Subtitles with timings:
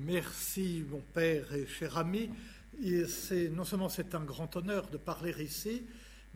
[0.00, 2.30] Merci, mon père et cher ami.
[3.08, 5.86] C'est, non seulement c'est un grand honneur de parler ici,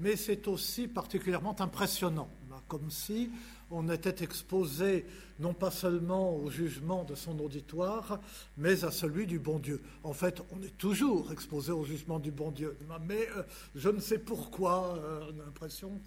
[0.03, 2.29] mais c'est aussi particulièrement impressionnant,
[2.67, 3.31] comme si
[3.71, 5.07] on était exposé
[5.39, 8.21] non pas seulement au jugement de son auditoire,
[8.57, 9.81] mais à celui du bon Dieu.
[10.03, 12.77] En fait, on est toujours exposé au jugement du bon Dieu,
[13.07, 13.43] mais euh,
[13.77, 16.01] je ne sais pourquoi, euh, on a l'impression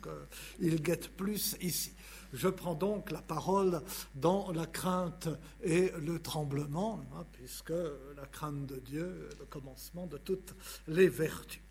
[0.59, 1.93] qu'il guette plus ici.
[2.33, 3.81] Je prends donc la parole
[4.13, 5.29] dans la crainte
[5.63, 10.53] et le tremblement, hein, puisque la crainte de Dieu est le commencement de toutes
[10.87, 11.64] les vertus.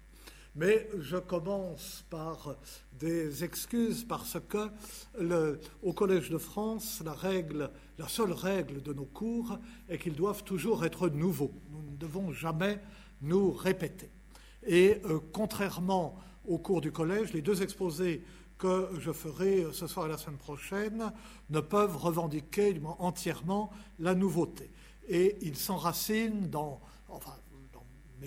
[0.57, 2.57] Mais je commence par
[2.93, 4.71] des excuses parce que
[5.83, 9.59] au Collège de France, la seule règle de nos cours
[9.89, 11.53] est qu'ils doivent toujours être nouveaux.
[11.71, 12.81] Nous ne devons jamais
[13.21, 14.11] nous répéter.
[14.67, 18.23] Et euh, contrairement au cours du collège, les deux exposés
[18.59, 21.13] que je ferai ce soir et la semaine prochaine
[21.51, 24.71] ne peuvent revendiquer entièrement la nouveauté.
[25.09, 26.81] Et ils s'enracinent dans,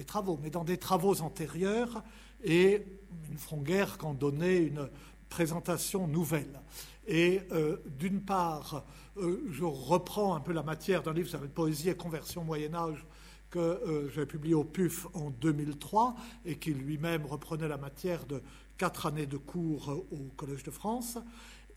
[0.04, 2.04] travaux, mais dans des travaux antérieurs,
[2.44, 2.86] et
[3.28, 4.90] ils ne feront guère qu'en donner une
[5.30, 6.62] présentation nouvelle.
[7.08, 8.86] Et euh, d'une part,
[9.18, 12.74] euh, je reprends un peu la matière d'un livre qui s'appelle Poésie et conversion Moyen
[12.74, 13.06] Âge
[13.50, 18.42] que euh, j'ai publié au PUF en 2003 et qui lui-même reprenait la matière de
[18.78, 21.18] quatre années de cours au Collège de France.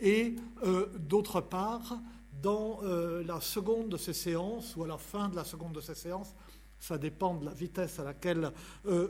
[0.00, 1.98] Et euh, d'autre part,
[2.42, 5.80] dans euh, la seconde de ces séances, ou à la fin de la seconde de
[5.80, 6.34] ces séances,
[6.80, 8.50] ça dépend de la vitesse à laquelle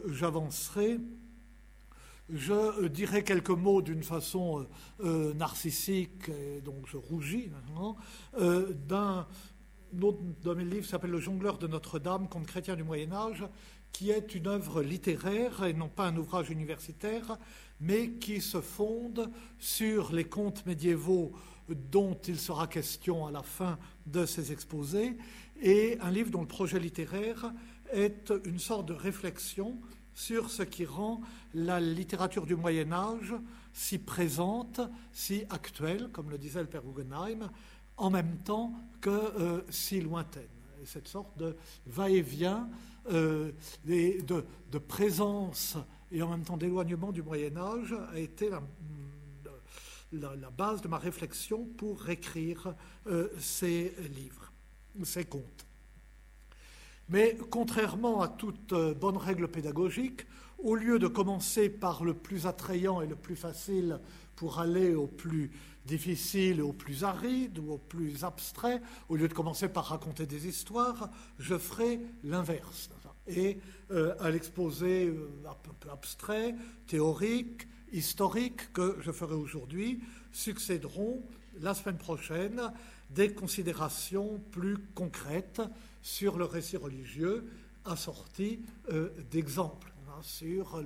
[0.09, 0.99] j'avancerai,
[2.29, 4.67] je dirai quelques mots d'une façon
[5.01, 7.97] narcissique, et donc je rougis maintenant,
[8.87, 9.27] d'un
[10.03, 13.45] autre de mes livres s'appelle Le jongleur de Notre-Dame, conte chrétien du Moyen Âge,
[13.93, 17.39] qui est une œuvre littéraire et non pas un ouvrage universitaire,
[17.81, 21.33] mais qui se fonde sur les contes médiévaux
[21.69, 25.17] dont il sera question à la fin de ces exposés,
[25.61, 27.53] et un livre dont le projet littéraire
[27.93, 29.79] est une sorte de réflexion
[30.15, 31.21] sur ce qui rend
[31.55, 33.35] la littérature du Moyen Âge
[33.73, 34.81] si présente,
[35.13, 37.51] si actuelle, comme le disait le père Guggenheim,
[37.97, 40.49] en même temps que euh, si lointaine.
[40.83, 41.57] Et cette sorte de
[41.87, 42.69] va-et-vient,
[43.11, 43.53] euh,
[43.85, 45.77] de, présence
[46.11, 48.51] et en même temps d'éloignement du Moyen Âge a été
[50.13, 52.75] la, base de ma réflexion pour écrire
[53.07, 54.50] euh, ces livres,
[55.05, 55.67] ces contes.
[57.09, 60.27] Mais contrairement à toute bonne règle pédagogique,
[60.59, 63.99] au lieu de commencer par le plus attrayant et le plus facile
[64.37, 65.51] pour aller au plus
[65.87, 70.47] difficile, au plus aride ou au plus abstrait, au lieu de commencer par raconter des
[70.47, 72.91] histoires, je ferai l'inverse.
[73.27, 73.59] Et
[73.91, 76.55] euh, à l'exposé euh, un peu abstrait,
[76.87, 80.01] théorique, historique que je ferai aujourd'hui,
[80.33, 81.23] succéderont
[81.61, 82.61] la semaine prochaine
[83.11, 85.63] des considérations plus concrètes
[86.03, 87.51] sur le récit religieux
[87.85, 88.61] assorties
[88.91, 90.83] euh, d'exemples hein, sur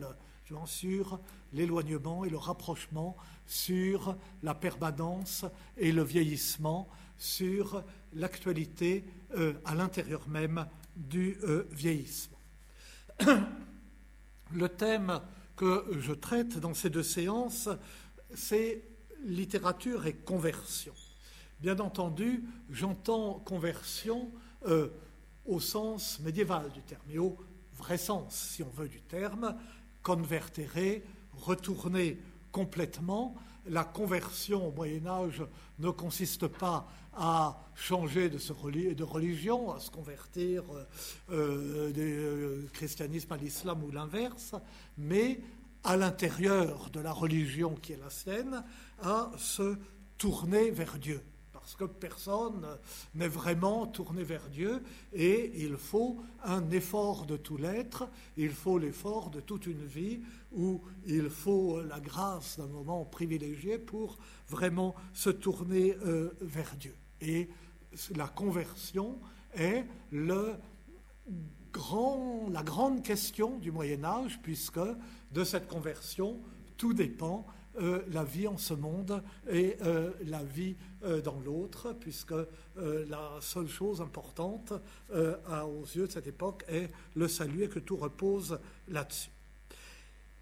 [1.53, 5.45] l'éloignement et le rapprochement, sur la permanence
[5.77, 7.83] et le vieillissement, sur
[8.15, 9.05] l'actualité
[9.37, 12.39] euh, à l'intérieur même du euh, vieillissement.
[14.53, 15.21] Le thème
[15.57, 17.69] que je traite dans ces deux séances,
[18.35, 18.83] c'est
[19.25, 20.93] littérature et conversion.
[21.61, 24.31] Bien entendu, j'entends conversion
[24.67, 24.89] euh,
[25.47, 27.37] au sens médiéval du terme, et au
[27.77, 29.57] vrai sens, si on veut, du terme,
[30.03, 32.19] convertere, retourner
[32.53, 33.35] complètement.
[33.67, 35.43] La conversion au Moyen Âge
[35.79, 40.65] ne consiste pas à changer de, religion, à se convertir
[41.31, 44.55] euh, du euh, christianisme à l'islam ou l'inverse,
[44.99, 45.41] mais
[45.83, 48.65] à l'intérieur de la religion qui est la sienne,
[49.03, 49.77] à se
[50.19, 51.23] tourner vers Dieu
[51.65, 52.67] parce que personne
[53.15, 54.83] n'est vraiment tourné vers Dieu
[55.15, 60.21] et il faut un effort de tout l'être, il faut l'effort de toute une vie
[60.53, 66.95] où il faut la grâce d'un moment privilégié pour vraiment se tourner euh, vers Dieu.
[67.23, 67.49] Et
[68.15, 69.19] la conversion
[69.55, 70.57] est le
[71.73, 74.81] grand, la grande question du Moyen Âge puisque
[75.33, 76.43] de cette conversion,
[76.77, 77.47] tout dépend
[77.81, 82.35] euh, la vie en ce monde et euh, la vie euh, dans l'autre, puisque
[82.77, 84.73] la seule chose importante
[85.13, 89.31] aux yeux de cette époque est le salut et que tout repose là-dessus.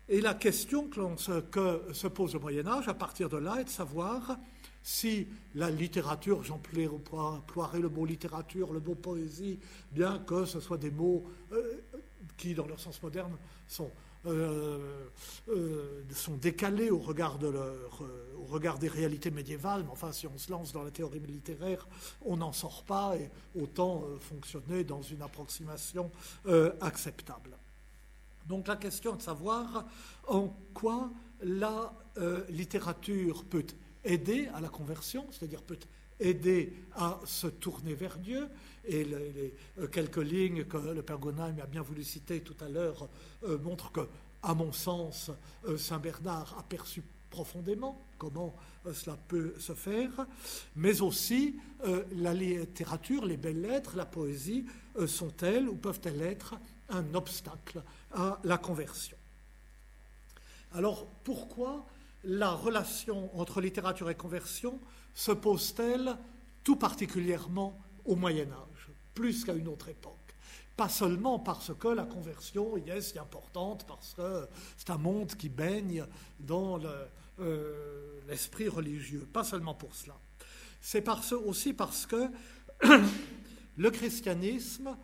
[0.08, 3.68] Et la question que, se pose le Moyen Âge à partir de là est de
[3.68, 4.38] savoir
[4.82, 9.58] si la littérature, j'emploierai le mot littérature, le mot poésie,
[9.90, 11.24] bien que ce soit des mots
[12.36, 13.36] qui, dans leur sens moderne,
[13.68, 13.90] sont,
[14.26, 15.08] euh,
[15.48, 18.02] euh, sont décalés au regard, de leur,
[18.38, 19.82] au regard des réalités médiévales.
[19.82, 21.88] Mais enfin, si on se lance dans la théorie littéraire,
[22.24, 23.30] on n'en sort pas et
[23.60, 26.10] autant fonctionner dans une approximation
[26.80, 27.56] acceptable.
[28.46, 29.86] Donc la question est de savoir
[30.26, 31.10] en quoi
[31.42, 31.92] la
[32.48, 33.66] littérature peut
[34.04, 35.78] aider à la conversion, c'est-à-dire peut
[36.22, 38.48] aider à se tourner vers Dieu.
[38.84, 42.68] Et les, euh, quelques lignes que le Père Gonheim a bien voulu citer tout à
[42.68, 43.08] l'heure
[43.44, 44.08] euh, montrent que,
[44.42, 45.30] à mon sens,
[45.66, 48.54] euh, Saint Bernard a perçu profondément comment
[48.92, 50.26] cela peut se faire,
[50.76, 51.56] mais aussi
[52.14, 54.66] la littérature, les belles lettres, la poésie
[55.06, 56.54] sont-elles ou peuvent-elles être
[56.90, 57.82] un obstacle
[58.12, 59.16] à la conversion?
[60.74, 61.86] Alors pourquoi
[62.24, 64.80] la relation entre littérature et conversion
[65.14, 66.16] se pose-t-elle
[66.64, 70.16] tout particulièrement au Moyen Âge, plus qu'à une autre époque?
[70.76, 75.34] Pas seulement parce que la conversion y est si importante, parce que c'est un monde
[75.34, 76.04] qui baigne
[76.40, 76.80] dans
[77.38, 80.18] euh, l'esprit religieux, pas seulement pour cela.
[80.80, 82.28] C'est aussi parce que
[83.76, 84.96] le christianisme,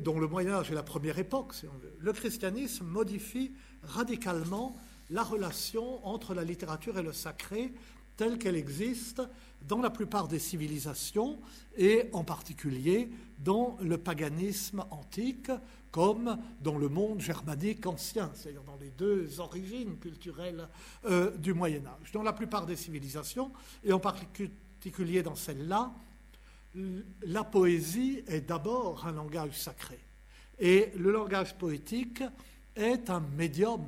[0.00, 1.54] dont le Moyen Âge est la première époque,
[1.98, 3.52] le christianisme modifie
[3.82, 4.76] radicalement
[5.12, 7.72] la relation entre la littérature et le sacré
[8.16, 9.22] telle qu'elle existe
[9.68, 11.38] dans la plupart des civilisations
[11.76, 15.50] et en particulier dans le paganisme antique
[15.90, 20.66] comme dans le monde germanique ancien, c'est-à-dire dans les deux origines culturelles
[21.04, 22.12] euh, du Moyen Âge.
[22.12, 23.52] Dans la plupart des civilisations,
[23.84, 25.92] et en particulier dans celle-là,
[27.26, 29.98] la poésie est d'abord un langage sacré.
[30.58, 32.22] Et le langage poétique
[32.74, 33.84] est un médium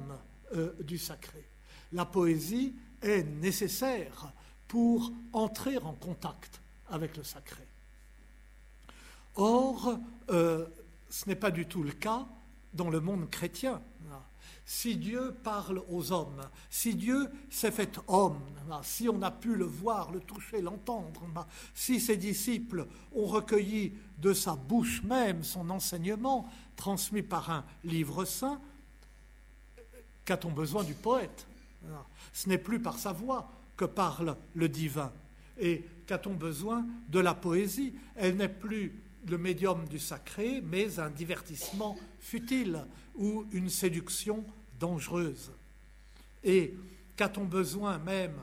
[0.55, 1.45] euh, du sacré.
[1.93, 4.33] La poésie est nécessaire
[4.69, 6.61] pour entrer en contact
[6.91, 7.67] avec le sacré.
[9.37, 9.99] Or,
[10.31, 10.67] euh,
[11.11, 12.27] ce n'est pas du tout le cas
[12.73, 13.81] dans le monde chrétien.
[14.67, 16.41] Si Dieu parle aux hommes,
[16.71, 18.41] si Dieu s'est fait homme,
[18.83, 24.33] si on a pu le voir, le toucher, l'entendre, si ses disciples ont recueilli de
[24.33, 28.59] sa bouche même son enseignement transmis par un livre saint,
[30.25, 31.47] qu'a-t-on besoin du poète
[32.33, 35.13] Ce n'est plus par sa voix que parle le divin.
[35.59, 38.93] Et qu'a-t-on besoin de la poésie Elle n'est plus
[39.27, 42.85] le médium du sacré, mais un divertissement futile
[43.15, 44.45] ou une séduction
[44.79, 45.53] dangereuse.
[46.43, 46.75] Et
[47.17, 48.37] qu'a-t-on besoin même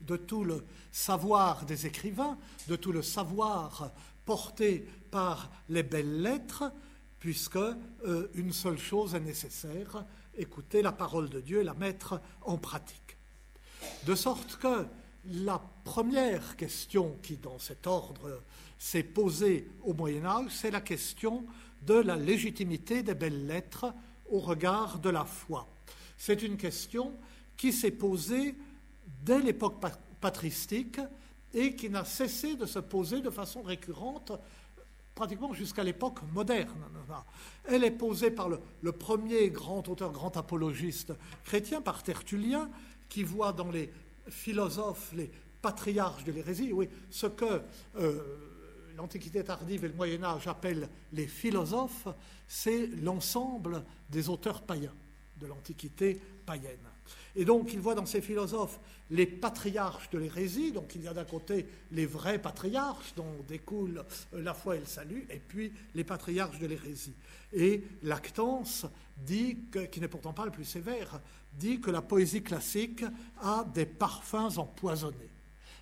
[0.00, 2.36] de tout le savoir des écrivains,
[2.68, 3.92] de tout le savoir
[4.26, 6.72] porté par les belles lettres,
[7.20, 10.04] puisque euh, une seule chose est nécessaire,
[10.36, 13.16] écouter la parole de Dieu et la mettre en pratique.
[14.06, 14.86] De sorte que
[15.26, 18.42] la première question qui, dans cet ordre,
[18.78, 21.46] s'est posée au Moyen Âge, c'est la question
[21.82, 23.92] de la légitimité des belles lettres
[24.30, 25.68] au regard de la foi.
[26.16, 27.12] C'est une question
[27.56, 28.54] qui s'est posée
[29.22, 29.82] dès l'époque
[30.20, 31.00] patristique
[31.52, 34.32] et qui n'a cessé de se poser de façon récurrente
[35.14, 36.84] pratiquement jusqu'à l'époque moderne.
[37.64, 41.12] Elle est posée par le, premier grand auteur, grand apologiste
[41.44, 42.70] chrétien, par Tertullien,
[43.08, 43.92] qui voit dans les
[44.28, 45.30] philosophes, les
[45.62, 47.62] patriarches de l'hérésie, oui, ce que
[47.96, 48.20] euh,
[48.96, 52.08] l'Antiquité tardive et le Moyen Âge appellent les philosophes,
[52.46, 54.94] c'est l'ensemble des auteurs païens
[55.40, 56.93] de l'Antiquité païenne.
[57.36, 58.78] Et donc il voit dans ces philosophes
[59.10, 64.04] les patriarches de l'hérésie, donc il y a d'un côté les vrais patriarches dont découle
[64.32, 67.14] la foi et le salut, et puis les patriarches de l'hérésie.
[67.52, 68.86] Et Lactance
[69.16, 69.58] dit,
[69.90, 71.20] qui n'est pourtant pas le plus sévère,
[71.52, 73.04] dit que la poésie classique
[73.40, 75.30] a des parfums empoisonnés.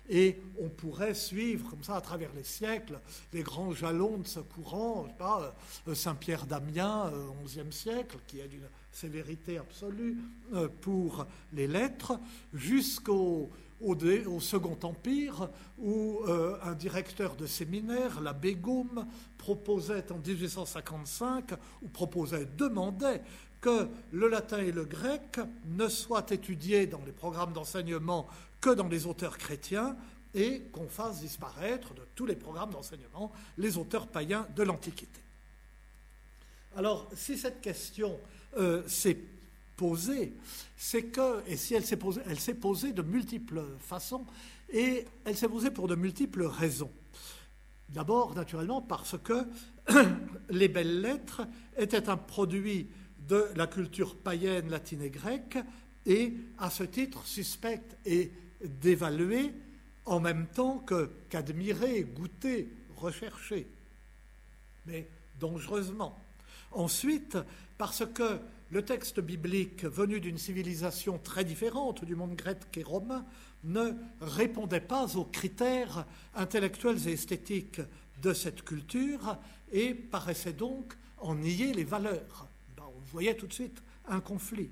[0.09, 2.99] Et on pourrait suivre comme ça à travers les siècles
[3.31, 5.55] les grands jalons de ce courant, pas,
[5.87, 7.11] euh, Saint-Pierre d'Amiens,
[7.45, 10.17] XIe euh, siècle, qui est d'une sévérité absolue
[10.53, 12.19] euh, pour les lettres,
[12.53, 13.49] jusqu'au
[13.81, 16.21] au, Second Empire, où
[16.63, 19.05] un directeur de séminaire, l'abbé Gaume,
[19.37, 23.21] proposait en 1855, ou proposait, demandait
[23.59, 28.27] que le latin et le grec ne soient étudiés dans les programmes d'enseignement
[28.59, 29.95] que dans les auteurs chrétiens
[30.33, 35.21] et qu'on fasse disparaître de tous les programmes d'enseignement les auteurs païens de l'Antiquité.
[36.75, 38.19] Alors, si cette question
[38.57, 39.17] euh, s'est
[39.75, 40.33] posée,
[40.77, 44.25] c'est que, et si elle s'est posée, elle s'est posée de multiples façons,
[44.71, 46.91] et elle s'est posée pour de multiples raisons.
[47.89, 49.45] D'abord, naturellement, parce que
[50.49, 52.89] les belles lettres étaient un produit
[53.27, 55.57] de la culture païenne, latine et grecque,
[56.05, 58.31] et à ce titre suspecte et
[58.63, 59.51] d'évaluer
[60.05, 63.67] en même temps que qu'admirer, goûter, rechercher,
[64.85, 65.07] mais
[65.39, 66.19] dangereusement.
[66.71, 67.37] Ensuite,
[67.83, 73.25] parce que le texte biblique, venu d'une civilisation très différente du monde grec et romain,
[73.65, 77.81] ne répondait pas aux critères intellectuels et esthétiques
[78.21, 79.37] de cette culture
[79.73, 82.47] et paraissait donc en nier les valeurs.
[82.77, 84.71] Ben, on voyait tout de suite un conflit.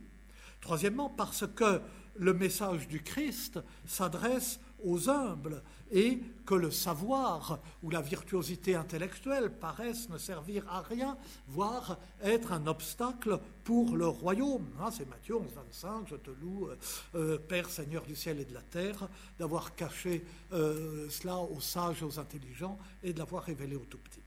[0.62, 1.82] Troisièmement, parce que
[2.16, 5.62] le message du Christ s'adresse aux humbles
[5.92, 11.18] et que le savoir ou la virtuosité intellectuelle paraissent ne servir à rien,
[11.48, 14.68] voire être un obstacle pour le royaume.
[14.80, 16.76] Hein, c'est Matthieu 11, 25, je te loue, euh,
[17.16, 19.08] euh, Père Seigneur du ciel et de la terre,
[19.38, 23.98] d'avoir caché euh, cela aux sages et aux intelligents et de l'avoir révélé aux tout
[23.98, 24.22] petits.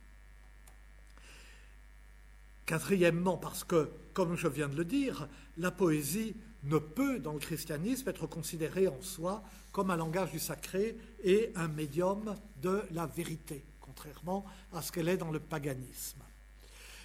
[2.66, 5.28] Quatrièmement, parce que, comme je viens de le dire,
[5.58, 9.42] la poésie ne peut, dans le christianisme, être considérée en soi
[9.72, 15.08] comme un langage du sacré et un médium de la vérité, contrairement à ce qu'elle
[15.08, 16.22] est dans le paganisme.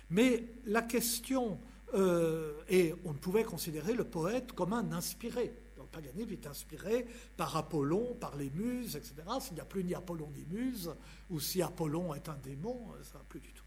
[0.09, 1.59] Mais la question,
[1.93, 5.53] euh, et on pouvait considérer le poète comme un inspiré.
[5.77, 9.15] Le paganisme est inspiré par Apollon, par les muses, etc.
[9.41, 10.91] S'il n'y a plus ni Apollon ni muse,
[11.29, 13.63] ou si Apollon est un démon, ça va plus du tout.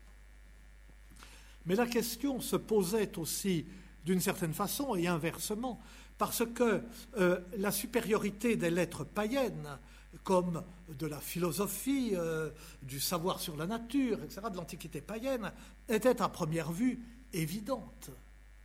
[1.67, 3.67] Mais la question se posait aussi
[4.05, 5.81] d'une certaine façon et inversement,
[6.19, 6.83] parce que
[7.19, 9.79] euh, la supériorité des lettres païennes,
[10.25, 12.51] comme de la philosophie, euh,
[12.83, 15.53] du savoir sur la nature, etc., de l'Antiquité païenne,
[15.89, 17.01] était à première vue
[17.33, 18.11] évidente,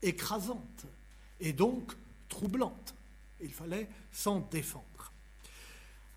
[0.01, 0.85] écrasante,
[1.39, 1.93] et donc
[2.29, 2.95] troublante.
[3.41, 5.13] Il fallait s'en défendre.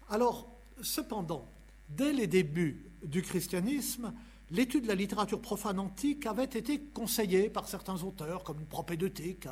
[0.08, 0.50] Alors,
[0.82, 1.46] cependant,
[1.88, 4.12] dès les débuts du christianisme,
[4.50, 9.46] l'étude de la littérature profane antique avait été conseillée par certains auteurs, comme propédeutique,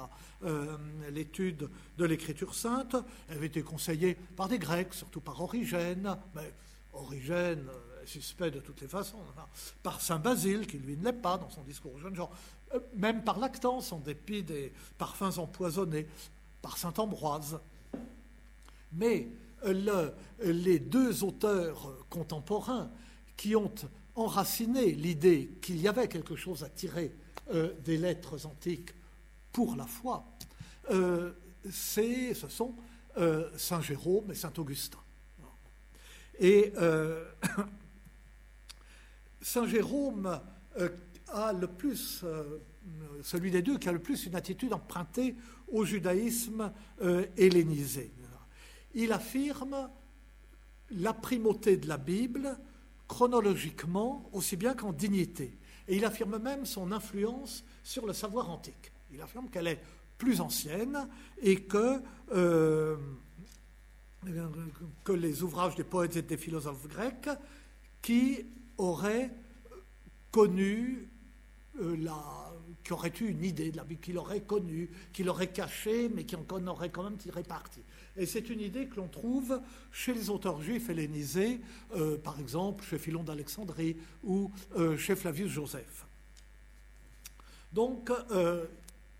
[0.44, 0.76] euh,
[1.10, 2.96] l'étude de l'écriture sainte,
[3.28, 6.52] avait été conseillée par des Grecs, surtout par Origène, mais
[6.92, 7.66] Origène
[8.02, 9.42] est suspect de toutes les façons, hein,
[9.82, 12.30] par Saint Basile, qui lui ne l'est pas dans son discours aux jeunes gens,
[12.74, 16.06] euh, même par Lactance, en dépit des parfums empoisonnés,
[16.60, 17.60] par Saint Ambroise.
[18.92, 19.28] Mais
[19.64, 20.10] euh,
[20.42, 22.90] les deux auteurs contemporains
[23.36, 23.72] qui ont
[24.18, 27.14] enraciné l'idée qu'il y avait quelque chose à tirer
[27.54, 28.90] euh, des lettres antiques
[29.52, 30.26] pour la foi,
[30.90, 31.32] euh,
[31.70, 32.74] ce sont
[33.16, 34.98] euh, Saint Jérôme et Saint Augustin.
[36.40, 36.72] Et
[39.40, 40.40] Saint Jérôme
[41.26, 42.24] a le plus,
[43.22, 45.34] celui des deux qui a le plus une attitude empruntée
[45.66, 46.72] au judaïsme
[47.36, 48.12] hellénisé.
[48.94, 49.90] Il affirme
[50.92, 52.56] la primauté de la Bible
[53.08, 55.56] chronologiquement aussi bien qu'en dignité.
[55.88, 58.92] Et il affirme même son influence sur le savoir antique.
[59.12, 59.80] Il affirme qu'elle est
[60.18, 61.08] plus ancienne
[61.40, 62.00] et que,
[62.32, 62.96] euh,
[65.08, 67.30] les ouvrages des poètes et des philosophes grecs
[68.02, 68.44] qui
[68.76, 69.30] auraient
[70.30, 71.08] connu
[71.80, 75.52] euh, la, qui auraient eu une idée de la Bible, qui l'auraient connue, qui l'auraient
[75.52, 77.80] cachée, mais qui en auraient quand même tiré parti.
[78.18, 79.60] Et c'est une idée que l'on trouve
[79.92, 81.60] chez les auteurs juifs hellénisés,
[81.94, 86.04] euh, par exemple chez Philon d'Alexandrie ou euh, chez Flavius Joseph.
[87.72, 88.66] Donc, euh,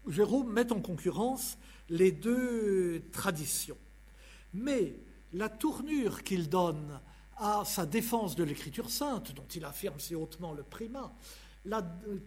[0.09, 3.77] Jérôme met en concurrence les deux traditions.
[4.53, 4.95] Mais
[5.33, 7.01] la tournure qu'il donne
[7.37, 11.15] à sa défense de l'écriture sainte, dont il affirme si hautement le primat,
[11.67, 11.83] la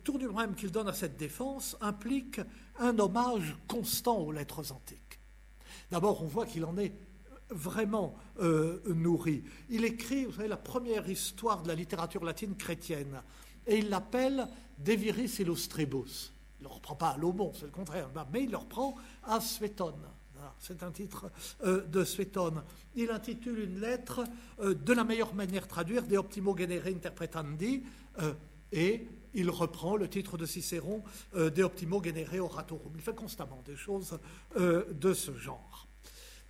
[0.06, 2.40] tournure même qu'il donne à cette défense implique
[2.80, 5.00] un hommage constant aux lettres antiques.
[5.91, 6.93] D'abord, on voit qu'il en est
[7.50, 9.43] vraiment euh, nourri.
[9.69, 13.21] Il écrit, vous savez, la première histoire de la littérature latine chrétienne,
[13.67, 16.33] et il l'appelle De viris illustribus.
[16.60, 19.41] Il ne le reprend pas à Lomon, c'est le contraire, mais il le reprend à
[19.41, 20.07] Suétone.
[20.57, 21.29] C'est un titre
[21.63, 22.63] euh, de Suétone.
[22.95, 24.24] Il intitule une lettre
[24.60, 27.83] euh, de la meilleure manière traduire, De optimo genere interpretandi,
[28.71, 32.93] et il reprend le titre de Cicéron, De optimo genere oratorum.
[32.95, 34.19] Il fait constamment des choses
[34.57, 35.88] de ce genre.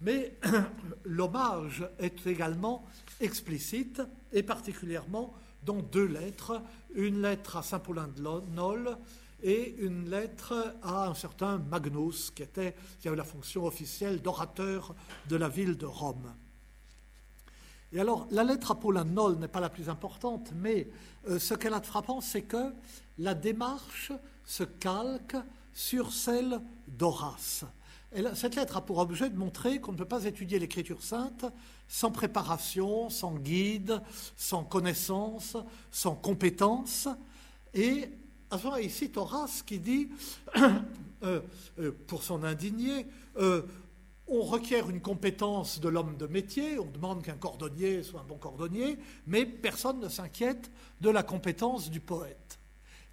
[0.02, 0.38] Mais
[1.06, 2.86] l'hommage est également
[3.20, 4.02] explicite,
[4.34, 5.34] et particulièrement
[5.64, 6.62] dans deux lettres,
[6.96, 8.22] une lettre à Saint Paulin de
[8.54, 8.98] Nol
[9.44, 14.96] et une lettre à un certain Magnus, qui, était, avait la fonction officielle d'orateur
[15.30, 16.34] de la ville de Rome.
[17.94, 20.88] Et alors, la lettre à Paulin de Nol n'est pas la plus importante, mais
[21.30, 22.74] euh, ce qu'elle a de frappant, c'est que
[23.18, 24.12] la démarche
[24.46, 25.38] se calque
[25.74, 27.66] sur celle d'Horace
[28.34, 31.46] cette lettre a pour objet de montrer qu'on ne peut pas étudier l'écriture sainte
[31.88, 34.02] sans préparation, sans guide,
[34.36, 35.58] sans connaissance,
[35.92, 37.08] sans compétence.
[37.74, 38.10] Et
[38.50, 40.10] à ce moment, il cite Horace qui dit,
[41.24, 41.40] euh,
[41.80, 43.62] euh, pour son indigné, euh,
[44.32, 48.38] on requiert une compétence de l'homme de métier, on demande qu'un cordonnier soit un bon
[48.38, 48.98] cordonnier,
[49.28, 50.72] mais personne ne s'inquiète
[51.02, 52.58] de la compétence du poète.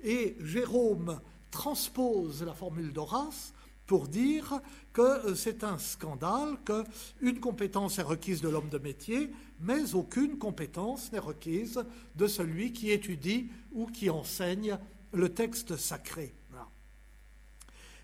[0.01, 1.21] Et Jérôme
[1.51, 3.53] transpose la formule d'Horace
[3.87, 4.61] pour dire
[4.93, 10.39] que euh, c'est un scandale qu'une compétence est requise de l'homme de métier, mais aucune
[10.39, 11.83] compétence n'est requise
[12.15, 14.79] de celui qui étudie ou qui enseigne
[15.13, 16.33] le texte sacré.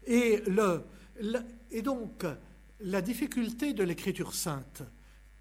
[0.06, 0.42] Et,
[1.71, 2.26] et donc,
[2.85, 4.83] la difficulté de l'écriture sainte,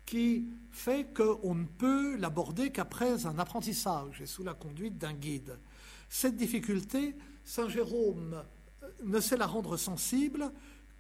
[0.06, 5.60] qui fait qu'on ne peut l'aborder qu'après un apprentissage et sous la conduite d'un guide.
[6.08, 8.42] Cette difficulté, Saint Jérôme
[9.04, 10.52] ne sait la rendre sensible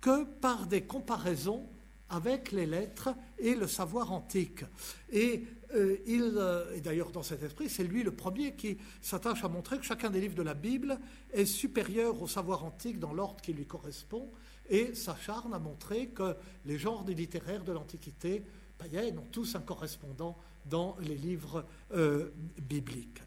[0.01, 1.69] que par des comparaisons
[2.09, 4.63] avec les lettres et le savoir antique.
[5.11, 5.43] Et,
[5.73, 9.79] euh, il, euh, d'ailleurs, dans cet esprit, c'est lui le premier qui s'attache à montrer
[9.79, 10.99] que chacun des livres de la Bible
[11.31, 14.29] est supérieur au savoir antique dans l'ordre qui lui correspond
[14.69, 18.43] et s'acharne à montrer que les genres des littéraires de l'Antiquité
[18.77, 22.29] païenne ont tous un correspondant dans les livres euh,
[22.61, 23.21] bibliques.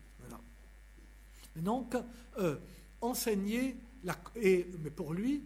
[1.56, 1.96] Donc,
[3.00, 5.42] enseigner, la, et, mais pour lui,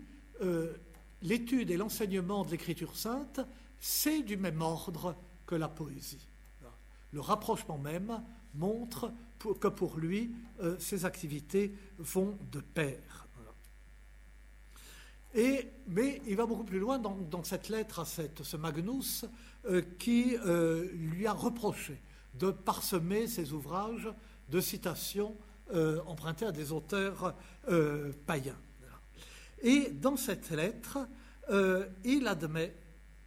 [1.22, 3.40] l'étude et l'enseignement de l'écriture sainte,
[3.78, 6.26] c'est du même ordre que la poésie.
[7.12, 8.22] Le rapprochement même
[8.54, 9.12] montre
[9.60, 13.26] que pour lui, euh, ces activités vont de pair.
[15.34, 19.24] Et, mais il va beaucoup plus loin dans, cette lettre à ce Magnus
[19.66, 22.00] euh, qui euh, lui a reproché
[22.34, 24.08] de parsemer ses ouvrages
[24.48, 25.36] de citations
[26.06, 27.32] empruntées à des auteurs
[28.26, 28.58] païens.
[29.62, 30.98] Et dans cette lettre,
[31.50, 32.74] euh, il admet,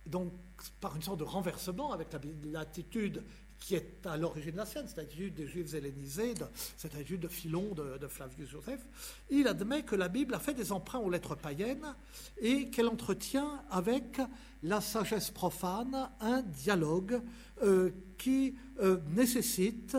[0.05, 0.31] donc
[0.79, 2.07] par une sorte de renversement avec
[2.45, 3.23] l'attitude
[3.59, 6.33] qui est à l'origine de la scène, cette attitude des Juifs hellénisés,
[6.75, 8.81] cette attitude de Philon, de, Flavius Joseph,
[9.29, 11.95] il admet que la Bible a fait des emprunts aux lettres païennes
[12.41, 14.19] et qu'elle entretient avec
[14.63, 17.21] la sagesse profane un dialogue
[17.61, 19.97] euh, qui euh, nécessite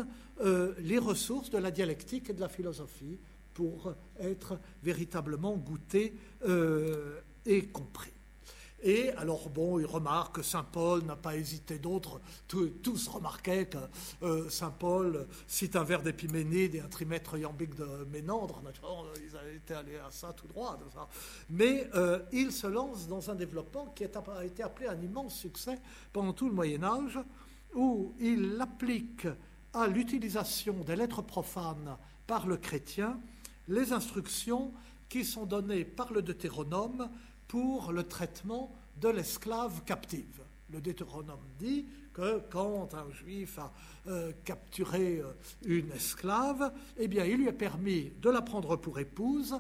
[0.78, 3.20] les ressources de la dialectique et de la philosophie
[3.54, 6.14] pour être véritablement goûté
[6.46, 8.12] euh, et compris.
[8.86, 12.20] Et alors, bon, il remarque que Saint Paul n'a pas hésité d'autres.
[12.46, 13.78] Tous remarquaient que
[14.22, 18.60] euh, Saint Paul cite un vers d'Épiménide et un trimètre iambique de Ménandre.
[19.26, 20.78] Ils avaient été allés à ça tout droit.
[21.48, 25.78] Mais euh, il se lance dans un développement qui a été appelé un immense succès
[26.12, 27.20] pendant tout le Moyen-Âge,
[27.74, 29.26] où il applique
[29.72, 33.18] à l'utilisation des lettres profanes par le chrétien
[33.68, 34.72] les instructions
[35.08, 37.08] qui sont données par le Deutéronome
[37.48, 40.42] pour le traitement de l'esclave captive.
[40.70, 43.72] Le Deutéronome dit que quand un juif a
[44.06, 45.32] euh, capturé euh,
[45.64, 49.56] une esclave, eh il lui est permis de la prendre pour épouse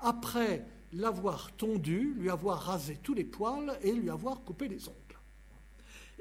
[0.00, 4.94] après l'avoir tondue, lui avoir rasé tous les poils et lui avoir coupé les ongles.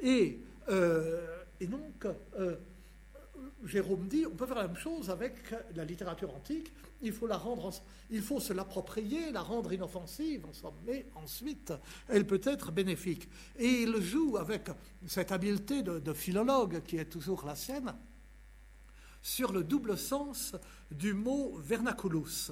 [0.01, 2.05] Et, euh, et donc,
[3.67, 8.53] Jérôme dit, on peut faire la même chose avec la littérature antique, il faut se
[8.53, 10.45] l'approprier, la rendre inoffensive,
[10.85, 11.73] mais ensuite,
[12.07, 13.27] elle peut être bénéfique.
[13.57, 14.69] Et il joue avec
[15.05, 17.93] cette habileté de, philologue qui est toujours la sienne
[19.21, 20.55] sur le double sens
[20.89, 22.51] du mot vernaculus.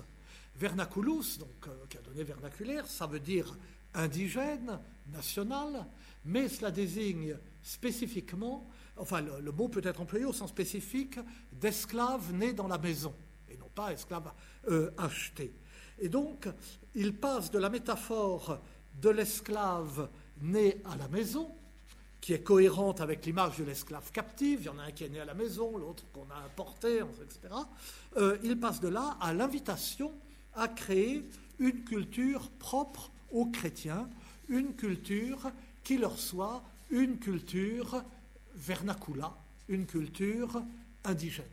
[0.56, 3.58] Vernaculus, donc, euh, qui a donné vernaculaire, ça veut dire
[3.94, 4.80] indigène,
[5.12, 5.86] national,
[6.26, 11.20] mais cela désigne spécifiquement enfin le, mot peut être employé au sens spécifique
[11.52, 13.14] d'esclave né dans la maison,
[13.50, 14.32] et non pas esclave
[14.70, 15.54] euh, acheté.
[16.00, 16.48] Et donc,
[16.94, 18.60] il passe de la métaphore
[19.02, 20.10] de l'esclave
[20.42, 21.52] né à la maison,
[22.22, 25.10] qui est cohérente avec l'image de l'esclave captive, il y en a un qui est
[25.10, 27.54] né à la maison, l'autre qu'on a importé, etc.
[28.18, 30.12] Euh, il passe de là à l'invitation
[30.56, 31.24] à créer
[31.60, 34.10] une culture propre aux chrétiens,
[34.50, 35.52] une culture
[35.84, 38.04] qui leur soit une culture
[38.56, 39.36] vernacula,
[39.68, 40.62] une culture
[41.04, 41.46] indigène.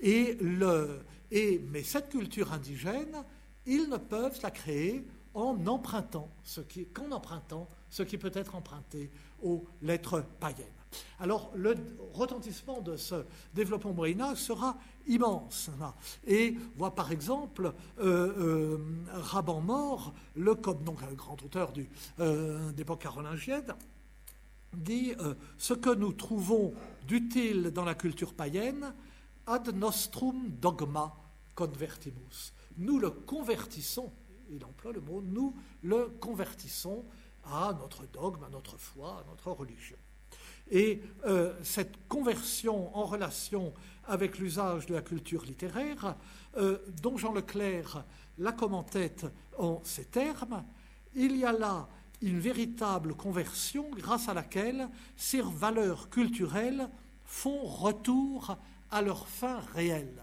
[0.00, 3.24] Et le, et, mais cette culture indigène,
[3.66, 8.54] ils ne peuvent la créer en empruntant ce qui, qu'en empruntant ce qui peut être
[8.54, 9.10] emprunté
[9.42, 10.66] aux lettres païennes.
[11.20, 11.74] Alors le
[12.14, 15.70] retentissement de ce développement moyen sera immense.
[16.26, 18.78] Et voit par exemple euh, euh,
[19.12, 21.88] Raban Mort, le, donc grand auteur du,
[22.20, 23.74] euh, d'époque carolingienne,
[24.76, 26.74] dit euh, ce que nous trouvons
[27.06, 28.94] d'utile dans la culture païenne,
[29.46, 31.14] ad nostrum dogma
[31.54, 32.52] convertimus.
[32.76, 34.12] Nous le convertissons,
[34.50, 37.04] il emploie le mot, nous le convertissons
[37.44, 39.96] à notre dogme, à notre foi, à notre religion.
[40.70, 43.72] Et euh, cette conversion en relation
[44.04, 46.16] avec l'usage de la culture littéraire,
[46.56, 48.04] euh, dont Jean Leclerc
[48.38, 49.16] la commentait
[49.56, 50.64] en ces termes,
[51.14, 51.88] il y a là
[52.22, 56.88] une véritable conversion grâce à laquelle ces valeurs culturelles
[57.24, 58.56] font retour
[58.90, 60.22] à leur fin réelle.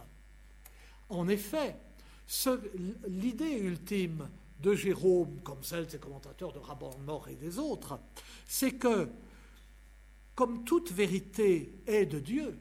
[1.10, 1.76] En effet,
[3.08, 4.28] L'idée ultime
[4.62, 8.00] de Jérôme, comme celle de ses commentateurs de Rabban Mort et des autres,
[8.48, 9.08] c'est que,
[10.34, 12.58] comme toute vérité est de Dieu,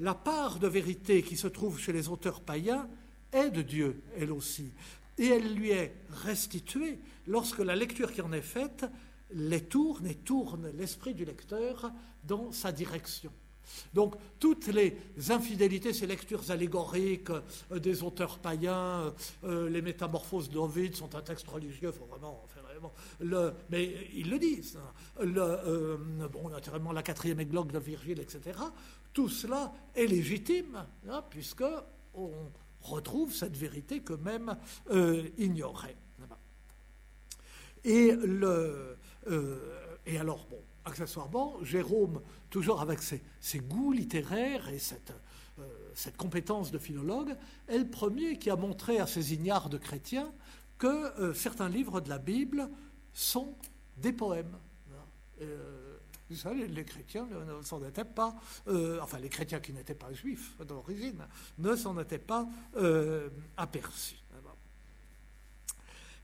[0.00, 2.88] la part de vérité qui se trouve chez les auteurs païens
[3.32, 4.72] est de Dieu, elle aussi.
[5.18, 8.86] Et elle lui est restituée lorsque la lecture qui en est faite
[9.32, 11.90] les tourne et tourne l'esprit du lecteur
[12.24, 13.32] dans sa direction.
[13.94, 14.96] Donc toutes les
[15.30, 19.12] infidélités, ces lectures allégoriques euh, des auteurs païens,
[19.44, 22.92] euh, les métamorphoses d'Ovid sont un texte religieux, vraiment, vraiment
[23.70, 24.78] mais ils le disent.
[24.78, 25.24] Hein.
[25.36, 25.96] Euh,
[26.28, 28.58] bon, naturellement la quatrième églogue de Virgile, etc.
[29.12, 31.64] Tout cela est légitime, hein, puisque
[32.14, 32.30] on
[32.82, 34.56] retrouve cette vérité qu'eux-mêmes
[35.38, 35.96] ignoraient.
[37.86, 38.98] Et, le,
[40.06, 43.20] et alors, bon, accessoirement, Jérôme, toujours avec ses,
[43.58, 44.78] goûts littéraires et
[45.58, 45.62] euh,
[45.94, 47.36] cette, compétence de philologue,
[47.68, 50.32] est le premier qui a montré à ces ignares de chrétiens
[50.78, 52.68] que euh, certains livres de la Bible
[53.12, 53.54] sont
[53.96, 54.56] des poèmes.
[55.42, 55.98] Euh,
[56.30, 58.34] vous savez, les chrétiens ne s'en étaient pas,
[59.00, 61.24] enfin les chrétiens qui n'étaient pas juifs d'origine,
[61.58, 62.48] ne s'en étaient pas
[63.56, 64.16] aperçus.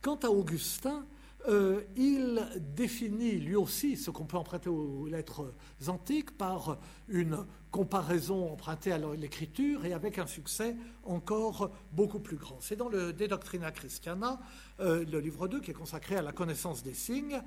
[0.01, 1.07] Quant à Augustin,
[1.49, 5.55] euh, il définit lui aussi ce qu'on peut emprunter aux lettres
[5.89, 6.79] antiques par
[7.09, 12.59] une comparaison empruntée à l'écriture et avec un succès encore beaucoup plus grand.
[12.61, 14.41] C'est dans le De Doctrina Christiana,
[14.81, 17.41] euh, le livre 2, qui est consacré à la connaissance des signes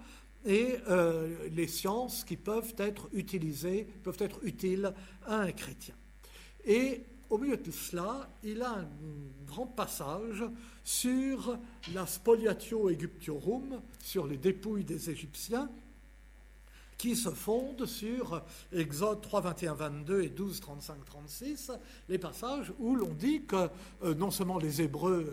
[0.45, 4.93] et euh, les sciences qui peuvent être utilisées, peuvent être utiles
[5.25, 5.95] à un chrétien.
[6.65, 8.87] Et au milieu de tout cela, il a un
[9.47, 10.43] grand passage
[10.83, 11.57] sur
[11.93, 15.69] la spoliatio Egyptiorum, sur les dépouilles des Égyptiens,
[16.97, 21.71] qui se fondent sur Exode 3, 21, 22 et 12, 35, 36,
[22.07, 23.69] les passages où l'on dit que
[24.03, 25.29] euh, non seulement les Hébreux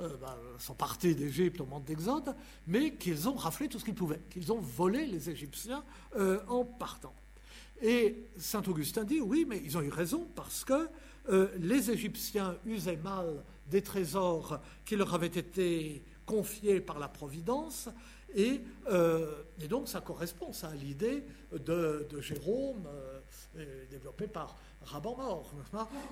[0.00, 2.34] euh, euh, bah, sont partis d'Égypte au moment d'Exode,
[2.66, 5.84] mais qu'ils ont raflé tout ce qu'ils pouvaient, qu'ils ont volé les Égyptiens
[6.48, 7.14] en partant.
[7.82, 10.88] Et saint Augustin dit oui, mais ils ont eu raison parce que
[11.30, 17.88] euh, les Égyptiens usaient mal des trésors qui leur avaient été confiés par la Providence,
[18.34, 18.60] et,
[18.90, 19.32] euh,
[19.68, 22.86] donc ça correspond à l'idée de, Jérôme,
[23.56, 25.52] euh, développée par Raban Mort.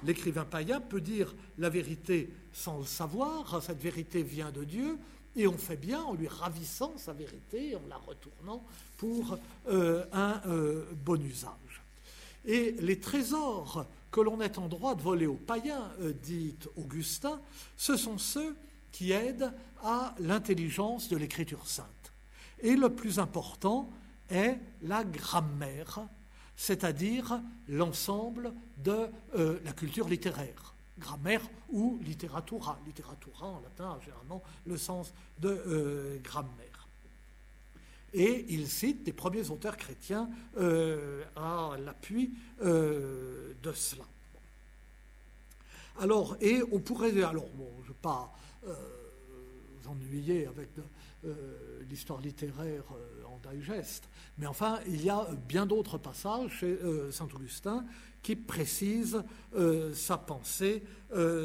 [0.05, 4.99] L'écrivain païen peut dire la vérité sans le savoir, cette vérité vient de Dieu,
[5.35, 8.65] et on fait bien en lui ravissant sa vérité, en la retournant
[8.97, 10.41] pour un
[11.05, 11.83] bon usage.
[12.45, 17.41] Et les trésors que l'on est en droit de voler aux païens, euh, dit Augustin,
[17.77, 18.55] ce sont ceux
[18.93, 22.13] qui aident à l'intelligence de l'écriture sainte.
[22.61, 23.91] Et le plus important
[24.29, 26.07] est la grammaire,
[26.55, 30.75] c'est-à-dire l'ensemble de euh, la culture littéraire.
[30.99, 32.79] Grammaire ou littératura.
[32.87, 36.72] Littératura en latin a généralement le sens de euh, grammaire.
[38.15, 44.05] Et il cite des premiers auteurs chrétiens euh, à l'appui euh, de cela.
[45.99, 48.35] Alors, et on pourrait, alors bon, je ne vais pas
[48.67, 48.75] euh,
[49.81, 50.69] vous ennuyer avec
[51.89, 52.83] l'histoire littéraire
[53.27, 56.77] en digeste, mais enfin, il y a bien d'autres passages chez
[57.13, 57.85] Saint Augustin
[58.25, 59.23] qui précisent
[59.95, 60.83] sa pensée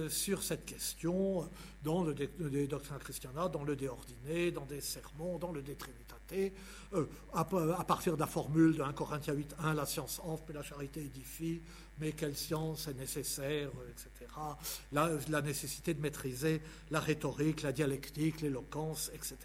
[0.10, 1.47] sur cette question
[1.84, 2.15] dans le
[2.67, 5.73] Doctrina Christiana, dans le De dans des sermons, dans le De
[6.34, 7.44] euh, à,
[7.84, 11.02] partir de la formule de 1 Corinthiens 8, 1, la science enfle, mais la charité
[11.02, 11.62] édifie,
[12.00, 14.32] mais quelle science est nécessaire, etc.
[14.92, 16.62] La, la nécessité de maîtriser
[16.92, 19.36] la rhétorique, la dialectique, l'éloquence, etc.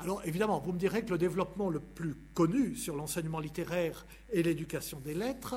[0.00, 4.42] Alors évidemment, vous me direz que le développement le plus connu sur l'enseignement littéraire et
[4.42, 5.56] l'éducation des lettres,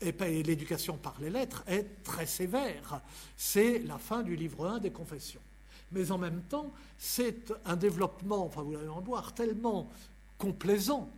[0.00, 3.00] et l'éducation par les lettres, est très sévère.
[3.36, 5.42] C'est la fin du livre 1 des Confessions
[5.92, 9.90] mais en même temps, c'est un développement, enfin vous l'allez en voir, tellement
[10.38, 11.10] complaisant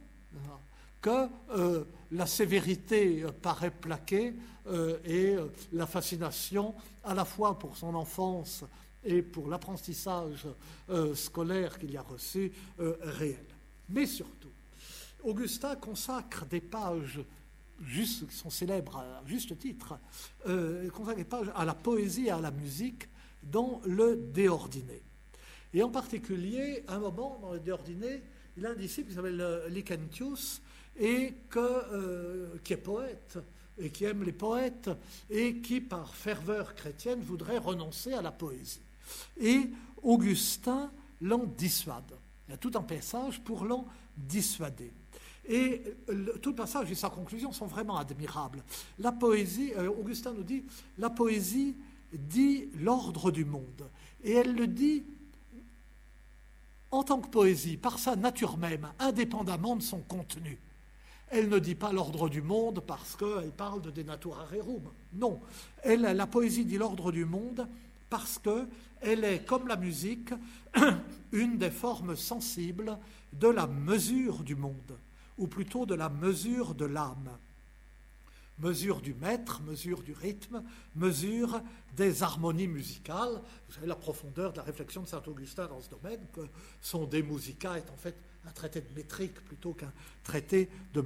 [1.03, 4.35] que euh, la sévérité paraît plaquée
[4.69, 8.65] euh, et euh, la fascination, à la fois pour son enfance
[9.05, 10.47] et pour l'apprentissage
[11.15, 13.45] scolaire qu'il y a reçu, réel.
[13.89, 14.53] Mais surtout,
[15.25, 17.19] Augustin consacre des pages
[17.85, 19.99] qui sont célèbres à juste titre,
[20.93, 23.09] consacre des pages à la poésie et à la musique
[23.43, 25.03] dans le déordiné.
[25.75, 28.23] Et en particulier, à un moment, dans le déordiné,
[28.57, 30.61] il a un disciple qui s'appelle euh, Licentius,
[30.99, 33.39] et euh, qui est poète,
[33.79, 34.91] et qui aime les poètes,
[35.31, 38.83] et qui, par ferveur chrétienne, voudrait renoncer à la poésie.
[39.41, 39.71] Et
[40.03, 42.13] Augustin l'en dissuade.
[42.47, 44.93] Il y a tout un passage pour l'en dissuader.
[45.49, 45.83] Et
[46.41, 48.63] tout le passage et sa conclusion sont vraiment admirables.
[48.99, 50.65] La poésie, euh, Augustin nous dit,
[50.99, 51.75] la poésie
[52.13, 53.91] dit l'ordre du monde.
[54.23, 55.05] Et elle le dit
[56.93, 60.61] en tant que poésie, par sa nature même, indépendamment de son contenu.
[61.31, 64.91] Elle ne dit pas l'ordre du monde parce qu'elle parle de Denatura Rerum.
[65.15, 65.41] Non,
[65.85, 67.67] la poésie dit l'ordre du monde
[68.11, 70.35] parce qu'elle est, comme la musique,
[71.33, 72.99] une des formes sensibles
[73.33, 74.99] de la mesure du monde,
[75.39, 77.31] ou plutôt de la mesure de l'âme
[78.63, 80.63] mesure du maître, mesure du rythme,
[80.95, 81.61] mesure
[81.97, 83.43] des harmonies musicales.
[83.67, 86.49] Vous savez la profondeur de la réflexion de saint Augustin dans ce domaine, que
[86.81, 89.93] son De Musica est en fait un traité de métrique plutôt qu'un
[90.25, 91.01] traité de,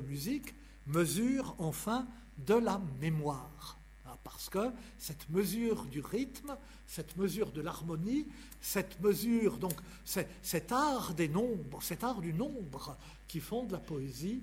[0.00, 0.54] musique,
[0.86, 2.06] mesure enfin
[2.38, 3.78] de la mémoire.
[4.04, 8.26] Ah, parce que cette mesure du rythme, cette mesure de l'harmonie,
[8.60, 12.96] cette mesure, donc cet art des nombres, cet art du nombre
[13.26, 14.42] qui fonde la poésie,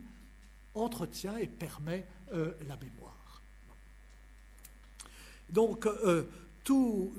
[0.76, 3.42] entretient et permet euh, la mémoire.
[5.50, 6.24] Donc, euh,
[6.64, 7.14] tout.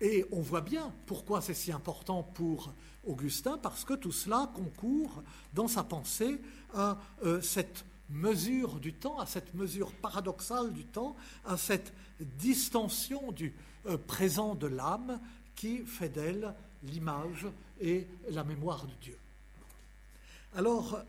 [0.00, 2.72] Et on voit bien pourquoi c'est si important pour
[3.04, 6.40] Augustin, parce que tout cela concourt dans sa pensée
[6.72, 13.32] à euh, cette mesure du temps, à cette mesure paradoxale du temps, à cette distension
[13.32, 13.54] du
[14.06, 15.20] présent de l'âme
[15.56, 16.54] qui fait d'elle
[16.84, 17.46] l'image
[17.80, 19.18] et la mémoire de Dieu.
[20.54, 21.00] Alors,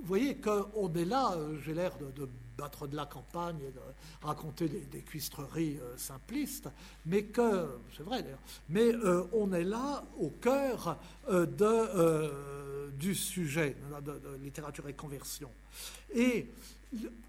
[0.00, 2.28] vous voyez qu'on est là, j'ai l'air de,
[2.60, 6.68] battre de la campagne et de raconter des, cuistreries euh, simplistes,
[7.06, 13.76] mais que, c'est vrai d'ailleurs, mais euh, on est là au cœur de, du sujet
[14.04, 15.50] de, de, littérature et conversion.
[16.14, 16.48] Et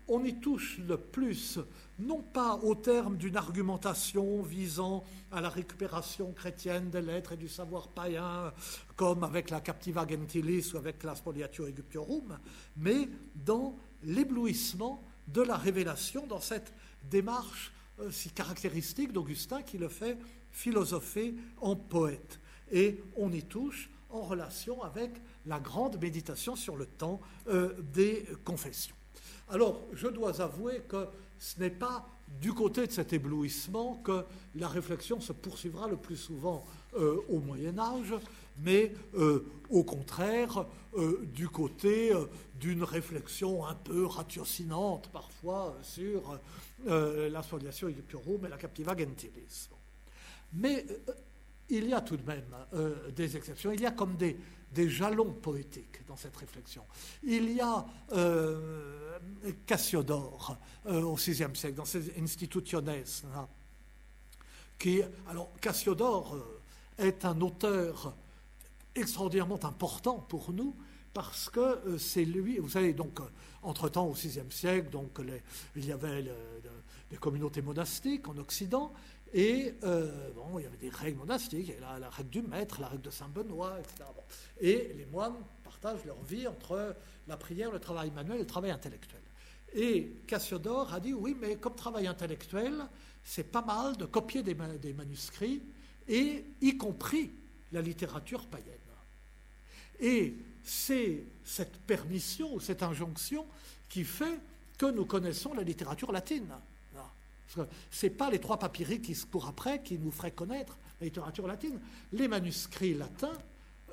[0.07, 1.59] on y touche le plus,
[1.99, 7.47] non pas au terme d'une argumentation visant à la récupération chrétienne des lettres et du
[7.47, 8.51] savoir païen,
[8.95, 12.37] comme avec la Captiva Gentilis ou avec la Spoliatio Egyptiorum,
[12.77, 16.73] mais dans l'éblouissement de la révélation, dans cette
[17.09, 20.17] démarche euh, si caractéristique d'Augustin qui le fait
[20.51, 22.39] philosopher en poète.
[22.71, 25.11] Et on y touche en relation avec
[25.45, 28.95] la grande méditation sur le temps euh, des confessions.
[29.49, 32.07] Alors, je dois avouer que ce n'est pas
[32.39, 34.23] du côté de cet éblouissement que
[34.55, 36.65] la réflexion se poursuivra le plus souvent
[36.95, 38.13] euh, au Moyen Âge,
[38.59, 40.65] mais euh, au contraire
[40.97, 42.11] euh, du côté
[42.59, 46.39] d'une réflexion un peu ratiocinante parfois sur
[46.85, 47.95] la spoliation et
[48.49, 49.69] la Captiva Gentilis.
[50.53, 50.85] Mais
[51.69, 52.43] il y a tout de même
[53.15, 53.71] des exceptions.
[53.71, 54.37] Il y a comme des,
[54.89, 56.83] jalons poétiques dans cette réflexion.
[57.23, 59.19] Il y a euh,
[59.65, 63.47] Cassiodore euh, au VIe siècle, dans ses Institutiones, hein,
[64.77, 68.15] qui, alors Cassiodore euh, est un auteur
[68.95, 70.75] extraordinairement important pour nous
[71.13, 73.19] parce que c'est lui, vous savez, donc,
[73.63, 75.19] entre-temps, au VIe siècle, donc,
[75.75, 76.23] il y avait
[77.09, 78.93] des communautés monastiques en Occident,
[79.33, 83.03] et euh, bon, il y avait des règles monastiques, la, règle du maître, la règle
[83.03, 84.09] de Saint-Benoît, etc.
[84.59, 86.95] Et les moines partagent leur vie entre
[87.27, 89.21] la prière, le travail manuel et le travail intellectuel.
[89.73, 92.73] Et Cassiodore a dit oui, mais comme travail intellectuel,
[93.23, 95.61] c'est pas mal de copier des, des, manuscrits,
[96.09, 97.31] et y compris
[97.71, 98.80] la littérature païenne.
[100.01, 100.33] Et
[100.63, 103.45] c'est cette permission, cette injonction
[103.87, 104.39] qui fait
[104.77, 106.49] que nous connaissons la littérature latine.
[107.91, 111.05] Ce n'est pas les trois papyri qui se courent après qui nous feraient connaître la
[111.05, 111.79] littérature latine.
[112.13, 113.37] Les manuscrits latins,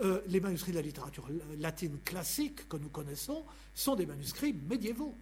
[0.03, 3.45] euh, les manuscrits de la littérature latine classique que nous connaissons,
[3.75, 5.17] sont des manuscrits médiévaux,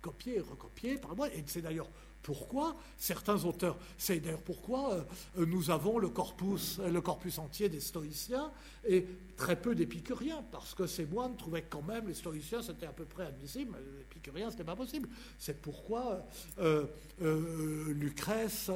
[0.00, 1.28] copiés recopiés par moi.
[1.34, 1.88] Et c'est d'ailleurs
[2.26, 4.94] pourquoi certains auteurs, c'est d'ailleurs pourquoi
[5.38, 8.50] euh, nous avons le corpus, le corpus entier des stoïciens
[8.84, 12.92] et très peu d'épicuriens, parce que ces moines trouvaient quand même les stoïciens c'était à
[12.92, 15.08] peu près admissible, mais les épicuriens c'était pas possible.
[15.38, 16.26] C'est pourquoi
[16.58, 16.86] euh,
[17.22, 18.72] euh, Lucrèce,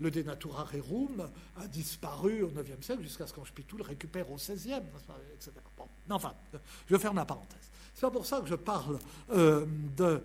[0.00, 1.28] le, De Natura Rerum,
[1.58, 4.80] a disparu au IXe siècle jusqu'à ce qu'Ange-Pitou le récupère au XVIe,
[5.34, 5.52] etc.
[5.76, 6.32] Bon, enfin,
[6.86, 7.70] je ferme la parenthèse.
[7.92, 10.22] C'est pour ça que je parle de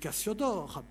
[0.00, 0.84] Cassiodore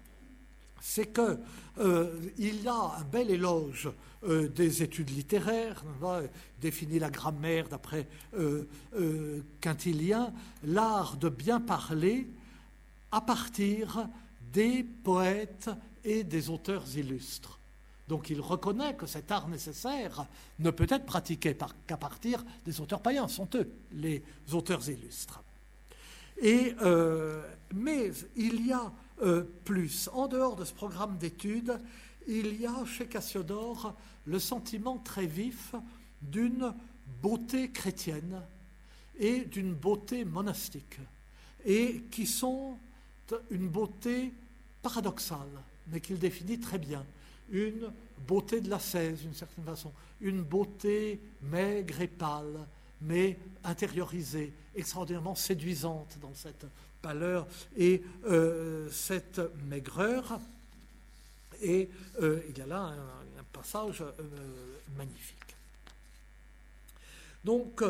[0.82, 1.38] c'est qu'il
[1.80, 3.90] euh, y a un bel éloge
[4.24, 6.24] euh, des études littéraires, on
[6.60, 8.68] définit la grammaire d'après euh,
[9.62, 12.28] Quintilien, l'art de bien parler
[13.12, 14.08] à partir
[14.52, 15.70] des poètes
[16.04, 17.60] et des auteurs illustres.
[18.08, 20.26] Donc il reconnaît que cet art nécessaire
[20.60, 21.56] ne peut être pratiqué
[21.88, 25.42] qu'à partir des auteurs païens, sont eux les auteurs illustres.
[26.44, 30.10] Mais il y a euh, plus.
[30.14, 31.80] En dehors de ce programme d'études,
[32.28, 35.76] il y a chez Cassiodore le sentiment très vif
[36.22, 36.74] d'une
[37.22, 38.42] beauté chrétienne
[39.20, 41.00] et d'une beauté monastique,
[41.66, 42.78] et qui sont
[43.50, 44.34] une beauté
[44.82, 47.06] paradoxale, mais qu'il définit très bien,
[47.52, 47.92] une
[48.28, 52.68] beauté de la 16, d'une certaine façon, une beauté maigre et pâle,
[53.02, 56.66] mais intériorisée, extraordinairement séduisante dans cette
[57.02, 60.40] pâleur et euh, cette maigreur.
[61.62, 61.90] Et
[62.22, 64.14] euh, il y a là un, passage euh,
[64.98, 65.38] magnifique.
[67.44, 67.84] Donc,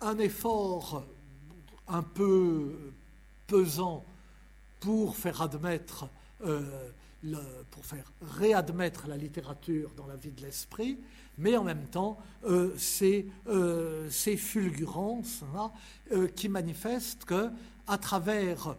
[0.00, 1.06] un effort
[1.88, 2.92] un peu
[3.46, 4.04] pesant
[4.80, 6.08] pour faire admettre,
[7.70, 10.98] pour faire réadmettre la littérature dans la vie de l'esprit,
[11.38, 15.72] mais en même temps, euh, ces, euh, ces, fulgurances hein,
[16.12, 17.50] euh, qui manifestent que,
[17.86, 18.76] à travers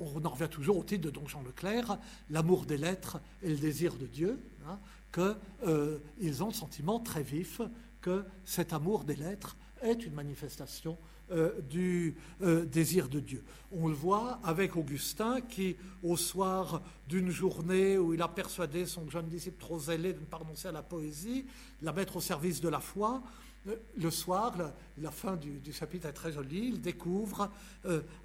[0.00, 1.98] on en revient toujours au titre de Don Jean Leclerc,
[2.30, 4.78] l'amour des lettres et le désir de Dieu, hein,
[5.12, 7.60] qu'ils ont le sentiment très vif
[8.00, 10.96] que cet amour des lettres est une manifestation
[11.30, 13.44] euh, du euh, désir de Dieu.
[13.70, 19.08] On le voit avec Augustin qui, au soir d'une journée où il a persuadé son
[19.10, 21.44] jeune disciple trop zélé de ne pas renoncer à la poésie,
[21.82, 23.22] la mettre au service de la foi,
[23.96, 24.54] le soir,
[24.98, 27.50] la, fin du, chapitre est très jolie, il découvre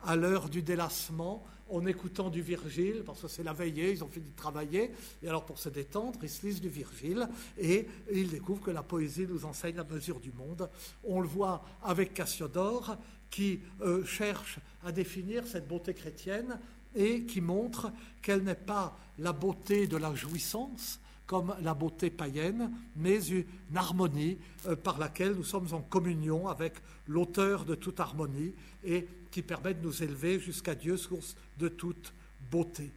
[0.04, 4.08] à l'heure du délassement en écoutant du Virgile, parce que c'est la veillée, ils ont
[4.08, 7.28] fini de travailler, et alors pour se détendre, ils se lisent du Virgile,
[7.58, 10.70] et ils découvrent que la poésie nous enseigne la mesure du monde.
[11.04, 12.98] On le voit avec Cassiodore,
[13.30, 16.60] qui euh, cherche à définir cette beauté chrétienne
[16.96, 22.72] et qui montre qu'elle n'est pas la beauté de la jouissance, comme la beauté païenne,
[22.96, 26.74] mais une harmonie euh, par laquelle nous sommes en communion avec
[27.08, 32.14] l'auteur de toute harmonie et qui permet de nous élever jusqu'à Dieu, source de toute
[32.52, 32.92] beauté.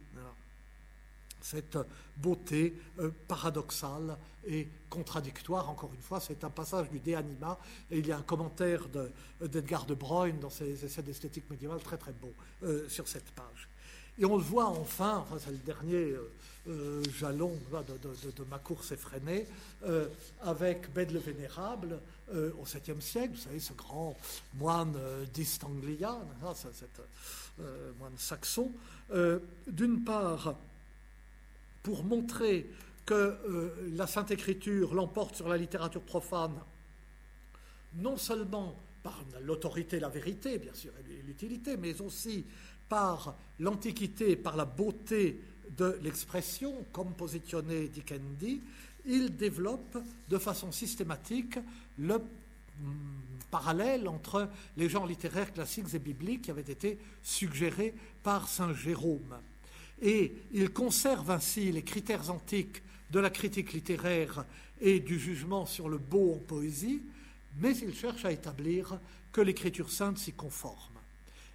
[1.41, 1.77] Cette
[2.17, 7.57] beauté euh, paradoxale et contradictoire, encore une fois, c'est un passage du De Anima,
[7.89, 8.87] et il y a un commentaire
[9.41, 13.69] d'Edgar de, Bruyne dans ses essais d'esthétique médiévale très très beau euh, sur cette page.
[14.19, 16.15] Et on le voit enfin, c'est le dernier
[16.67, 19.45] euh, jalon de, ma course effrénée,
[20.41, 21.99] avec Bède le Vénérable
[22.33, 24.17] au 7e siècle, vous savez, ce grand
[24.55, 24.97] moine
[25.33, 26.99] d'Istanglia, hein, cet
[27.99, 28.71] moine saxon,
[29.67, 30.55] d'une part
[31.87, 32.69] pour montrer
[33.05, 36.59] que euh, la Sainte Écriture l'emporte sur la littérature profane,
[37.95, 42.43] non seulement par l'autorité, la vérité, bien sûr, et l'utilité, mais aussi
[42.89, 45.39] par l'antiquité, par la beauté
[45.77, 48.61] de l'expression, comme positionné Dickendi,
[49.05, 49.97] il développe
[50.29, 51.57] de façon systématique
[51.97, 52.21] le mm,
[53.49, 59.37] parallèle entre les genres littéraires classiques et bibliques qui avaient été suggérés par Saint Jérôme.
[60.01, 64.45] Et il conserve ainsi les critères antiques de la critique littéraire
[64.81, 67.01] et du jugement sur le beau en poésie,
[67.59, 68.99] mais il cherche à établir
[69.31, 70.96] que l'écriture sainte s'y conforme.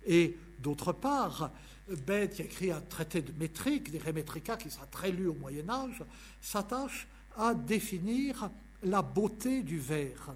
[0.07, 1.51] Et d'autre part,
[1.89, 5.35] Bède, qui a écrit un traité de métrique, des Remetrica, qui sera très lu au
[5.35, 6.03] Moyen Âge,
[6.41, 8.51] s'attache à définir
[8.83, 10.35] la beauté du vers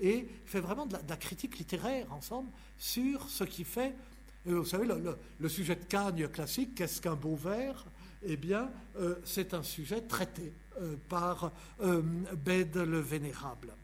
[0.00, 3.94] et fait vraiment de la, critique littéraire ensemble sur ce qui fait
[4.44, 4.86] vous savez,
[5.40, 7.84] le, sujet de Cagne classique, qu'est-ce qu'un beau vers
[8.22, 12.02] Eh bien, euh, c'est un sujet traité euh, par euh,
[12.34, 13.74] Bède le Vénérable.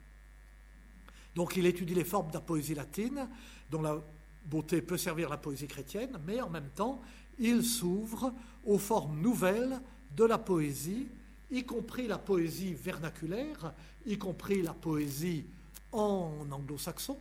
[1.34, 3.28] Donc, il étudie les formes de la poésie latine,
[3.70, 4.02] dont la
[4.44, 7.00] beauté peut servir la poésie chrétienne, mais en même temps,
[7.38, 8.32] il s'ouvre
[8.64, 9.80] aux formes nouvelles
[10.16, 11.08] de la poésie,
[11.50, 13.72] y compris la poésie vernaculaire,
[14.06, 15.44] y compris la poésie
[15.92, 17.18] en anglo-saxon,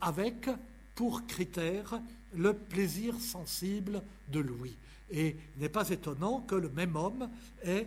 [0.00, 0.48] avec
[0.94, 2.00] pour critère
[2.34, 4.76] le plaisir sensible de Louis.
[5.10, 7.28] Et il n'est pas étonnant que le même homme
[7.64, 7.86] ait,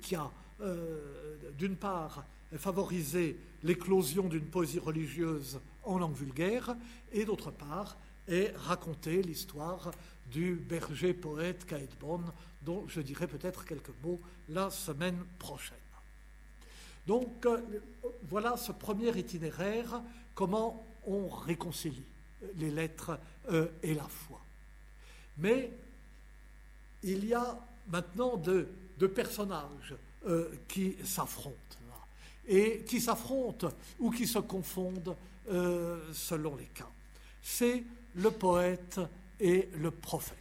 [0.00, 0.30] qui a,
[0.60, 2.24] euh, d'une part,
[2.56, 6.76] favorisé l'éclosion d'une poésie religieuse en langue vulgaire,
[7.12, 7.96] et d'autre part,
[8.28, 9.90] ait raconté l'histoire
[10.30, 12.22] du berger poète Caedbon,
[12.62, 15.76] dont je dirai peut-être quelques mots la semaine prochaine.
[17.06, 17.60] Donc euh,
[18.28, 20.02] voilà ce premier itinéraire,
[20.34, 22.04] comment on réconcilie
[22.56, 23.18] les lettres
[23.50, 24.40] euh, et la foi.
[25.38, 25.70] Mais
[27.02, 28.68] il y a maintenant deux,
[29.14, 29.94] personnages
[30.26, 31.58] euh, qui s'affrontent,
[32.46, 35.14] et qui s'affrontent ou qui se confondent
[35.50, 36.88] euh, selon les cas.
[37.42, 37.84] C'est
[38.16, 39.00] le poète
[39.40, 40.38] et le prophète.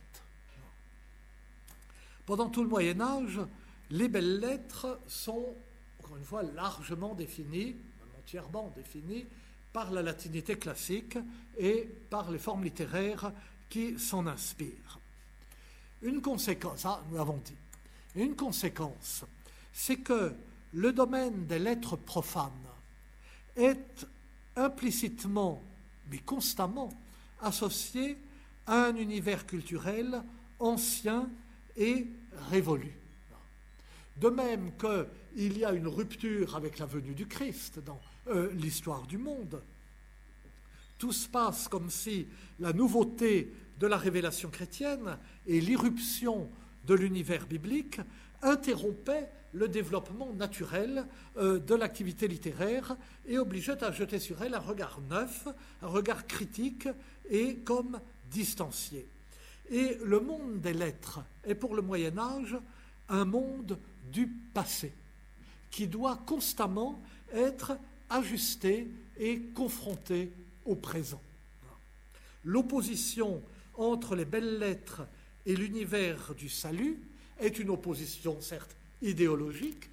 [2.25, 3.39] Pendant tout le Moyen Âge,
[3.89, 5.55] les belles lettres sont,
[5.99, 7.75] encore une fois, largement définies,
[8.19, 9.25] entièrement définies,
[9.73, 11.17] par la latinité classique
[11.57, 13.33] et par les formes littéraires
[13.69, 14.99] qui s'en inspirent.
[16.03, 17.55] Une conséquence, ah, nous l'avons dit,
[18.15, 19.25] une conséquence,
[19.73, 20.33] c'est que
[20.73, 22.51] le domaine des lettres profanes
[23.55, 24.05] est
[24.55, 25.61] implicitement,
[26.11, 26.89] mais constamment,
[27.41, 28.17] associé
[28.65, 30.23] à un univers culturel
[30.59, 31.29] ancien
[31.75, 32.07] et
[32.49, 32.93] révolu.
[34.17, 39.05] De même qu'il y a une rupture avec la venue du Christ dans euh, l'histoire
[39.07, 39.61] du monde,
[40.97, 42.27] tout se passe comme si
[42.59, 46.49] la nouveauté de la révélation chrétienne et l'irruption
[46.85, 47.99] de l'univers biblique
[48.43, 51.05] interrompaient le développement naturel
[51.37, 52.95] euh, de l'activité littéraire
[53.27, 55.47] et obligeaient à jeter sur elle un regard neuf,
[55.81, 56.87] un regard critique
[57.29, 57.99] et comme
[58.31, 59.07] distancié.
[59.69, 62.57] Et le monde des lettres est pour le Moyen Âge
[63.09, 63.77] un monde
[64.11, 64.91] du passé
[65.71, 67.01] qui doit constamment
[67.33, 67.77] être
[68.09, 68.87] ajusté
[69.17, 70.31] et confronté
[70.65, 71.21] au présent.
[72.43, 73.41] L'opposition
[73.75, 75.01] entre les belles lettres
[75.45, 76.99] et l'univers du salut
[77.39, 79.89] est une opposition certes idéologique,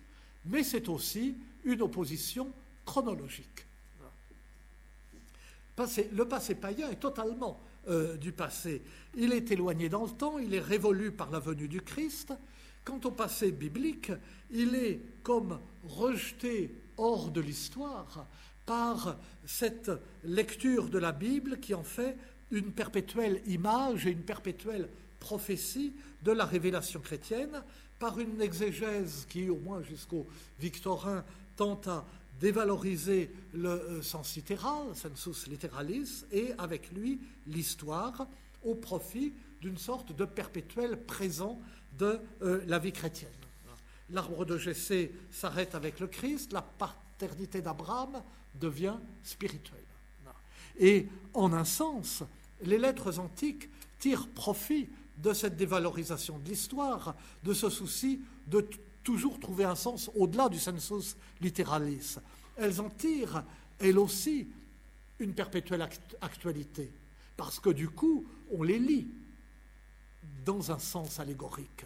[0.46, 1.34] mais c'est aussi
[1.64, 2.50] une opposition
[2.84, 3.66] chronologique.
[6.12, 8.82] le passé païen est totalement euh, du passé.
[9.16, 12.32] Il est éloigné dans le temps, il est révolu par la venue du Christ.
[12.84, 14.12] Quant au passé biblique,
[14.50, 18.26] il est comme rejeté hors de l'histoire
[18.66, 19.16] par
[19.46, 19.90] cette
[20.24, 22.16] lecture de la Bible qui en fait
[22.50, 24.88] une perpétuelle image et une perpétuelle
[25.20, 25.92] prophétie
[26.22, 27.62] de la révélation chrétienne,
[27.98, 30.26] par une exégèse qui, au moins jusqu'au
[30.58, 31.24] Victorin,
[31.56, 32.04] tente à
[32.40, 38.26] dévaloriser le euh, sens littéral, sensus litteralis, et avec lui l'histoire,
[38.64, 41.60] au profit d'une sorte de perpétuel présent
[41.98, 43.30] de euh, la vie chrétienne.
[44.10, 48.22] L'arbre de Jessé s'arrête avec le Christ, la paternité d'Abraham
[48.54, 49.78] devient spirituelle.
[50.78, 52.22] Et en un sens,
[52.62, 53.68] les lettres antiques
[53.98, 54.88] tirent profit
[55.22, 58.66] de cette dévalorisation de l'histoire, de ce souci de
[59.02, 62.16] toujours trouver un sens au-delà du sensus literalis.
[62.56, 63.44] Elles en tirent,
[63.78, 64.48] elles aussi,
[65.18, 65.86] une perpétuelle
[66.20, 66.90] actualité,
[67.36, 69.08] parce que du coup, on les lit
[70.44, 71.84] dans un sens allégorique.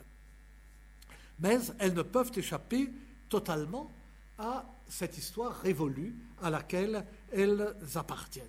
[1.41, 2.91] Mais elles ne peuvent échapper
[3.29, 3.91] totalement
[4.39, 8.47] à cette histoire révolue à laquelle elles appartiennent.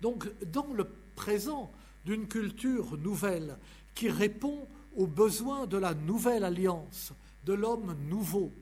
[0.00, 1.72] Donc, dans le présent
[2.04, 3.56] d'une culture nouvelle
[3.94, 7.12] qui répond aux besoins de la nouvelle alliance,
[7.44, 8.52] de l'homme nouveau,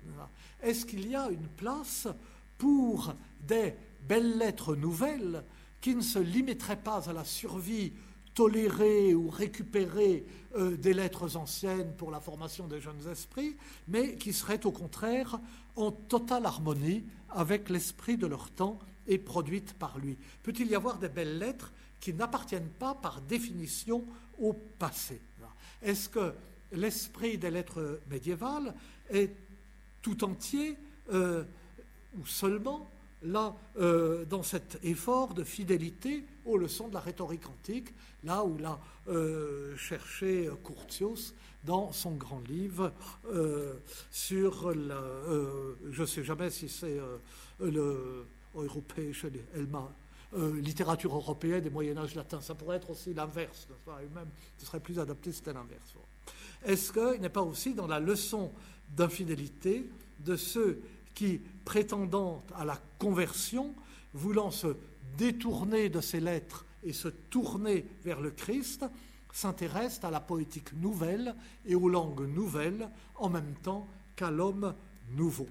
[0.62, 2.08] est-ce qu'il y a une place
[2.58, 3.74] pour des
[4.06, 5.44] belles lettres nouvelles
[5.80, 7.92] qui ne se limiteraient pas à la survie
[8.34, 10.24] tolérer ou récupérer
[10.56, 13.56] euh, des lettres anciennes pour la formation des jeunes esprits,
[13.88, 15.38] mais qui seraient au contraire
[15.76, 20.16] en totale harmonie avec l'esprit de leur temps et produite par lui?
[20.42, 21.72] Peut-il y avoir des belles lettres
[22.02, 24.04] qui n'appartiennent pas par définition
[24.40, 25.20] au passé.
[25.80, 26.34] Est-ce que
[26.72, 28.74] l'esprit des lettres médiévales
[29.08, 29.30] est
[30.02, 30.76] tout entier
[31.12, 31.44] euh,
[32.18, 32.90] ou seulement
[33.22, 37.94] là euh, dans cet effort de fidélité aux leçons de la rhétorique antique,
[38.24, 42.92] là où l'a euh, cherché Curtius dans son grand livre
[44.10, 45.00] sur la,
[45.92, 46.98] je ne sais jamais si c'est
[47.60, 48.26] le
[49.54, 49.88] Elma,
[50.34, 52.40] euh, littérature européenne et Moyen-Âge latin.
[52.40, 53.68] Ça pourrait être aussi l'inverse,
[54.14, 54.28] même,
[54.58, 55.94] ce serait plus adapté si c'était l'inverse.
[56.64, 58.52] Est-ce qu'il n'est pas aussi dans la leçon
[58.96, 59.88] d'infidélité
[60.20, 60.80] de ceux
[61.14, 63.74] qui, prétendant à la conversion,
[64.14, 64.76] voulant se
[65.16, 68.84] détourner de ces lettres et se tourner vers le Christ,
[69.32, 71.34] s'intéressent à la poétique nouvelle
[71.66, 74.74] et aux langues nouvelles en même temps qu'à l'homme
[75.10, 75.48] nouveau?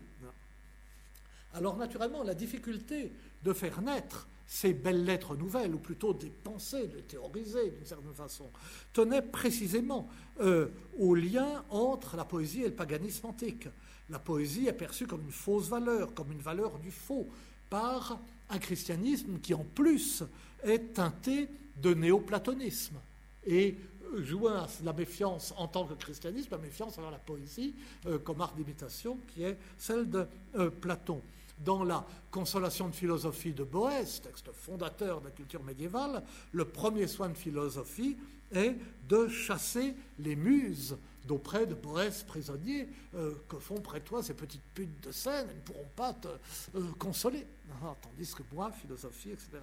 [1.54, 3.12] Alors naturellement, la difficulté
[3.44, 8.14] de faire naître ces belles lettres nouvelles, ou plutôt des pensées, de théoriser d'une certaine
[8.14, 8.52] façon,
[8.92, 10.10] tenait précisément
[10.42, 10.68] euh,
[11.00, 13.70] au lien entre la poésie et le paganisme antique.
[14.10, 17.30] La poésie est perçue comme une fausse valeur, comme une valeur du faux,
[17.70, 20.22] par un christianisme qui en plus
[20.66, 21.48] est teinté
[21.78, 22.98] de néoplatonisme.
[23.46, 23.78] Et
[24.18, 27.74] joint la méfiance en tant que christianisme, la méfiance envers la poésie
[28.06, 31.22] euh, comme art d'imitation qui est celle de euh, Platon
[31.60, 36.24] dans la Consolation de philosophie de Boès, texte fondateur de la culture médiévale,
[36.54, 38.18] le premier soin de philosophie
[38.54, 38.76] est
[39.08, 42.88] de chasser les muses d'auprès de Boès prisonnier.
[43.16, 46.14] Euh, que font près de toi ces petites putes de scène Elles ne pourront pas
[46.14, 47.46] te euh, consoler.
[47.84, 49.60] Ah, tandis que moi, philosophie, etc.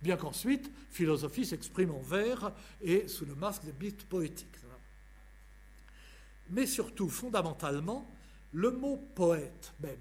[0.00, 4.48] Bien qu'ensuite, philosophie s'exprime en vers et sous le masque des mythes poétiques.
[6.50, 8.06] Mais surtout, fondamentalement,
[8.52, 9.96] le mot poète même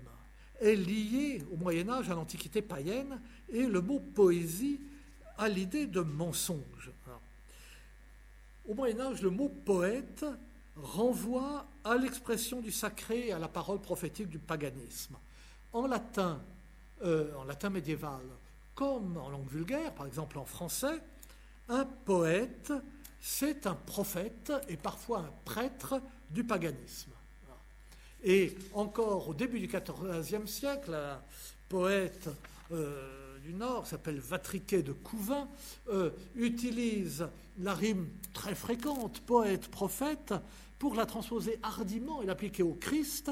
[0.62, 4.80] est lié au Moyen Âge, à l'Antiquité païenne, et le mot poésie
[5.38, 6.92] a l'idée de mensonge.
[8.68, 10.26] Au Moyen Âge, le mot poète
[10.76, 15.18] renvoie à l'expression du sacré et à la parole prophétique du paganisme.
[15.74, 16.42] En latin,
[17.04, 18.22] euh, en latin médiéval,
[18.76, 21.02] comme en langue vulgaire, par exemple en français,
[21.68, 22.72] un poète
[23.22, 26.02] c'est un prophète et parfois un prêtre
[26.32, 27.12] du paganisme.
[28.24, 31.22] Et encore au début du XIVe siècle, un
[31.70, 32.30] poète
[32.72, 35.48] euh, du Nord, s'appelle Vatriquet de Couvin,
[35.90, 37.28] euh, utilise
[37.60, 40.34] la rime très fréquente, poète-prophète,
[40.78, 43.32] pour la transposer hardiment et l'appliquer au Christ.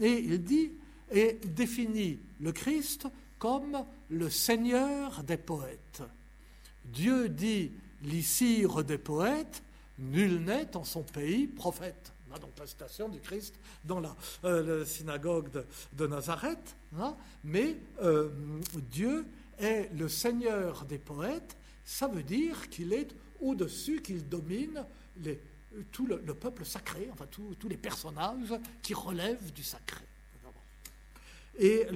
[0.00, 0.72] Et il dit
[1.12, 6.02] et définit le Christ comme le Seigneur des poètes.
[6.84, 7.72] Dieu dit
[8.02, 9.62] l'issire des poètes,
[9.98, 12.12] nul n'est en son pays prophète.
[12.30, 13.54] On a donc la citation du Christ
[13.84, 14.14] dans la,
[14.44, 16.76] euh, synagogue de, Nazareth.
[16.98, 17.16] Hein.
[17.44, 18.28] mais euh,
[18.90, 19.24] Dieu
[19.58, 23.08] est le Seigneur des poètes, ça veut dire qu'il est
[23.40, 24.84] au-dessus, qu'il domine
[25.92, 30.04] tout le, peuple sacré, enfin tous les personnages qui relèvent du sacré.
[31.58, 31.86] Et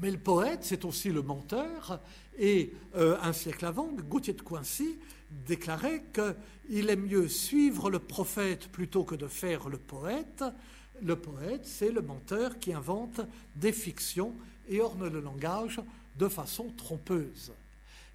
[0.00, 2.00] mais le poète, c'est aussi le menteur,
[2.38, 4.96] et euh, un siècle avant, Gauthier de Coincy
[5.30, 10.44] déclarait qu'il est mieux suivre le prophète plutôt que de faire le poète.
[11.02, 13.20] Le poète, c'est le menteur qui invente
[13.54, 14.34] des fictions
[14.68, 15.80] et orne le langage
[16.16, 17.52] de façon trompeuse.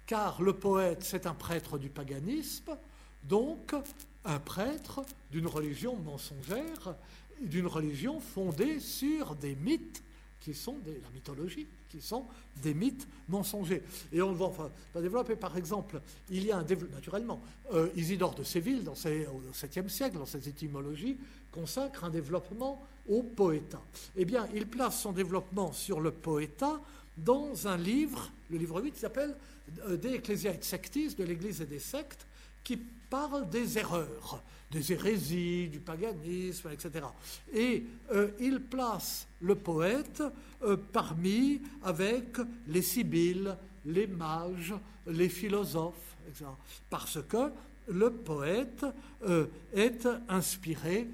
[0.06, 2.76] Car le poète, c'est un prêtre du paganisme,
[3.22, 3.74] donc
[4.24, 6.94] un prêtre d'une religion mensongère,
[7.40, 10.02] d'une religion fondée sur des mythes
[10.40, 12.26] qui sont des, la mythologie, qui sont
[12.62, 13.82] des mythes mensongers.
[14.12, 17.40] Et on va, enfin, développer, par exemple, il y a un naturellement,
[17.72, 21.16] euh, Isidore de Séville, dans au 7e siècle, dans ses étymologies,
[21.52, 23.80] consacre un développement au poéta.
[24.16, 26.80] Eh bien, il place son développement sur le poéta
[27.16, 29.36] dans un livre, le livre 8, qui s'appelle
[29.86, 32.26] euh, De Ecclesia et Sectis, de l'Église et des sectes,
[32.64, 32.78] qui
[33.14, 37.06] parle des erreurs, des hérésies, du paganisme, etc.
[37.52, 40.22] Et euh, il place le poète
[40.62, 44.74] euh, parmi, avec les sibylles, les mages,
[45.06, 46.46] les philosophes, etc.
[46.90, 47.52] Parce que
[47.86, 48.84] le poète
[49.22, 51.06] euh, est inspiré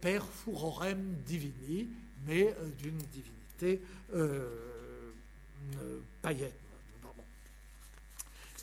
[0.00, 1.88] per furorem divini,
[2.26, 3.82] mais d'une divinité
[6.22, 6.50] païenne.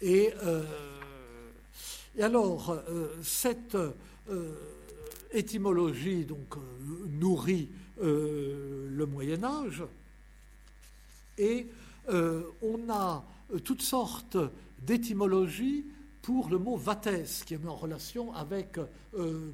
[0.02, 0.32] Et
[2.18, 4.54] et alors, euh, cette euh,
[5.32, 7.70] étymologie donc, euh, nourrit
[8.02, 9.84] le Moyen Âge
[11.38, 11.68] et
[12.08, 13.26] on a
[13.66, 14.38] toutes sortes
[14.82, 15.84] d'étymologies
[16.22, 18.80] pour le mot vatès, qui est en relation avec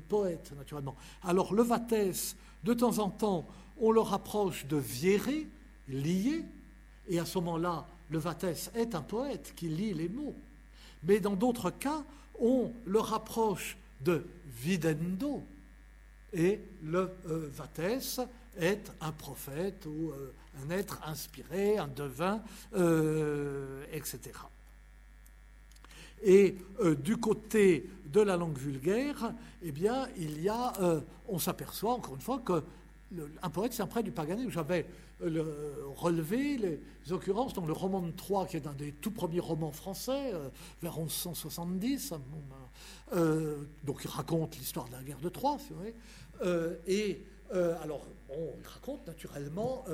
[0.08, 0.96] poète, naturellement.
[1.24, 3.48] Alors, le vatès, de temps en temps,
[3.80, 5.48] on le rapproche de vieré,
[5.88, 6.46] lié,
[7.10, 10.36] et à ce moment-là, le vatès est un poète qui lit les mots.
[11.04, 12.04] Mais dans d'autres cas,
[12.40, 15.44] on le rapproche de videndo,
[16.36, 18.20] et le euh, Vatès
[18.58, 20.34] est un prophète ou euh,
[20.64, 22.42] un être inspiré, un devin,
[22.76, 24.32] euh, etc.
[26.24, 26.58] Et
[27.04, 30.08] du côté de la langue vulgaire, eh bien,
[31.28, 32.64] on s'aperçoit encore une fois que
[33.44, 34.50] un poète, c'est un prêtre du paganisme.
[34.50, 34.88] J'avais
[35.22, 39.72] relevé les occurrences dans le roman de Troyes, qui est un des tout premiers romans
[39.72, 40.50] français, euh,
[40.82, 42.14] vers 1170.
[43.14, 45.82] Euh, donc il raconte l'histoire de la guerre de Troie, si vous.
[46.44, 47.24] Euh, et
[47.82, 49.86] alors, il raconte naturellement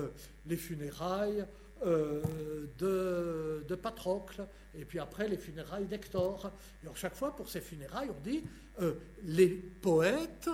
[0.47, 1.45] les funérailles
[1.86, 6.49] de, de, Patrocle, et puis après les funérailles d'Hector.
[6.84, 8.41] Et chaque fois, pour ces funérailles, on dit
[9.24, 10.49] les poètes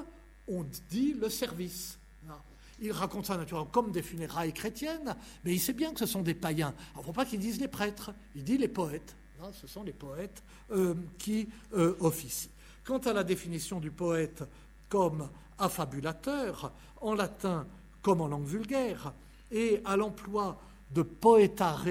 [0.47, 1.99] ont dit le service.
[2.79, 6.21] Il raconte ça naturellement comme des funérailles chrétiennes, mais il sait bien que ce sont
[6.21, 6.73] des païens.
[6.95, 9.15] Il ne faut pas qu'ils disent les prêtres, il dit les poètes.
[9.53, 12.49] Ce sont les poètes euh, qui euh, officient.
[12.83, 14.43] Quant à la définition du poète
[14.89, 17.67] comme affabulateur, en latin
[18.01, 19.13] comme en langue vulgaire,
[19.51, 20.59] et à l'emploi
[20.91, 21.85] de poetare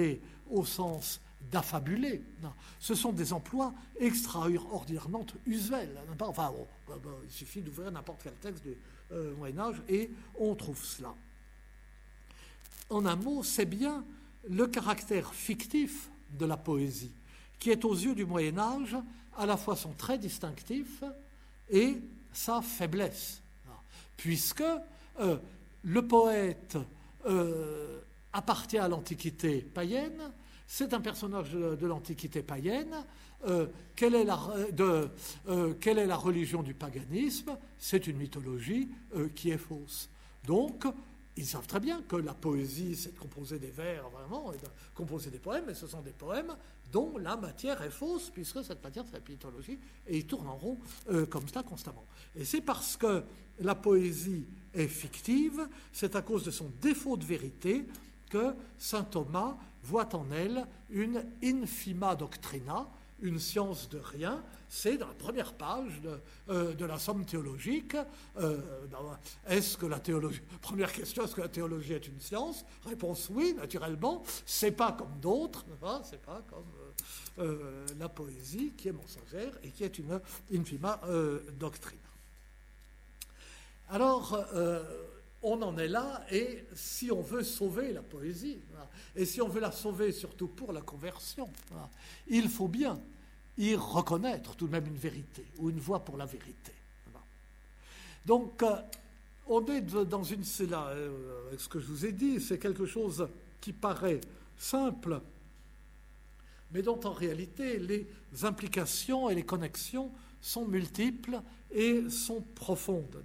[0.50, 1.20] au sens
[1.50, 2.22] d'affabuler.
[2.78, 5.96] Ce sont des emplois extraordinairement usuels.
[6.20, 6.52] Enfin,
[7.24, 8.64] il suffit d'ouvrir n'importe quel texte
[9.12, 11.14] euh, Moyen Âge et on trouve cela.
[12.90, 14.04] En un mot, c'est bien
[14.48, 17.12] le caractère fictif de la poésie
[17.58, 18.96] qui est aux yeux du Moyen Âge
[19.36, 21.02] à la fois son trait distinctif
[21.70, 21.98] et
[22.32, 23.40] sa faiblesse,
[24.16, 24.62] puisque
[25.20, 25.36] euh,
[25.82, 26.76] le poète
[27.26, 28.00] euh,
[28.32, 30.30] appartient à l'Antiquité païenne,
[30.66, 32.94] c'est un personnage de, l'Antiquité païenne.
[33.46, 34.38] Euh, quelle, est la,
[34.72, 35.08] de,
[35.48, 37.56] euh, quelle, est la, religion du paganisme?
[37.78, 40.10] C'est une mythologie euh, qui est fausse.
[40.44, 40.84] Donc,
[41.36, 44.66] ils savent très bien que la poésie, c'est de composer des vers, vraiment, et de
[44.94, 46.54] composer des poèmes, mais ce sont des poèmes
[46.92, 50.56] dont la matière est fausse, puisque cette matière, c'est la mythologie, et ils tournent en
[50.56, 50.78] rond
[51.28, 52.06] comme ça constamment.
[52.36, 53.24] Et c'est parce que
[53.60, 57.86] la poésie est fictive, c'est à cause de son défaut de vérité
[58.30, 62.88] que saint Thomas voit en elle une infima doctrina,
[63.20, 67.96] une science de rien, c'est dans la première page de, euh, la somme théologique.
[68.38, 68.60] Euh,
[69.46, 70.00] est-ce que la
[70.60, 72.64] première question, est-ce que la théologie est une science?
[72.84, 74.22] Réponse oui, naturellement.
[74.44, 76.64] C'est pas comme d'autres, hein, c'est pas comme
[77.38, 80.20] euh, la poésie qui est mensongère et qui est une
[80.52, 81.00] infima
[81.58, 81.98] doctrine.
[83.88, 84.36] Alors,
[85.48, 88.58] on en est là, et si on veut sauver la poésie,
[89.14, 91.48] et si on veut la sauver surtout pour la conversion,
[92.26, 93.00] il faut bien
[93.56, 96.72] y reconnaître tout de même une vérité, ou une voie pour la vérité.
[98.24, 98.76] Donc, euh,
[99.46, 100.42] on est dans une...
[100.42, 103.28] C'est euh, ce que je vous ai dit, c'est quelque chose
[103.60, 104.20] qui paraît
[104.58, 105.20] simple,
[106.72, 108.08] mais dont en réalité les
[108.42, 111.40] implications et les connexions sont multiples
[111.70, 113.22] et sont profondes.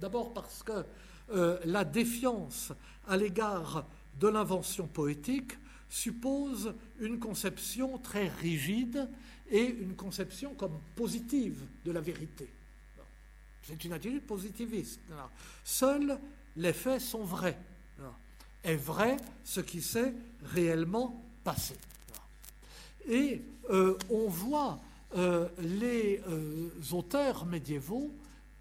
[0.00, 0.84] D'abord parce que
[1.32, 2.72] euh, la défiance
[3.06, 3.86] à l'égard
[4.18, 5.52] de l'invention poétique
[5.88, 9.08] suppose une conception très rigide
[9.50, 12.48] et une conception comme positive de la vérité.
[13.62, 15.00] C'est une attitude positiviste.
[15.64, 16.18] Seuls
[16.56, 17.58] les faits sont vrais.
[18.62, 21.74] Est vrai ce qui s'est réellement passé.
[23.08, 24.78] Et euh, on voit
[25.16, 26.20] euh, les
[26.92, 28.10] auteurs médiévaux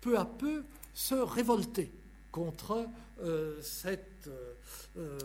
[0.02, 0.64] peu à peu
[0.94, 1.92] se révolter
[2.32, 2.88] contre
[3.22, 4.30] euh, cette,
[4.98, 5.18] euh,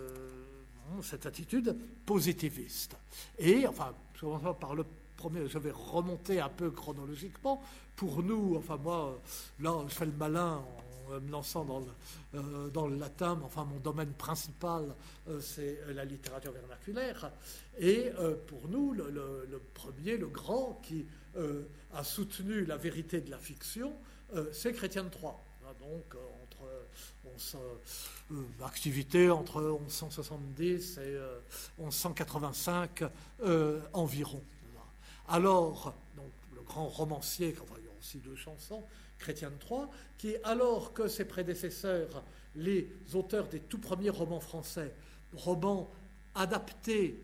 [1.02, 2.96] cette attitude positiviste.
[3.38, 3.94] Et, enfin,
[4.60, 4.84] par le
[5.16, 7.62] premier, je vais remonter un peu chronologiquement.
[7.96, 9.20] Pour nous, enfin moi,
[9.60, 10.62] là, je fais le malin
[11.08, 11.86] en me lançant dans le,
[12.34, 14.94] euh, dans le latin, mais enfin mon domaine principal,
[15.40, 17.30] c'est la littérature vernaculaire.
[17.78, 18.10] Et
[18.46, 21.06] pour nous, le, le, premier, le grand, qui
[21.92, 23.92] a soutenu la vérité de la fiction,
[24.52, 25.43] c'est Chrétien de Troyes
[25.90, 27.56] donc euh, entre
[28.32, 31.18] euh, activité entre 1170 et
[31.78, 33.04] 1185
[33.42, 34.42] euh, environ.
[35.28, 38.82] Alors, donc, le grand romancier, enfin, il y a aussi deux chansons,
[39.18, 42.22] Chrétien de Troyes, qui, alors que ses prédécesseurs,
[42.56, 44.94] les auteurs des tout premiers romans français,
[45.32, 45.90] romans
[46.34, 47.18] adaptés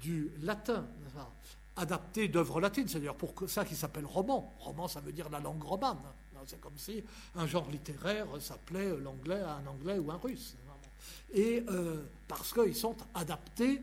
[0.00, 0.86] du latin,
[1.76, 4.54] adaptés d'œuvres latines, c'est d'ailleurs pour ça qu'ils s'appellent romans.
[4.58, 5.98] Roman, ça veut dire la langue romane.
[6.46, 7.02] C'est comme si
[7.34, 10.56] un genre littéraire s'appelait l'anglais à un anglais ou un russe.
[11.34, 13.82] Et euh, parce qu'ils sont adaptés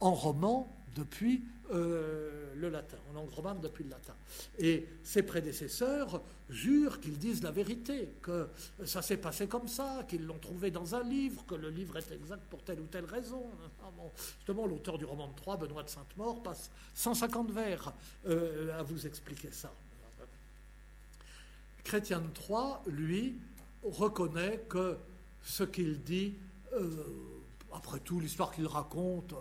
[0.00, 4.14] en roman depuis euh, le latin, en langue romane depuis le latin.
[4.58, 8.48] Et ses prédécesseurs jurent qu'ils disent la vérité, que
[8.84, 12.10] ça s'est passé comme ça, qu'ils l'ont trouvé dans un livre, que le livre est
[12.10, 13.44] exact pour telle ou telle raison.
[13.82, 13.90] Ah
[14.38, 17.92] justement, l'auteur du roman de Troyes, Benoît de Sainte-Maure, passe 150 vers
[18.26, 19.72] euh, à vous expliquer ça.
[21.84, 23.38] Chrétien Troyes, lui,
[23.82, 24.98] reconnaît que
[25.42, 26.34] ce qu'il dit,
[26.74, 27.04] euh,
[27.72, 29.36] après tout, l'histoire qu'il raconte, euh,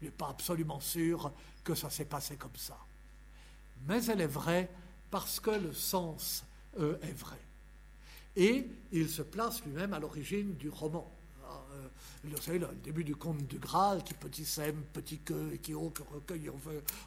[0.00, 1.32] il n'est pas absolument sûr
[1.64, 2.78] que ça s'est passé comme ça.
[3.86, 4.68] Mais elle est vraie
[5.10, 6.44] parce que le sens
[6.78, 7.40] euh, est vrai.
[8.36, 11.10] Et il se place lui-même à l'origine du roman
[12.24, 15.74] vous savez, le début du conte du Graal, qui petit sème, petit queue, et qui
[15.74, 16.50] haut que recueille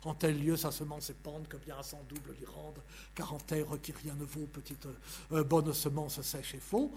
[0.05, 2.79] en tel lieu sa semence pente, que bien à son double l'y rende,
[3.13, 4.87] car en terre qui rien ne vaut, petite
[5.31, 6.93] euh, bonne semence sèche et faux.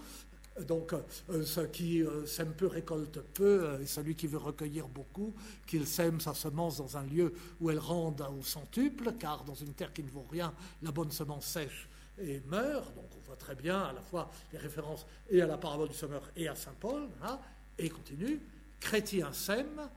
[0.67, 5.33] Donc, euh, ce qui euh, sème peu récolte peu, et celui qui veut recueillir beaucoup,
[5.67, 9.73] qu'il sème sa semence dans un lieu où elle rende au centuple, car dans une
[9.73, 12.95] terre qui ne vaut rien, la bonne semence sèche et meurt.
[12.95, 15.95] Donc, on voit très bien à la fois les références et à la parabole du
[15.95, 17.09] semeur et à saint Paul.
[17.21, 17.37] Hein,
[17.77, 18.39] et il continue,
[18.79, 19.89] Chrétien sème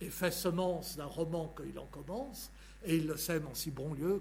[0.00, 2.50] et fait semence d'un roman qu'il en commence,
[2.84, 4.20] et il le sème en si bon lieu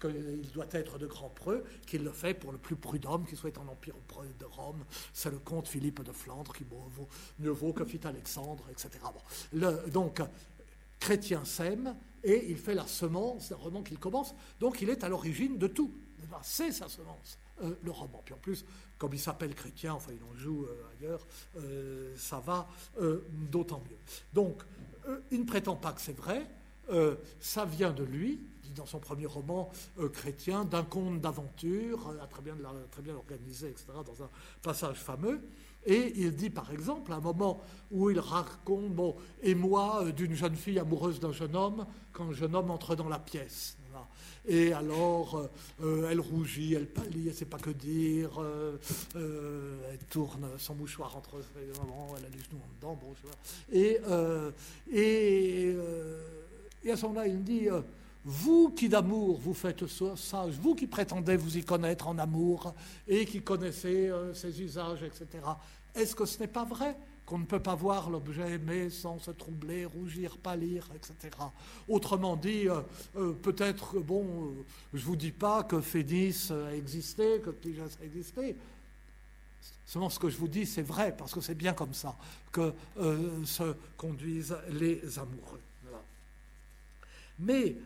[0.00, 3.56] qu'il doit être de grand preux, qu'il le fait pour le plus prudent qui soit
[3.56, 3.94] en empire
[4.38, 4.84] de Rome.
[5.14, 7.08] C'est le comte Philippe de Flandre qui vaut,
[7.38, 8.90] mieux vaut que fit Alexandre, etc.
[9.90, 10.20] donc,
[11.00, 15.08] Chrétien sème et il fait la semence d'un roman qu'il commence, donc il est à
[15.08, 15.90] l'origine de tout.
[16.42, 18.22] C'est sa semence, euh, le roman.
[18.24, 18.64] Puis en plus,
[18.98, 22.68] comme il s'appelle chrétien, enfin il en joue euh, ailleurs, euh, ça va
[23.50, 23.98] d'autant mieux.
[24.32, 24.62] Donc,
[25.30, 26.46] il ne prétend pas que c'est vrai,
[27.40, 29.70] ça vient de lui, dit dans son premier roman
[30.12, 32.56] chrétien, d'un conte d'aventure, très bien,
[32.90, 34.30] très bien organisé, etc., dans un
[34.62, 35.40] passage fameux.
[35.84, 37.60] Et il dit par exemple, à un moment
[37.90, 42.34] où il raconte, bon, et moi, d'une jeune fille amoureuse d'un jeune homme, quand le
[42.34, 43.76] jeune homme entre dans la pièce.
[44.46, 45.46] Et alors, euh,
[45.84, 48.76] euh, elle rougit, elle pâlit, elle ne sait pas que dire, euh,
[49.14, 53.14] elle tourne son mouchoir entre ses mamans, elle a les genoux en dedans, bon.
[53.72, 54.00] Et,
[54.92, 55.76] et,
[56.82, 57.68] et à ce moment-là, il dit
[58.24, 59.86] vous qui d'amour vous faites
[60.16, 62.74] sage, vous qui prétendez vous y connaître en amour
[63.06, 65.26] et qui connaissez ses usages, etc.,
[65.94, 66.96] est-ce que ce n'est pas vrai?
[67.26, 71.36] Qu'on ne peut pas voir l'objet aimé sans se troubler, rougir, pâlir, etc.
[71.88, 72.80] Autrement dit, euh,
[73.16, 77.98] euh, peut-être, bon, euh, je ne vous dis pas que Phénis a existé, que Cligès
[78.00, 78.56] a existé.
[79.86, 82.16] Seulement ce que je vous dis, c'est vrai, parce que c'est bien comme ça
[82.50, 82.72] que
[83.44, 85.60] se conduisent les amoureux.
[87.38, 87.76] Mais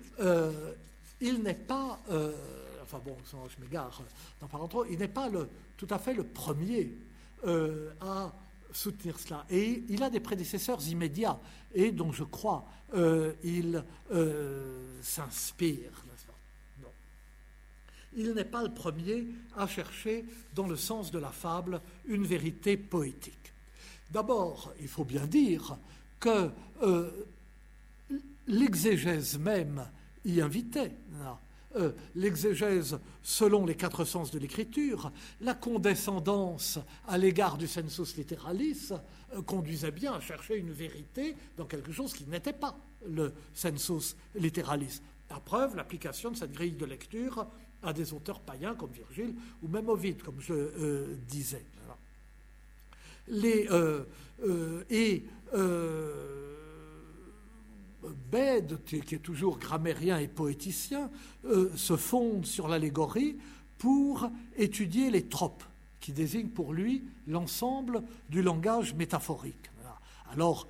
[1.20, 1.99] il n'est pas,
[2.82, 4.03] enfin bon, je m'égare
[4.41, 5.28] dans il n'est pas
[5.76, 6.93] tout à fait le premier
[8.01, 8.32] à
[8.77, 9.45] soutenir cela.
[9.51, 11.41] Et il a des prédécesseurs immédiats
[11.74, 15.91] et dont je crois euh, il euh, s'inspire.
[18.18, 20.24] Il n'est pas le premier à chercher,
[20.55, 23.53] dans le sens de la fable, une vérité poétique.
[24.11, 25.77] D'abord, il faut bien dire
[26.18, 26.51] que
[26.83, 27.11] euh,
[28.47, 29.87] l'exégèse même
[30.24, 30.93] y invitait.
[31.77, 35.12] Euh, l'exégèse selon les quatre sens de l'écriture,
[35.43, 38.93] la condescendance à l'égard du sensus literalis
[39.35, 44.16] euh, conduisait bien à chercher une vérité dans quelque chose qui n'était pas le sensus
[44.35, 45.03] literalis.
[45.29, 47.47] La preuve, l'application de cette grille de lecture
[47.83, 51.66] à des auteurs païens comme Virgile ou même Ovide, comme je euh, disais.
[54.89, 55.24] Et
[58.30, 61.11] Bède, qui est toujours grammairien et poéticien,
[61.44, 63.36] euh, se fonde sur l'allégorie
[63.78, 65.64] pour étudier les tropes,
[66.00, 69.70] qui désignent pour lui l'ensemble du langage métaphorique.
[70.32, 70.66] Alors,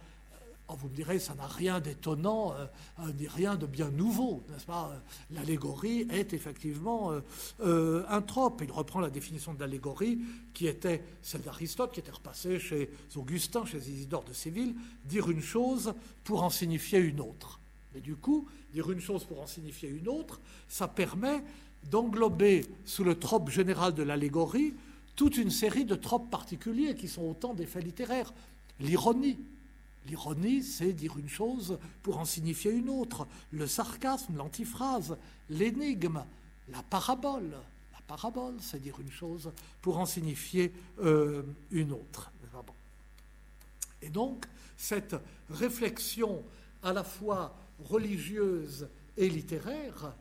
[0.69, 2.67] Oh, vous me direz, ça n'a rien d'étonnant, euh,
[2.99, 5.01] euh, ni rien de bien nouveau, n'est-ce pas?
[5.31, 7.13] L'allégorie est effectivement
[7.61, 8.63] euh, un trope.
[8.65, 10.19] Il reprend la définition de l'allégorie
[10.55, 15.41] qui était celle d'Aristote, qui était repassée chez Augustin, chez Isidore de Séville, dire une
[15.43, 15.95] chose
[16.25, 17.61] pour en signifier une autre.
[17.95, 21.45] Et du coup, dire une chose pour en signifier une autre, ça permet
[21.91, 24.75] d'englober sous le trope général de l'allégorie
[25.15, 28.35] toute une série de tropes particuliers qui sont autant des faits littéraires.
[28.81, 29.39] L'ironie,
[30.07, 33.27] L'ironie, c'est dire une chose pour en signifier une autre.
[33.51, 35.17] Le sarcasme, l'antiphrase,
[35.51, 36.25] l'énigme,
[36.69, 37.51] la parabole.
[37.93, 39.51] La parabole, c'est dire une chose
[39.83, 42.31] pour en signifier euh, une autre.
[44.03, 44.47] Et donc,
[44.77, 45.17] cette
[45.51, 46.45] réflexion
[46.83, 50.15] à la fois religieuse et littéraire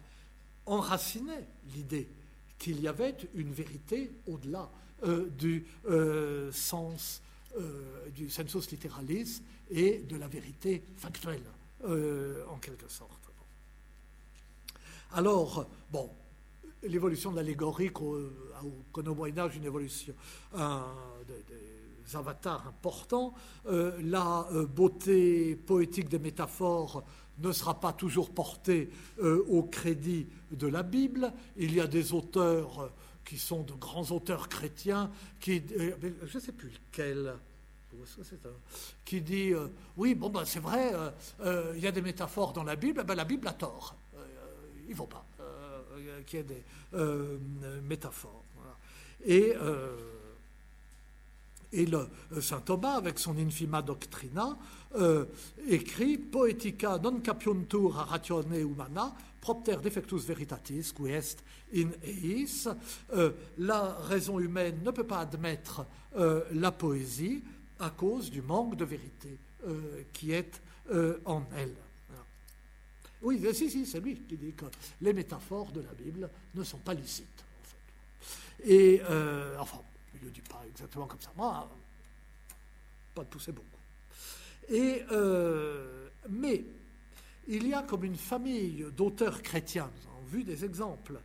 [0.66, 2.10] enracinait l'idée
[2.58, 4.70] qu'il y avait une vérité au-delà
[5.04, 7.22] euh, du euh, sens
[8.14, 11.44] du sensus literalis et de la vérité factuelle,
[11.86, 13.12] euh, en quelque sorte.
[15.14, 16.10] Alors, bon,
[16.84, 17.92] l'évolution de l'allégorie
[18.92, 20.14] connaît au Moyen Âge une évolution,
[20.54, 23.34] des, avatars importants.
[23.66, 27.04] Euh, la euh, beauté poétique des métaphores
[27.40, 28.90] ne sera pas toujours portée
[29.20, 31.34] au crédit de la Bible.
[31.58, 32.94] Il y a des auteurs
[33.26, 37.36] qui sont de grands auteurs chrétiens, qui, je ne sais plus lequel,
[39.04, 39.68] qui dit euh,
[39.98, 41.10] oui, bon, ben, c'est vrai, euh,
[41.42, 43.96] euh, il y a des métaphores dans la Bible, ben, la Bible a tort.
[44.86, 45.26] il ne faut pas
[46.26, 46.64] qu'il y ait des
[47.84, 48.44] métaphores.
[49.26, 49.54] Et,
[51.74, 52.10] le
[52.42, 54.58] saint Thomas, avec son Infima Doctrina,
[55.68, 59.14] écrit Poetica non capiuntur ratione humana,
[59.46, 61.38] propter defectus veritatis, qui est
[61.76, 62.68] in eis.
[63.60, 65.86] la raison humaine ne peut pas admettre
[66.52, 67.44] la poésie,
[67.80, 69.38] à cause du manque de vérité
[69.68, 71.76] euh, qui est euh, en elle.
[73.22, 74.66] Oui, si, si, c'est lui qui dit que
[75.02, 77.44] les métaphores de la Bible ne sont pas licites.
[77.60, 78.72] En fait.
[78.72, 79.80] Et, euh, enfin,
[80.14, 81.68] il ne dit pas exactement comme ça, moi,
[83.16, 83.66] pas de pousser beaucoup.
[84.70, 85.04] Et,
[86.30, 86.64] mais
[87.48, 91.20] il y a comme une famille d'auteurs chrétiens, nous avons vu des exemples,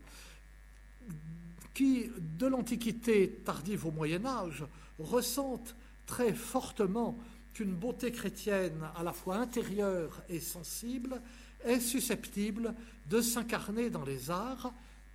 [1.75, 4.65] qui, de l'Antiquité tardive au Moyen Âge,
[4.99, 5.75] ressentent
[6.07, 7.19] très fortement
[7.55, 11.21] qu'une beauté chrétienne à la fois intérieure et sensible
[11.65, 12.75] est susceptible
[13.09, 14.73] de s'incarner dans les arts,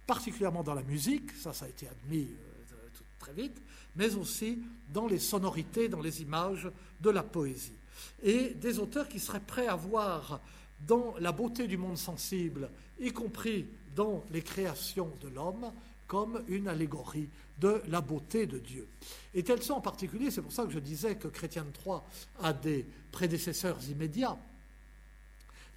[0.07, 2.75] particulièrement dans la musique, ça ça a été admis euh,
[3.19, 3.61] très vite,
[3.95, 6.69] mais aussi dans les sonorités, dans les images
[7.01, 7.73] de la poésie.
[8.21, 10.41] Et des auteurs qui seraient prêts à voir
[10.81, 12.69] dans la beauté du monde sensible,
[12.99, 13.65] y compris
[13.95, 15.71] dans les créations de l'homme,
[16.07, 18.87] comme une allégorie de la beauté de Dieu.
[19.33, 21.99] Et tels sont en particulier, c'est pour ça que je disais que Chrétien III
[22.41, 24.37] a des prédécesseurs immédiats,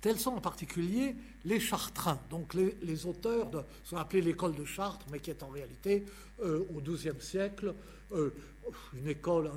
[0.01, 4.64] tels sont en particulier les Chartrains, donc les, auteurs de ce qu'on appelait l'école de
[4.64, 6.05] Chartres, mais qui est en réalité,
[6.42, 7.74] euh, au XIIe siècle,
[8.12, 8.30] euh,
[8.94, 9.51] une école,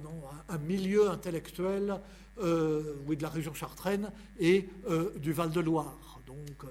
[0.49, 1.99] un, milieu intellectuel,
[2.41, 4.67] oui, de la région chartraine et
[5.17, 6.19] du Val-de-Loire.
[6.25, 6.65] Donc,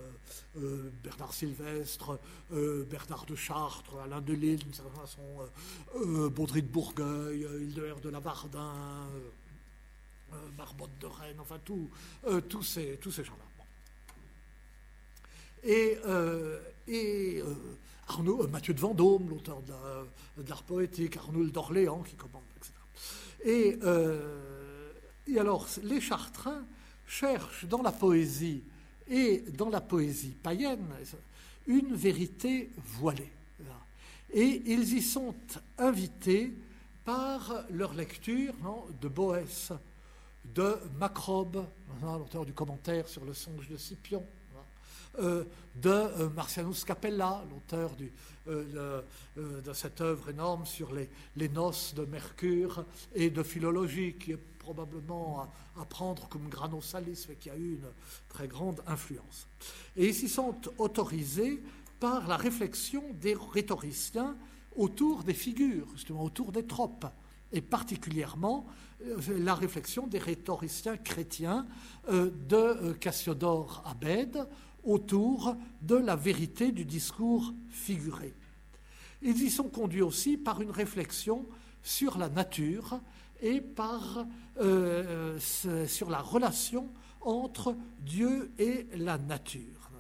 [0.58, 2.18] euh, Bernard Sylvestre,
[2.52, 5.22] euh, Bernard de Chartres, Alain de Lille, d'une certaine façon,
[5.96, 8.74] euh, Baudry de Bourgueil, Hildebert de Lavardin,
[10.56, 13.44] Marbotte de Rennes, enfin tous ces, tous ces gens-là.
[15.62, 15.98] Et,
[18.08, 22.72] Arnaud, Mathieu de Vendôme, l'auteur de l'art poétique, Arnaud d'Orléans qui commande, etc.
[23.44, 23.78] Et,
[25.34, 26.64] et alors, les Chartrains
[27.06, 28.62] cherchent dans la poésie
[29.08, 30.86] et dans la poésie païenne
[31.66, 33.32] une vérité voilée.
[34.32, 35.34] Et ils y sont
[35.78, 36.52] invités
[37.04, 38.54] par leur lecture
[39.00, 39.72] de Boès,
[40.54, 41.66] de Macrobe,
[42.02, 44.24] l'auteur du commentaire sur le songe de Scipion,
[45.18, 47.90] euh, de euh, Marcianus Capella, l'auteur
[48.48, 49.02] euh,
[49.36, 54.16] de cette œuvre énorme sur les, noces de Mercure et de philologie,
[54.72, 57.88] probablement à, prendre comme grano salis, mais qui a eu une
[58.28, 59.48] très grande influence.
[59.96, 61.60] Et ils s'y sont autorisés
[61.98, 64.36] par la réflexion des rhétoriciens
[64.76, 67.06] autour des figures, justement autour des tropes,
[67.52, 68.64] et particulièrement
[69.28, 71.66] la réflexion des rhétoriciens chrétiens
[72.08, 74.46] de Cassiodore à Bède,
[74.84, 78.34] autour de la vérité du discours figuré.
[79.20, 81.44] Ils y sont conduits aussi par une réflexion
[81.82, 83.00] sur la nature
[83.40, 84.26] et par,
[84.60, 89.90] euh, sur la relation entre Dieu et la nature.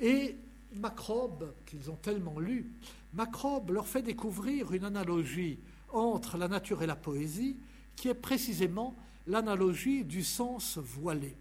[0.00, 0.36] Et
[0.74, 2.72] Macrobe, qu'ils ont tellement lu,
[3.12, 5.58] Macrobe leur fait découvrir une analogie
[5.92, 7.56] entre la nature et la poésie
[7.94, 8.96] qui est précisément
[9.26, 11.36] l'analogie du sens voilé.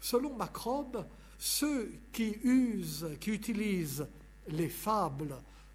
[0.00, 1.06] Selon Macrobe,
[1.38, 4.06] ceux qui usent, qui utilisent
[4.48, 5.34] les fables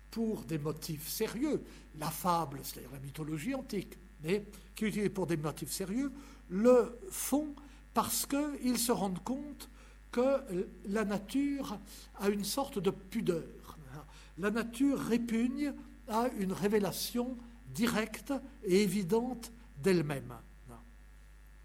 [0.09, 1.61] pour des motifs sérieux,
[1.99, 4.45] la fable, c'est-à-dire la mythologie antique, mais
[4.75, 6.11] qui utilisent pour des motifs sérieux,
[6.49, 7.55] le font
[7.93, 9.69] parce qu'ils se rendent compte
[10.11, 11.79] que la nature
[12.19, 13.77] a une sorte de pudeur.
[14.37, 15.73] La nature répugne
[16.07, 17.37] à une révélation
[17.73, 19.51] directe et évidente
[19.81, 20.33] d'elle-même.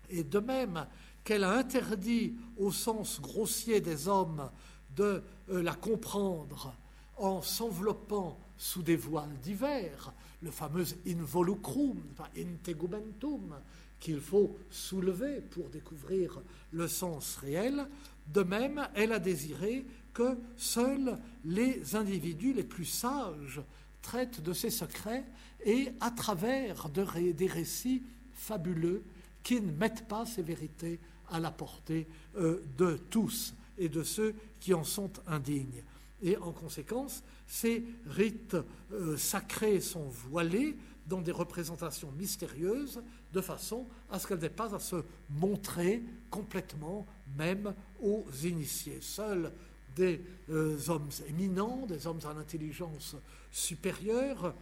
[0.08, 0.86] Et de même,
[1.24, 4.50] qu'elle a interdit au sens grossier des hommes
[4.96, 6.74] de euh, la comprendre
[7.16, 12.02] en s'enveloppant sous des voiles divers, le fameux involucrum,
[12.36, 13.54] integumentum,
[14.00, 16.40] qu'il faut soulever pour découvrir
[16.72, 17.86] le sens réel,
[18.26, 23.62] de même, elle a désiré que seuls les individus les plus sages
[24.02, 25.24] traitent de ces secrets
[25.64, 29.04] et à travers des récits fabuleux
[29.42, 30.98] qui ne mettent pas ces vérités
[31.30, 35.82] à la portée euh, de tous et de ceux qui en sont indignes.
[36.22, 38.56] Et en conséquence, ces rites
[38.92, 43.02] euh, sacrés sont voilés dans des représentations mystérieuses
[43.32, 47.06] de façon à ce qu'elles n'aient pas à se montrer complètement
[47.36, 48.98] même aux initiés.
[49.00, 49.50] Seuls
[49.96, 50.20] des
[50.50, 53.16] euh, hommes éminents, des hommes à l'intelligence
[53.50, 54.54] supérieure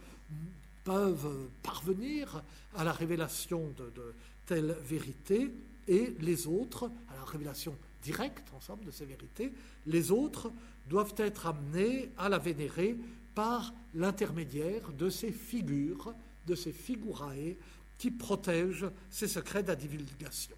[0.83, 2.43] peuvent parvenir
[2.75, 4.13] à la révélation de,
[4.45, 5.51] telles vérités
[5.87, 9.51] et les autres, à la révélation directe, ensemble, de ces vérités,
[9.85, 10.51] les autres
[10.91, 12.97] doivent être amenés à la vénérer
[13.33, 16.13] par l'intermédiaire de ces figures,
[16.45, 17.55] de ces figurae
[17.97, 20.55] qui protègent ces secrets de la divulgation.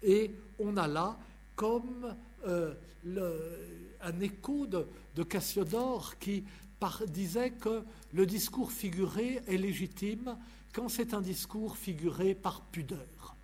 [0.00, 0.30] Et
[0.60, 1.18] on a là
[1.56, 2.14] comme
[2.46, 2.74] euh,
[4.00, 6.44] un écho de, Cassiodore qui
[7.08, 7.82] disait que
[8.12, 10.36] le discours figuré est légitime
[10.72, 13.34] quand c'est un discours figuré par pudeur.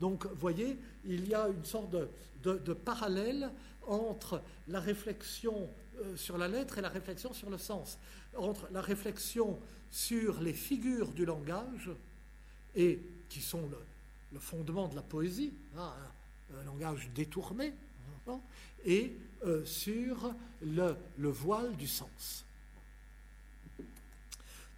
[0.00, 1.94] Donc, voyez, il y a une sorte
[2.42, 3.50] de, parallèle
[3.86, 5.68] entre la réflexion
[6.00, 7.98] euh, sur la lettre et la réflexion sur le sens,
[8.36, 9.58] entre la réflexion
[9.90, 11.90] sur les figures du langage,
[12.74, 13.68] et qui sont
[14.32, 15.92] le, fondement de la poésie, hein,
[16.58, 17.74] un, langage détourné,
[18.26, 18.40] hein,
[18.86, 19.14] et
[19.44, 22.44] euh, sur le, voile du sens.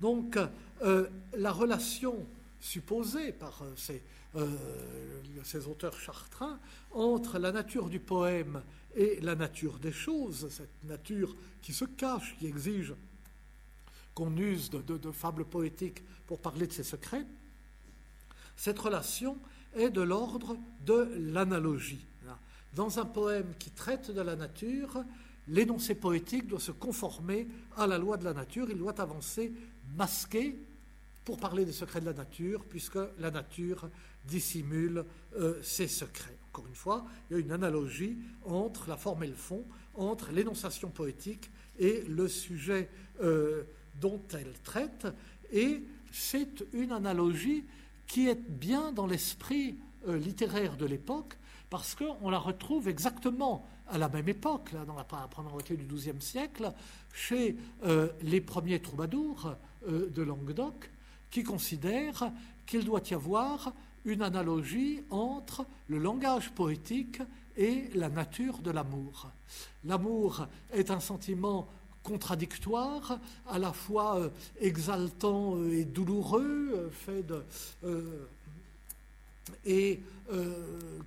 [0.00, 0.36] Donc,
[0.82, 2.26] euh, la relation
[2.60, 4.02] supposée par ces
[5.68, 6.58] auteurs chartrains,
[6.90, 8.62] entre la nature du poème
[8.96, 12.94] et la nature des choses, cette nature qui se cache, qui exige
[14.14, 17.26] qu'on use de, fables poétiques pour parler de ses secrets,
[18.56, 19.36] cette relation
[19.74, 22.06] est de l'ordre de l'analogie.
[22.74, 25.04] Dans un poème qui traite de la nature,
[25.48, 29.52] l'énoncé poétique doit se conformer à la loi de la nature, il doit avancer
[29.96, 30.56] masqué
[31.24, 33.88] pour parler des secrets de la nature, puisque la nature
[34.24, 35.04] dissimule
[35.36, 36.33] euh, ses secrets.
[36.54, 39.64] Encore une fois, il y a une analogie entre la forme et le fond,
[39.96, 41.50] entre l'énonciation poétique
[41.80, 42.88] et le sujet
[43.24, 43.64] euh,
[44.00, 45.08] dont elle traite,
[45.52, 45.82] et
[46.12, 47.64] c'est une analogie
[48.06, 49.74] qui est bien dans l'esprit
[50.06, 51.36] euh, littéraire de l'époque,
[51.70, 55.92] parce qu'on la retrouve exactement à la même époque, là, dans la première moitié du
[55.92, 56.72] XIIe siècle,
[57.12, 57.56] chez
[58.22, 59.56] les premiers troubadours
[59.88, 60.88] de Languedoc,
[61.32, 62.30] qui considèrent
[62.64, 63.74] qu'il doit y avoir
[64.04, 67.20] une analogie entre le langage poétique
[67.56, 69.30] et la nature de l'amour.
[69.84, 71.68] L'amour est un sentiment
[72.02, 74.28] contradictoire, à la fois euh,
[74.60, 77.24] exaltant et douloureux, euh, fait
[77.84, 78.26] euh,
[79.66, 80.00] et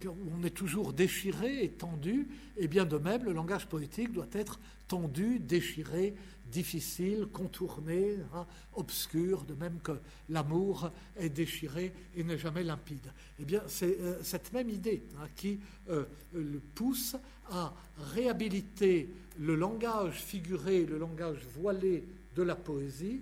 [0.06, 2.28] on est toujours déchiré et tendu,
[2.58, 6.14] et bien de même, le langage poétique doit être tendu, déchiré,
[6.52, 13.12] difficile, contourné, hein, obscur, de même que l'amour est déchiré et n'est jamais limpide.
[13.40, 17.16] Eh bien, c'est euh, cette même idée hein, qui euh, le pousse
[17.50, 17.74] à
[18.14, 23.22] réhabiliter le langage figuré, le langage voilé de la poésie,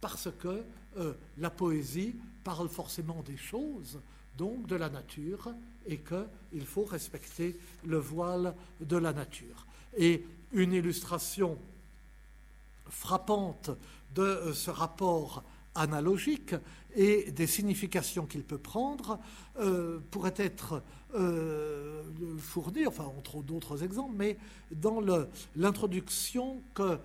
[0.00, 0.62] parce que
[0.96, 4.00] euh, la poésie parle forcément des choses,
[4.36, 5.54] donc de la nature,
[5.86, 9.66] et qu'il faut respecter le voile de la nature.
[9.96, 11.58] Et une illustration
[12.90, 13.70] frappante
[14.14, 16.54] de euh, ce rapport analogique
[16.96, 19.20] et des significations qu'il peut prendre
[19.60, 20.82] euh, pourrait être
[21.14, 22.02] euh,
[22.86, 24.36] enfin entre d'autres exemples, mais
[24.72, 25.00] dans
[25.56, 26.98] l'introduction que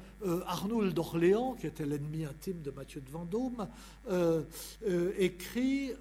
[0.47, 3.67] Arnoul d'Orléans, qui était l'ennemi intime de Mathieu de Vendôme,
[5.17, 5.91] écrit,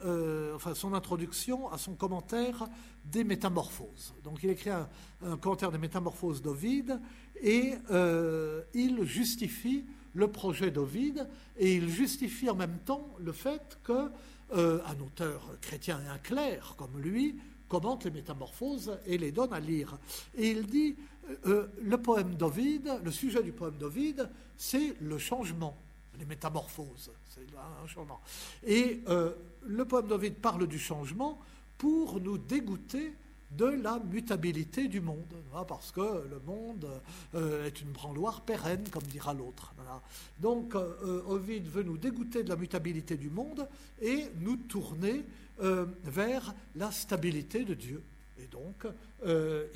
[0.54, 2.68] enfin son introduction à son commentaire
[3.04, 4.14] des Métamorphoses.
[4.22, 4.88] Donc il écrit un,
[5.26, 7.00] un commentaire des Métamorphoses d'Ovide
[7.44, 9.84] et euh, il justifie
[10.14, 11.28] le projet d'Ovide
[11.58, 14.10] et il justifie en même temps le fait qu'un
[14.56, 17.38] euh, auteur chrétien et un clerc comme lui
[17.68, 19.98] commente les métamorphoses et les donne à lire.
[20.36, 20.96] Et il dit
[21.46, 25.76] euh, le poème d'Ovide, le sujet du poème d'Ovide, c'est le changement,
[26.18, 27.12] les métamorphoses.
[27.28, 28.66] C'est un.
[28.66, 29.02] Et
[29.66, 31.40] le poème d'Ovide parle du changement
[31.76, 33.12] pour nous dégoûter
[33.56, 36.88] de la mutabilité du monde, hein, parce que le monde
[37.34, 39.74] euh, est une branloire pérenne, comme dira l'autre.
[40.40, 43.68] Donc euh, Ovid veut nous dégoûter de la mutabilité du monde
[44.00, 45.24] et nous tourner
[45.62, 48.02] euh, vers la stabilité de Dieu.
[48.38, 48.86] Et donc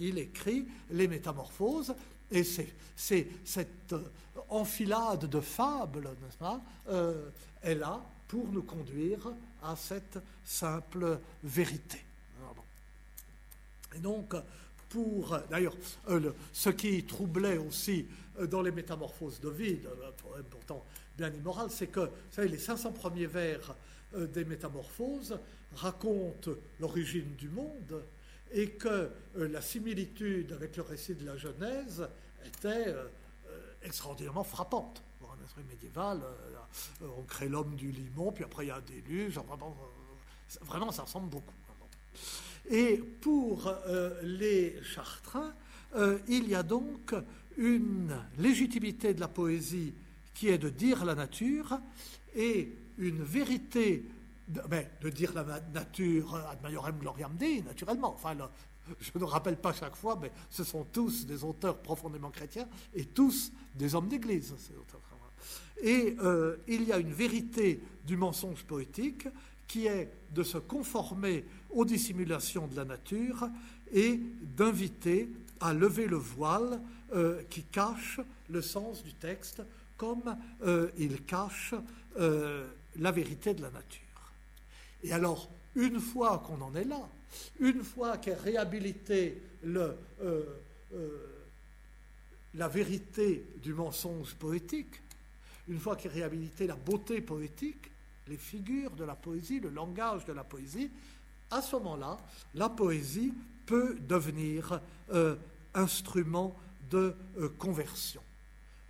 [0.00, 1.94] il écrit les métamorphoses,
[2.30, 3.94] et c'est cette
[4.48, 6.60] enfilade de fables, n'est-ce pas,
[7.62, 12.07] est là pour nous conduire à cette simple vérité.
[13.98, 14.34] Et donc,
[14.88, 15.38] pour.
[15.50, 15.74] D'ailleurs,
[16.08, 18.06] euh, ce qui troublait aussi
[18.38, 20.84] euh, dans les métamorphoses d'Ovide, un poème pourtant
[21.16, 23.74] bien immoral, c'est que, vous savez, les 500 premiers vers
[24.14, 25.38] euh, des métamorphoses
[25.74, 28.02] racontent l'origine du monde
[28.50, 32.08] et que la similitude avec le récit de la Genèse
[32.46, 32.94] était
[33.82, 35.02] extraordinairement frappante.
[35.20, 36.22] Pour un esprit médiéval,
[37.02, 39.38] on crée l'homme du limon, puis après il y a un déluge.
[40.62, 41.57] Vraiment ça ressemble beaucoup.
[42.70, 45.54] Et pour euh, les Chartrains,
[45.96, 47.14] euh, il y a donc
[47.56, 49.94] une légitimité de la poésie
[50.34, 51.80] qui est de dire la nature
[52.36, 54.04] et une vérité
[54.46, 58.14] de, ben, de dire la nature ad majorem gloriam Dei, naturellement.
[58.14, 58.36] Enfin,
[59.00, 63.04] je ne rappelle pas chaque fois, mais ce sont tous des auteurs profondément chrétiens et
[63.04, 64.54] tous des hommes d'Église.
[65.82, 69.28] Et euh, il y a une vérité du mensonge poétique
[69.68, 73.48] qui est de se conformer aux dissimulations de la nature
[73.92, 74.18] et
[74.56, 75.28] d'inviter
[75.60, 76.80] à lever le voile
[77.14, 79.62] euh, qui cache le sens du texte
[79.96, 81.74] comme euh, il cache
[82.18, 82.66] euh,
[82.98, 84.02] la vérité de la nature.
[85.02, 87.08] Et alors, une fois qu'on en est là,
[87.60, 89.94] une fois qu'est réhabilité le,
[92.54, 95.02] la vérité du mensonge poétique,
[95.68, 97.87] une fois qu'est réhabilité la beauté poétique,
[98.28, 100.90] les figures de la poésie, le langage de la poésie,
[101.50, 102.18] à ce moment-là,
[102.54, 103.32] la poésie
[103.66, 104.80] peut devenir
[105.12, 105.36] euh,
[105.74, 106.54] instrument
[106.90, 108.22] de euh, conversion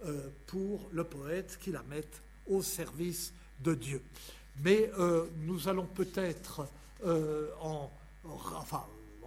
[0.05, 4.03] euh, pour le poète qui la mette au service de Dieu.
[4.65, 4.91] Mais
[5.43, 6.67] nous allons peut-être
[7.61, 7.89] en,
[8.25, 8.85] enfin,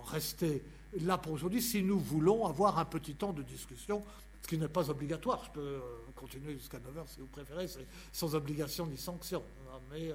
[0.08, 0.62] rester
[1.04, 4.04] là pour aujourd'hui si nous voulons avoir un petit temps de discussion,
[4.42, 5.46] ce qui n'est pas obligatoire.
[5.46, 5.80] Je peux
[6.16, 9.42] continuer jusqu'à 9h si vous préférez, c'est sans obligation ni sanction.
[9.90, 10.14] Mais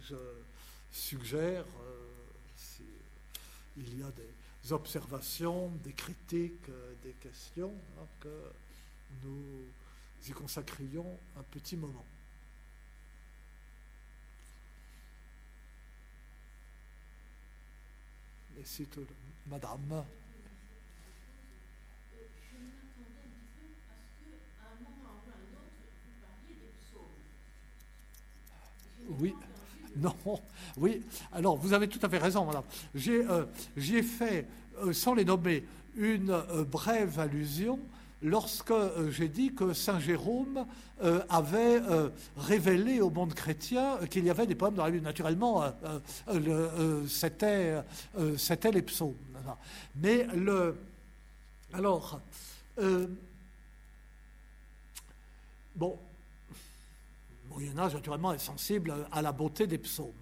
[0.00, 0.16] je
[0.94, 2.08] suggère, euh,
[2.56, 8.52] s'il y a des observations, des critiques, euh, des questions, hein, que
[9.24, 9.64] nous
[10.26, 12.06] y consacrions un petit moment.
[18.58, 18.86] Et si
[19.48, 20.04] Madame.
[29.20, 29.34] Oui.
[29.96, 30.14] Non,
[30.76, 31.02] oui.
[31.32, 32.64] Alors, vous avez tout à fait raison, madame.
[32.94, 33.44] J'ai euh,
[34.02, 34.46] fait,
[34.82, 35.64] euh, sans les nommer,
[35.96, 37.78] une euh, brève allusion
[38.22, 38.72] lorsque
[39.10, 40.64] j'ai dit que Saint Jérôme
[41.28, 41.82] avait
[42.38, 45.04] révélé au monde chrétien qu'il y avait des poèmes dans la Bible.
[45.04, 45.62] Naturellement,
[47.06, 47.82] c'était
[48.72, 49.14] les psaumes.
[49.96, 50.74] Mais le.
[51.74, 52.18] Alors.
[55.76, 55.98] bon,
[57.54, 60.12] Moyen Âge, naturellement, est sensible à la beauté des psaumes.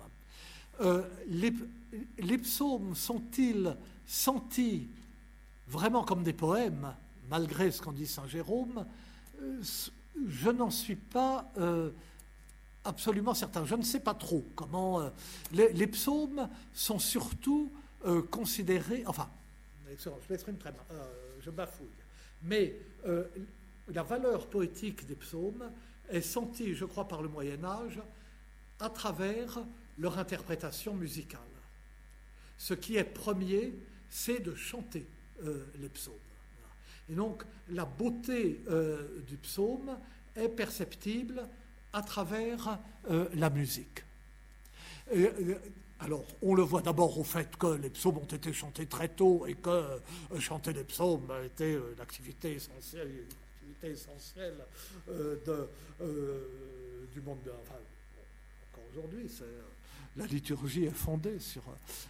[0.80, 3.74] Euh, les, psaumes sont-ils
[4.06, 4.88] sentis
[5.66, 6.94] vraiment comme des poèmes,
[7.30, 8.84] malgré ce qu'en dit Saint Jérôme?
[9.40, 9.62] Euh,
[10.28, 11.90] Je n'en suis pas euh,
[12.84, 13.64] absolument certain.
[13.64, 15.10] Je ne sais pas trop comment.
[15.52, 17.72] Les, psaumes sont surtout
[18.30, 19.04] considérés.
[19.06, 19.30] Enfin,
[19.98, 20.84] je m'exprime très mal,
[21.40, 21.86] je bafouille.
[22.42, 22.76] Mais
[23.88, 25.70] la valeur poétique des psaumes
[26.12, 28.00] est sentie, je crois, par le Moyen Âge
[28.78, 29.58] à travers
[29.98, 31.40] leur interprétation musicale.
[32.58, 33.74] Ce qui est premier,
[34.08, 35.06] c'est de chanter
[35.44, 36.14] euh, les psaumes.
[37.08, 39.98] Et donc, la beauté euh, du psaume
[40.36, 41.48] est perceptible
[41.92, 42.78] à travers
[43.10, 44.04] euh, la musique.
[45.98, 49.46] alors, on le voit d'abord au fait que les psaumes ont été chantés très tôt
[49.46, 50.00] et que
[50.38, 53.26] chanter les psaumes était l'activité essentielle,
[53.88, 54.64] essentielle
[55.08, 55.68] de,
[57.12, 57.38] du monde.
[57.62, 57.78] Enfin,
[58.72, 59.44] encore aujourd'hui, c'est
[60.16, 61.62] la liturgie est fondée sur,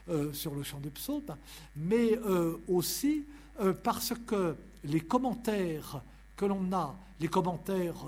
[0.09, 1.37] euh, sur le chant des psaumes,
[1.77, 3.25] mais euh, aussi
[3.61, 6.03] euh, parce que les commentaires
[6.37, 8.05] que l'on a, les commentaires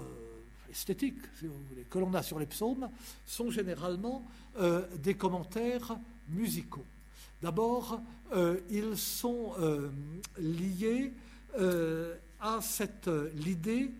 [0.68, 2.88] esthétiques, si vous voulez, que l'on a sur les psaumes,
[3.24, 4.24] sont généralement
[4.96, 5.96] des commentaires
[6.28, 6.84] musicaux.
[7.40, 8.00] D'abord,
[8.70, 9.52] ils sont
[10.38, 11.12] liés
[12.44, 13.90] à cette l'idée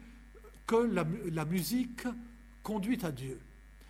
[0.67, 2.07] que la, musique
[2.63, 3.41] conduit à Dieu.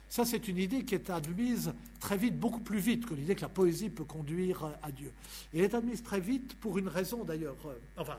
[0.08, 3.42] Ça, c'est une idée qui est admise très vite, beaucoup plus vite que l'idée que
[3.42, 5.12] la poésie peut conduire à Dieu.
[5.52, 8.18] Elle est admise très vite pour une raison d'ailleurs, euh, enfin,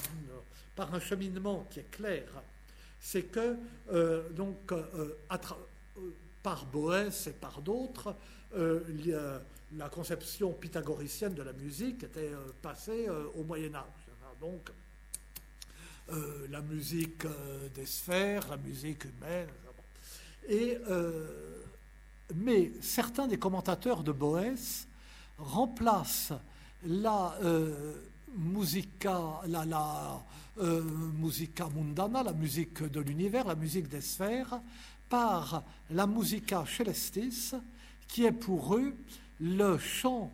[0.00, 0.38] euh,
[0.74, 2.24] par un cheminement qui est clair.
[3.00, 3.56] C'est que,
[3.92, 4.72] euh, donc,
[6.42, 8.16] par Boès et par d'autres,
[8.54, 14.06] la conception pythagoricienne de la musique était passée au Moyen Âge.
[14.40, 14.70] Donc,
[16.50, 17.24] la musique
[17.74, 19.48] des sphères, la musique humaine,
[20.48, 21.62] et, euh,
[22.34, 24.86] mais certains des commentateurs de Boès
[25.38, 26.32] remplacent
[26.84, 27.94] la euh,
[28.36, 30.22] musica, la,
[30.60, 34.60] euh, musica mundana, la musique de l'univers, la musique des sphères,
[35.08, 37.54] par la musica celestis,
[38.08, 38.94] qui est pour eux
[39.40, 40.32] le chant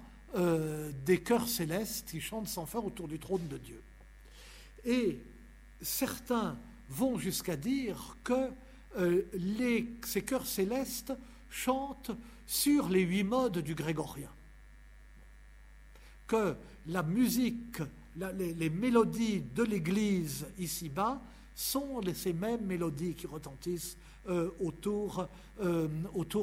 [1.07, 3.81] des chœurs célestes qui chantent sans fin autour du trône de Dieu.
[5.81, 6.57] Certains
[6.91, 8.51] vont jusqu'à dire que
[8.99, 9.23] euh,
[10.05, 11.13] ces chœurs célestes
[11.51, 12.11] chantent
[12.47, 14.31] sur les huit modes du grégorien.
[16.27, 16.55] Que
[16.87, 17.79] la musique,
[18.17, 21.21] les, mélodies de l'Église ici-bas
[21.55, 23.97] sont ces mêmes mélodies qui retentissent
[24.29, 25.29] euh, autour,
[25.61, 25.89] euh,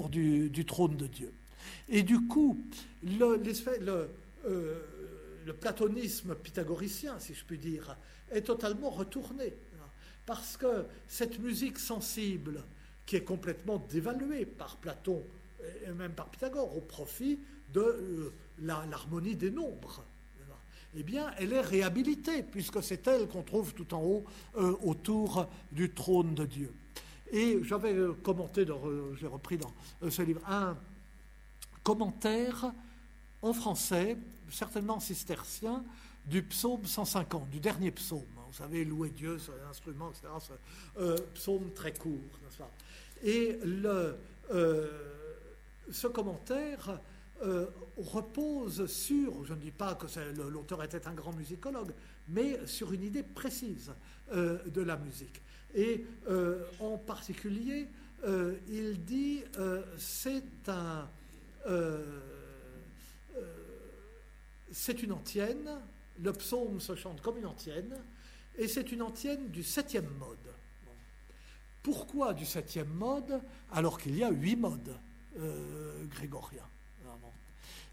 [0.10, 1.32] du, trône de Dieu.
[1.90, 2.60] Et du coup,
[5.46, 7.98] le platonisme pythagoricien, si je puis dire,
[8.32, 9.54] est totalement retourné
[10.26, 12.64] parce que cette musique sensible,
[13.06, 15.24] qui est complètement dévaluée par Platon
[15.86, 17.40] et même par Pythagore au profit
[17.72, 20.04] de euh, l'harmonie des nombres,
[20.98, 24.24] eh bien, elle est réhabilitée, puisque c'est elle qu'on trouve tout en haut
[24.56, 26.74] euh, autour du trône de Dieu.
[27.32, 28.66] Et j'avais euh, commenté,
[29.20, 29.74] j'ai repris dans
[30.10, 30.78] ce livre, un
[31.84, 32.72] commentaire
[33.46, 34.18] en français,
[34.50, 35.84] certainement cistercien,
[36.26, 38.26] du psaume 150, du dernier psaume
[38.56, 40.28] vous savez, louer Dieu sur les instruments, etc.
[40.98, 42.22] Euh, psaume très court,
[43.22, 44.16] Et le,
[44.54, 44.88] euh,
[45.92, 47.02] ce commentaire
[47.44, 47.66] euh,
[47.98, 50.06] repose sur, je ne dis pas que
[50.50, 51.92] l'auteur était un grand musicologue,
[52.30, 53.92] mais sur une idée précise
[54.34, 55.42] de la musique.
[55.76, 56.06] Et
[56.80, 57.88] en particulier,
[58.70, 59.44] il dit
[59.98, 61.10] c'est un
[64.76, 65.70] c'est une antienne,
[66.22, 67.96] le psaume se chante comme une antienne,
[68.58, 70.38] et c'est une antienne du septième mode.
[71.82, 73.42] Pourquoi du septième mode
[73.72, 74.98] alors qu'il y a huit modes
[75.40, 76.68] euh, grégoriens?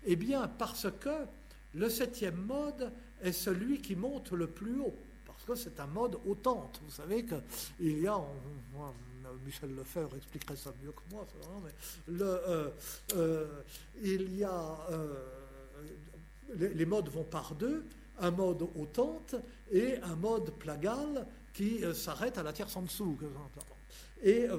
[0.04, 1.24] Eh bien parce que
[1.74, 2.92] le septième mode
[3.22, 6.80] est celui qui monte le plus haut, parce que c'est un mode autante.
[6.84, 8.20] Vous savez qu'il y a,
[9.46, 11.24] Michel Lefebvre expliquerait ça mieux que moi,
[12.08, 12.70] mais euh,
[13.14, 13.62] euh,
[14.02, 14.76] il y a,
[16.56, 17.84] les modes vont par deux,
[18.18, 19.34] un mode autante
[19.70, 23.18] et un mode plagal qui euh, s'arrête à la tierce en dessous.
[24.22, 24.56] Et, euh,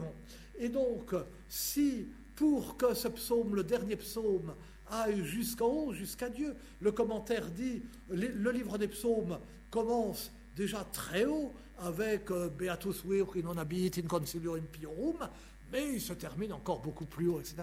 [0.58, 1.16] et donc,
[1.48, 4.54] si pour que ce psaume, le dernier psaume,
[4.90, 9.40] aille jusqu'en haut, jusqu'à Dieu, le commentaire dit, le livre des psaumes
[9.70, 15.28] commence déjà très haut avec Beatus vir in non habit in concilio impiorum,
[15.72, 17.56] mais il se termine encore beaucoup plus haut, etc.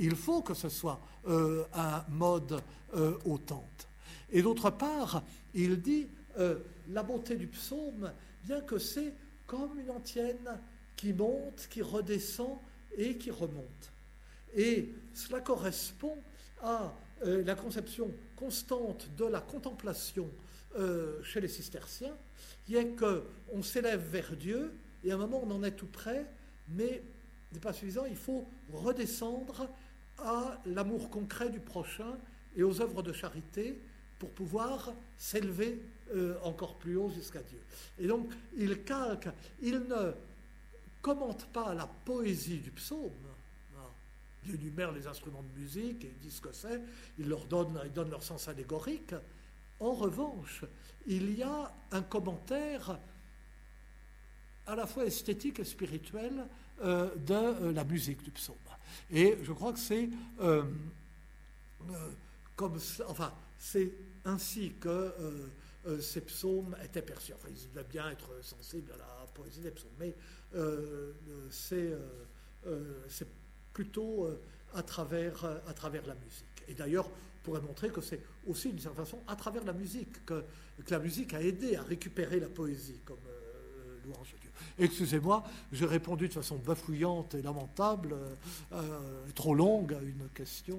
[0.00, 2.60] Il faut que ce soit un mode
[3.24, 3.88] autante.
[4.30, 5.22] Et d'autre part,
[5.54, 6.08] il dit
[6.88, 8.10] la beauté du psaume,
[8.44, 9.12] bien que c'est
[9.46, 10.58] comme une antienne
[10.96, 12.58] qui monte, qui redescend
[12.96, 13.92] et qui remonte.
[14.54, 16.16] Et cela correspond
[16.62, 16.92] à
[17.24, 20.28] euh, la conception constante de la contemplation
[20.78, 22.16] euh, chez les cisterciens,
[22.66, 24.72] qui est qu'on s'élève vers Dieu,
[25.04, 26.26] et à un moment on en est tout près,
[26.68, 27.02] mais
[27.52, 29.68] n'est pas suffisant, il faut redescendre
[30.22, 32.16] à l'amour concret du prochain
[32.56, 33.80] et aux œuvres de charité
[34.18, 35.80] pour pouvoir s'élever
[36.14, 37.60] euh, encore plus haut jusqu'à Dieu.
[37.98, 39.28] Et donc, il calque,
[39.62, 40.12] il ne
[41.00, 43.12] commente pas la poésie du psaume.
[44.46, 46.80] Il énumère les instruments de musique et il dit ce que c'est,
[47.18, 49.14] il leur donne, il donne leur sens allégorique.
[49.78, 50.64] En revanche,
[51.06, 52.98] il y a un commentaire
[54.66, 56.46] à la fois esthétique et spirituel
[56.82, 58.56] euh, de euh, la musique du psaume.
[59.10, 60.08] Et je crois que c'est
[62.56, 63.90] comme enfin, c'est
[64.24, 65.14] ainsi que
[65.86, 67.32] euh, ces psaumes étaient perçus.
[67.48, 70.14] Ils devaient bien être sensibles à la poésie des psaumes, mais
[70.54, 71.12] euh,
[71.72, 73.26] euh, c'est
[73.72, 74.28] plutôt
[74.74, 76.62] à travers, la musique.
[76.68, 80.24] Et d'ailleurs, on pourrait montrer que c'est aussi d'une certaine façon à travers la musique
[80.26, 80.44] que,
[80.84, 83.24] que, la musique a aidé à récupérer la poésie comme
[84.04, 84.34] louange.
[84.78, 88.14] Excusez-moi, j'ai répondu de façon bafouillante et lamentable,
[89.34, 90.78] trop longue à une question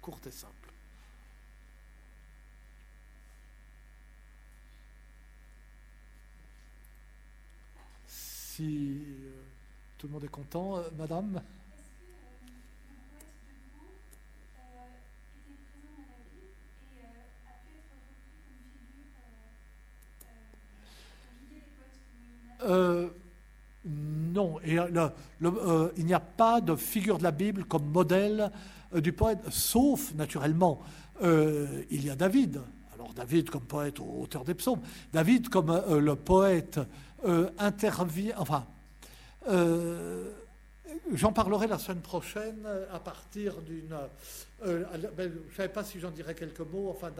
[0.00, 0.58] courte et simple.
[8.58, 9.30] si euh,
[9.98, 10.78] tout le monde est content.
[10.78, 11.40] Euh, madame?
[22.64, 23.08] Euh,
[23.84, 24.76] non, et
[25.96, 28.50] il n'y a pas de figure de la Bible comme modèle
[28.94, 30.80] du poète, sauf naturellement,
[31.22, 32.60] il y a David.
[32.94, 34.80] Alors David comme poète, auteur des psaumes,
[35.12, 36.80] David comme le poète
[37.24, 38.64] euh, intervient, enfin,
[39.48, 40.30] euh,
[41.12, 43.96] j'en parlerai la semaine prochaine à partir d'une,
[44.64, 44.84] euh,
[45.16, 47.10] ben, je ne savais pas si j'en dirais quelques mots, enfin,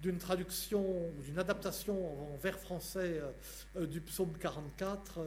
[0.00, 0.84] d'une traduction,
[1.24, 3.20] d'une adaptation en vers français
[3.76, 5.20] du psaume 44,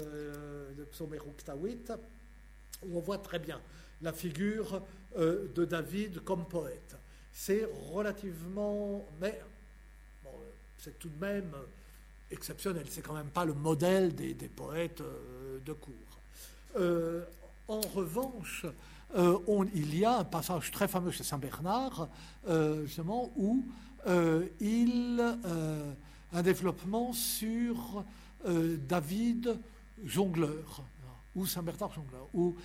[0.77, 1.91] le psaume Eruktawit,
[2.83, 3.59] où on voit très bien
[4.01, 4.81] la figure
[5.17, 6.95] de David comme poète.
[7.33, 9.41] C'est relativement, mais
[10.77, 11.53] c'est tout de même
[12.31, 12.85] exceptionnel.
[12.89, 15.93] C'est quand même pas le modèle des, poètes euh, de cour.
[16.77, 17.23] Euh,
[17.67, 18.65] en revanche,
[19.15, 19.37] euh,
[19.73, 22.09] il y a un passage très fameux chez Saint Bernard,
[22.83, 23.65] justement, où
[24.59, 25.23] il
[26.33, 28.03] un développement sur
[28.45, 29.57] David
[30.03, 30.83] jongleur
[31.35, 32.55] ou Saint Bernard jongleur, où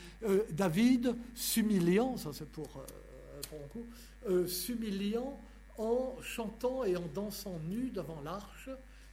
[0.51, 2.85] David s'humiliant, ça c'est pour,
[3.51, 5.39] pour s'humiliant
[5.79, 8.71] en chantant et en dansant nu devant l'arche,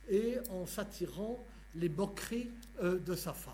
[0.10, 1.44] et en s'attirant
[1.76, 2.50] les moqueries
[2.82, 3.54] euh, de sa femme.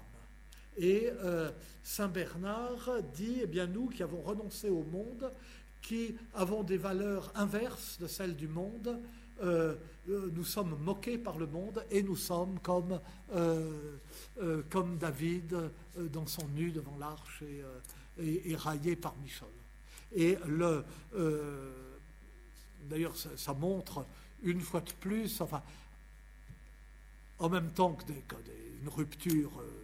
[0.77, 1.51] Et euh,
[1.83, 5.31] Saint Bernard dit, eh bien nous qui avons renoncé au monde,
[5.81, 8.99] qui avons des valeurs inverses de celles du monde,
[9.41, 9.75] euh,
[10.07, 12.99] nous sommes moqués par le monde et nous sommes comme,
[14.69, 15.55] comme David
[15.97, 17.43] dans son nu devant l'arche
[18.17, 19.47] et, et, raillé par Michel.
[20.15, 20.83] Et le,
[22.89, 24.05] d'ailleurs, ça, montre
[24.41, 25.61] une fois de plus, enfin,
[27.39, 28.11] en même temps que,
[28.81, 29.78] une rupture euh, euh,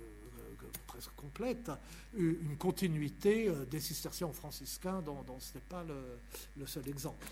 [1.16, 1.72] complète,
[2.16, 7.26] une continuité euh, des cisterciens franciscains dont, ce n'est pas le, seul exemple.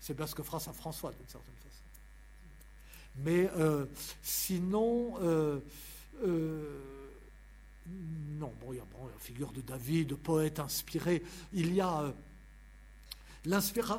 [0.00, 1.70] c'est bien ce que fera Saint François d'une certaine façon.
[3.16, 3.48] Mais
[4.22, 5.18] sinon,
[8.40, 11.22] non, bon, il y a la figure de David, poète inspiré.
[11.52, 12.12] Il y a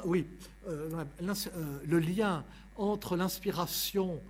[0.04, 0.26] oui,
[0.68, 2.44] le lien
[2.78, 4.22] entre l'inspiration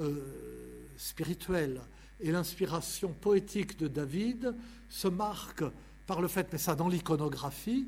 [0.00, 1.80] euh, spirituelle
[2.22, 4.54] et l'inspiration poétique de David
[4.88, 5.64] se marque
[6.06, 7.86] par le fait, mais ça dans l'iconographie,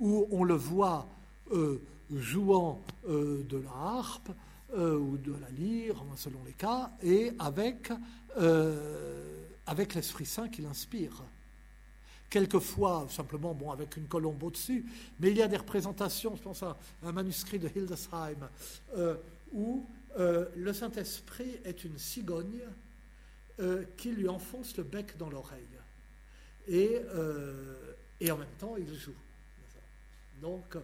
[0.00, 1.08] où on le voit
[1.52, 1.80] euh,
[2.10, 4.30] jouant euh, de la harpe
[4.76, 7.92] ou de la lyre, selon les cas, et avec,
[9.94, 11.22] l'Esprit Saint qui l'inspire.
[12.28, 14.84] Quelquefois, simplement, bon, avec une colombe au-dessus,
[15.20, 18.48] mais il y a des représentations, je pense à un manuscrit de Hildesheim,
[19.52, 19.86] où
[20.18, 22.60] euh, le Saint-Esprit est une cigogne
[23.60, 25.62] euh, qui lui enfonce le bec dans l'oreille.
[26.66, 27.76] Et, euh,
[28.30, 29.14] en même temps, il joue.
[30.40, 30.76] Donc,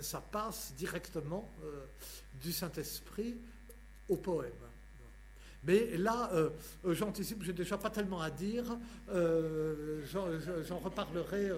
[0.00, 1.48] ça passe directement
[2.42, 3.36] du Saint-Esprit
[4.08, 4.50] au poème.
[5.62, 6.50] Mais là, euh,
[6.86, 8.64] j'anticipe, j'ai déjà pas tellement à dire.
[9.06, 11.50] J'en reparlerai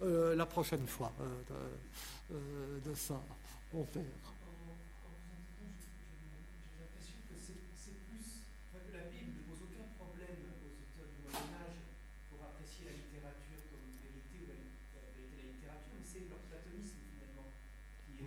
[0.00, 1.12] la prochaine fois
[2.30, 3.20] de, ça.
[3.72, 4.37] On verra.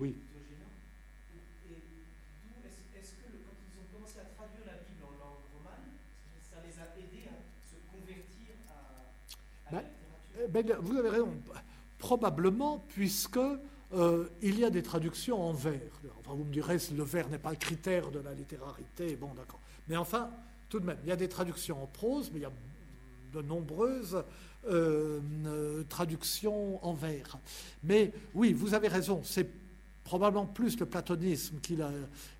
[0.01, 0.15] Oui.
[2.95, 5.93] Est-ce que quand ils ont commencé à traduire la Bible en langue romane,
[6.49, 7.37] ça les a aidés à
[7.69, 11.31] se convertir à, ben, littérature ben, Vous avez raison.
[11.99, 15.79] Probablement, puisque euh, il y a des traductions en vers.
[16.19, 19.15] Enfin, vous me direz, le vers n'est pas le critère de la littérarité.
[19.15, 19.59] Bon, d'accord.
[19.87, 20.31] Mais enfin,
[20.67, 22.51] tout de même, il y a des traductions en prose, mais il y a
[23.33, 24.23] de nombreuses
[24.67, 27.37] euh, euh, traductions en vers.
[27.83, 29.60] Mais oui, vous avez raison, c'est
[30.03, 31.77] probablement plus le platonisme qui,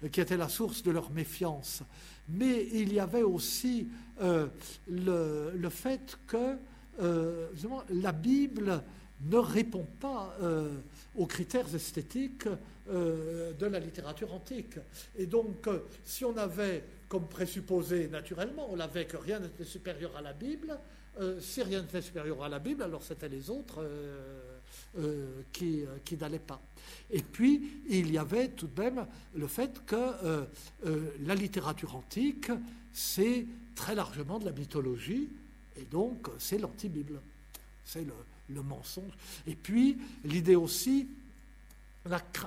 [0.03, 1.83] était la source de leur méfiance.
[2.29, 3.87] Mais il y avait aussi
[4.21, 4.47] euh,
[4.89, 6.57] le, fait que
[7.01, 7.47] euh,
[7.89, 8.81] la Bible
[9.23, 10.69] ne répond pas euh,
[11.15, 12.47] aux critères esthétiques
[12.89, 14.75] de la littérature antique.
[15.17, 15.69] Et donc,
[16.03, 20.77] si on avait comme présupposé naturellement, on l'avait que rien n'était supérieur à la Bible,
[21.39, 23.81] si rien n'était supérieur à la Bible, alors c'était les autres
[25.51, 26.61] qui, qui n'allaient pas.
[27.11, 30.45] Et puis, il y avait tout de même le fait que euh,
[30.85, 32.51] euh, la littérature antique,
[32.93, 33.45] c'est
[33.75, 35.29] très largement de la mythologie,
[35.77, 37.19] et donc c'est l'anti-Bible.
[37.85, 39.13] C'est le, mensonge.
[39.47, 41.07] Et puis, l'idée aussi,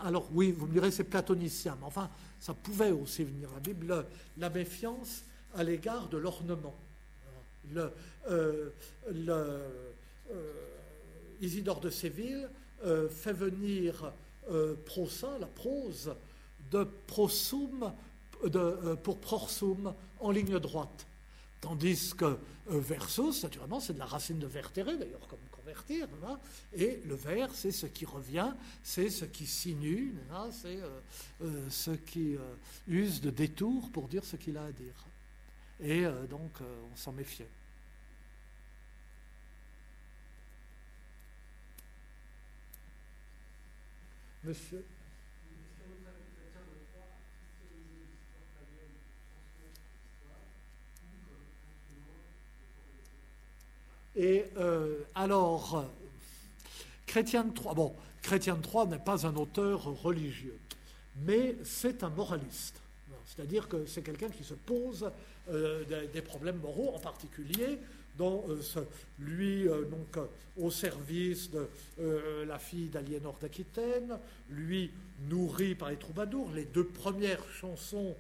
[0.05, 4.07] alors oui, vous me direz c'est platonicien, mais enfin, ça pouvait aussi venir la Bible,
[4.37, 5.23] la méfiance
[5.55, 6.75] à l'égard de l'ornement.
[7.73, 7.91] Le,
[8.31, 8.69] euh,
[11.45, 12.49] Isidore de Séville
[13.11, 14.13] fait venir
[14.51, 14.77] euh,
[15.41, 16.15] la prose,
[16.71, 17.93] de prosum,
[18.45, 21.07] euh, pour prorsum en ligne droite.
[21.61, 26.07] Tandis que euh, versus, naturellement, c'est de la racine de vertere, d'ailleurs, comme convertir,
[26.75, 28.53] et le vers, c'est ce qui revient,
[28.83, 30.15] c'est ce qui sinue,
[30.53, 30.79] c'est
[31.71, 32.37] ce qui
[32.87, 35.07] use de détour pour dire ce qu'il a à dire.
[35.81, 37.49] Et donc, on s'en méfiait.
[44.45, 44.85] Monsieur.
[54.17, 55.91] Et euh, alors,
[57.07, 60.59] Chrétien de Troyes, bon, Chrétien de Troyes n'est pas un auteur religieux,
[61.17, 62.81] mais c'est un moraliste.
[63.27, 65.11] C'est-à-dire que c'est quelqu'un qui se pose
[65.51, 67.79] euh, des, problèmes moraux, en particulier
[68.21, 68.61] euh,
[69.19, 70.19] lui euh, donc
[70.57, 71.69] au service de
[72.47, 74.17] la fille d'Aliénor d'Aquitaine,
[74.51, 74.91] lui
[75.29, 76.53] nourri par les troubadours.
[76.55, 78.15] Les deux premières chansons,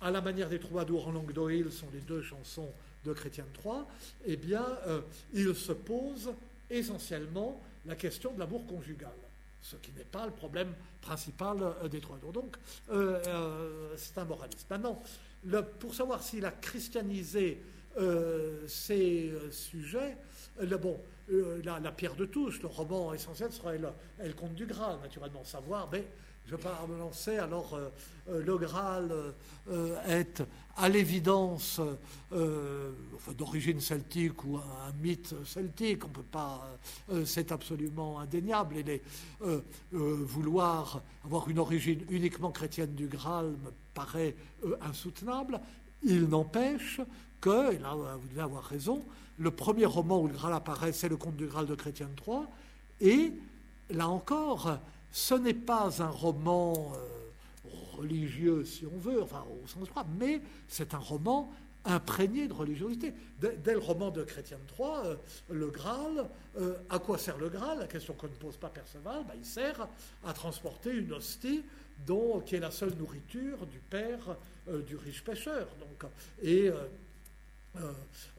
[0.00, 2.70] à la manière des troubadours en langue d'Oïl, sont les deux chansons
[3.04, 3.84] de Chrétien Troyes.
[4.26, 4.64] Eh bien,
[5.34, 6.32] il se pose
[6.70, 9.10] essentiellement la question de l'amour conjugal
[9.62, 11.56] ce qui n'est pas le problème principal
[11.90, 12.32] des troubadours.
[12.32, 12.56] Donc,
[13.96, 14.68] c'est un moraliste.
[14.70, 15.02] Maintenant,
[15.78, 17.60] pour savoir s'il a christianisé
[17.98, 20.16] euh, ces euh, sujets,
[20.80, 20.98] bon,
[21.30, 25.88] euh, la, pierre de touche, le roman essentiel serait le, conte du Graal, naturellement, savoir,
[25.92, 26.04] mais
[26.46, 27.78] je vais pas me lancer, alors
[28.28, 29.12] le Graal
[30.08, 30.42] est
[30.76, 31.80] à l'évidence
[33.38, 36.66] d'origine celtique ou un, mythe celtique, on peut pas,
[37.24, 39.02] c'est absolument indéniable, et
[39.92, 44.34] vouloir avoir une origine uniquement chrétienne du Graal me paraît
[44.80, 45.60] insoutenable.
[46.02, 47.00] Il n'empêche
[47.40, 49.04] que, et là vous devez avoir raison,
[49.38, 52.40] le premier roman où le Graal apparaît, c'est le conte du Graal de Chrétien III,
[53.00, 53.32] et
[53.90, 54.78] là encore,
[55.10, 60.40] ce n'est pas un roman euh, religieux, si on veut, enfin au sens droit, mais
[60.68, 61.52] c'est un roman
[61.84, 63.12] imprégné de religiosité.
[63.40, 65.16] Dès, le roman de Chrétien III, euh,
[65.50, 66.28] le Graal,
[66.58, 67.80] euh, à quoi sert le Graal?
[67.80, 69.88] La question qu'on ne pose pas Perceval, bah, il sert
[70.24, 71.64] à transporter une hostie
[72.06, 74.36] dont, qui est la seule nourriture du père
[74.86, 75.66] du riche pêcheur.
[75.80, 76.10] Donc,
[76.42, 76.70] et
[77.76, 77.92] euh,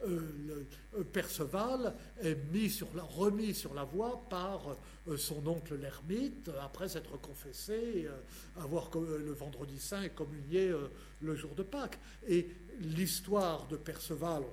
[0.06, 0.64] euh,
[0.96, 1.92] euh, Perceval
[2.22, 4.76] est mis sur la, remis sur la voie par
[5.16, 8.08] son oncle l'ermite, après s'être confessé,
[8.56, 10.72] avoir le vendredi saint et communié
[11.20, 11.98] le jour de Pâques.
[12.28, 12.48] Et
[12.80, 14.44] l'histoire de Perceval,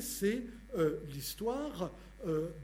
[0.00, 0.42] c'est
[1.08, 1.90] l'histoire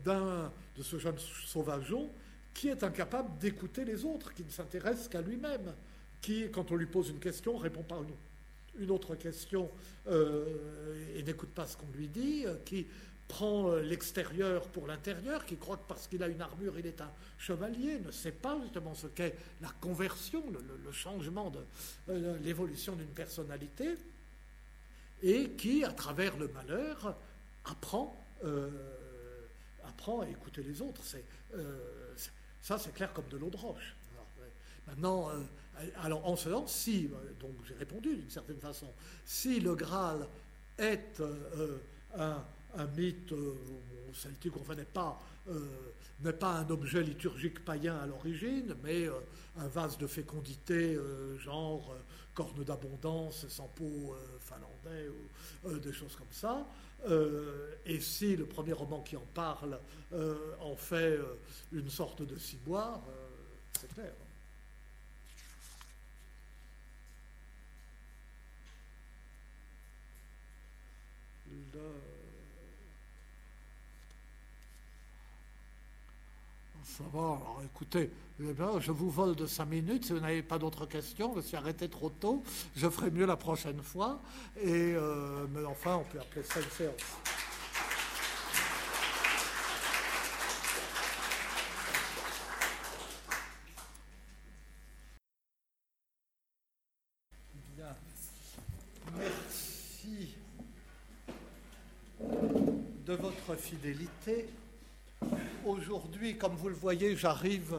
[0.05, 2.11] d'un de ce jeune sauvageon
[2.55, 5.75] qui est incapable d'écouter les autres, qui ne s'intéresse qu'à lui-même,
[6.21, 8.11] qui, quand on lui pose une question, répond par une
[8.79, 9.71] une autre question
[10.09, 12.87] euh, et n'écoute pas ce qu'on lui dit, euh, qui
[13.29, 17.01] prend euh, l'extérieur pour l'intérieur, qui croit que parce qu'il a une armure, il est
[17.01, 23.07] un chevalier, ne sait pas justement ce qu'est la conversion, le, changement de l'évolution d'une
[23.07, 23.97] personnalité.
[25.23, 27.17] et qui, à travers le malheur,
[27.65, 28.23] apprend,
[29.85, 31.03] apprend à écouter les autres.
[31.03, 31.25] C'est-
[32.63, 33.95] ça, c'est clair comme de l'eau de roche.
[34.87, 35.43] Maintenant, euh,
[36.03, 38.87] alors en ce sens, si, euh, donc j'ai répondu d'une certaine façon,
[39.25, 40.27] si le Graal
[40.79, 41.79] est euh,
[42.17, 42.43] un,
[42.77, 43.55] un mythe euh,
[44.15, 45.67] celtique, enfin n'est pas, euh,
[46.23, 49.13] n'est pas un objet liturgique païen à l'origine, mais euh,
[49.57, 52.01] un vase de fécondité, euh, genre euh,
[52.35, 55.09] corne d'abondance, sans euh, finlandais,
[55.65, 56.67] ou des choses comme ça.
[57.85, 59.79] Et si le premier roman qui en parle
[60.61, 61.19] en fait
[61.73, 63.03] une sorte de ciboire,
[63.81, 64.13] c'est clair.
[76.85, 78.11] Ça va, alors écoutez,
[78.41, 80.05] eh bien, je vous vole de cinq minutes.
[80.05, 82.43] Si vous n'avez pas d'autres questions, je suis arrêté trop tôt.
[82.77, 84.21] Je ferai mieux la prochaine fois.
[84.61, 86.95] Et, euh, mais enfin, on peut appeler ça une séance.
[99.17, 100.37] Merci
[103.07, 104.49] de votre fidélité.
[105.65, 107.79] Aujourd'hui, comme vous le voyez, j'arrive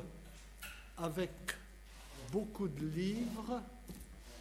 [0.97, 1.31] avec
[2.31, 3.61] beaucoup de livres,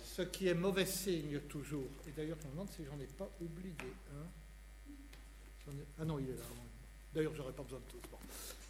[0.05, 1.90] ce qui est mauvais signe toujours.
[2.06, 3.74] Et d'ailleurs, je me demande si j'en ai pas oublié
[5.98, 6.44] Ah non, il est là.
[7.12, 8.09] D'ailleurs, j'aurais pas besoin de.
[8.10, 8.19] Bon.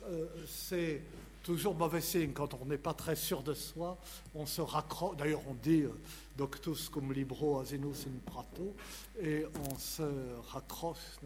[0.05, 1.03] Euh, c'est
[1.43, 3.99] toujours mauvais signe quand on n'est pas très sûr de soi.
[4.35, 5.17] On se raccroche.
[5.19, 5.93] D'ailleurs, on dit euh,
[6.37, 8.75] doctus cum libro asinus in prato,
[9.21, 10.03] et on se
[10.49, 11.19] raccroche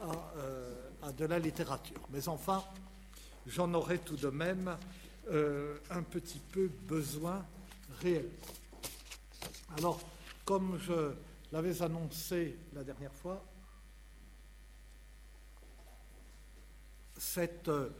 [0.00, 2.00] à, euh, à de la littérature.
[2.10, 2.64] Mais enfin,
[3.46, 4.76] j'en aurais tout de même
[5.30, 7.44] euh, un petit peu besoin
[8.00, 8.28] réel.
[9.76, 10.00] Alors,
[10.44, 11.12] comme je
[11.52, 13.44] l'avais annoncé la dernière fois,
[17.16, 17.90] cette euh,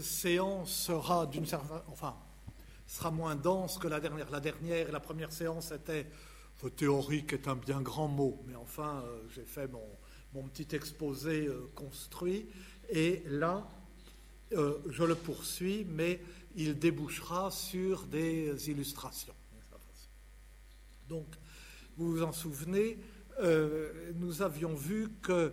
[0.00, 1.46] séance sera d'une
[1.88, 2.16] enfin,
[2.86, 4.30] sera moins dense que la dernière.
[4.30, 6.06] La dernière, la première séance était
[6.76, 9.04] théorique est un bien grand mot, mais enfin,
[9.34, 9.84] j'ai fait mon,
[10.34, 12.46] mon petit exposé euh, construit,
[12.90, 13.66] et là,
[14.52, 16.20] euh, je le poursuis, mais
[16.56, 19.34] il débouchera sur des illustrations.
[21.08, 21.26] Donc,
[21.96, 22.98] vous vous en souvenez,
[23.40, 25.52] euh, nous avions vu que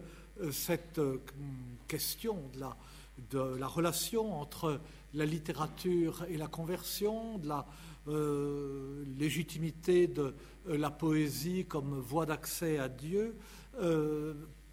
[0.51, 0.99] cette
[1.87, 2.49] question
[3.29, 4.79] de la, relation entre
[5.13, 7.67] la littérature et la conversion, de la
[9.19, 10.33] légitimité de
[10.65, 13.35] la poésie comme voie d'accès à Dieu,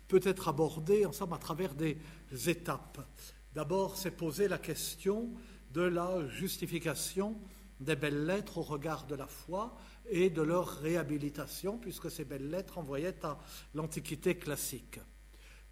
[0.09, 1.99] peut être abordée ensemble à travers des
[2.47, 3.07] étapes.
[3.55, 5.31] D'abord, c'est poser la question
[5.73, 7.39] de la justification
[7.81, 9.77] des belles lettres au regard de la foi
[10.11, 13.39] et de leur réhabilitation, puisque ces belles lettres envoyaient à
[13.75, 15.01] l'Antiquité classique.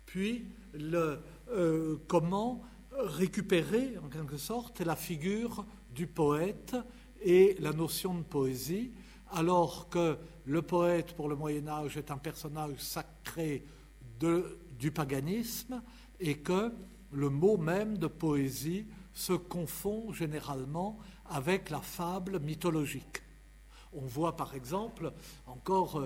[0.04, 1.18] Puis, le,
[1.50, 6.76] euh, comment récupérer, en quelque sorte, la figure du poète
[7.22, 8.92] et la notion de poésie,
[9.32, 13.66] alors que le poète, pour le Moyen Âge, est un personnage sacré
[14.18, 15.82] du paganisme
[16.20, 16.72] et que
[17.12, 23.22] le mot même de poésie se confond généralement avec la fable mythologique.
[23.92, 25.12] On voit par exemple
[25.46, 25.98] encore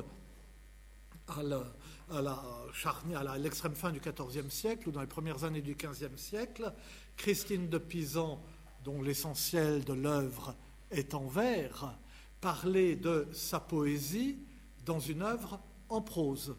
[1.38, 1.64] euh,
[2.08, 6.72] à l'extrême fin du XIVe siècle ou dans les premières années du XVe siècle,
[7.16, 8.40] Christine de Pisan,
[8.84, 10.54] dont l'essentiel de l'œuvre
[10.90, 11.96] est en vers,
[12.40, 14.38] parler de sa poésie
[14.84, 16.56] dans une œuvre en prose.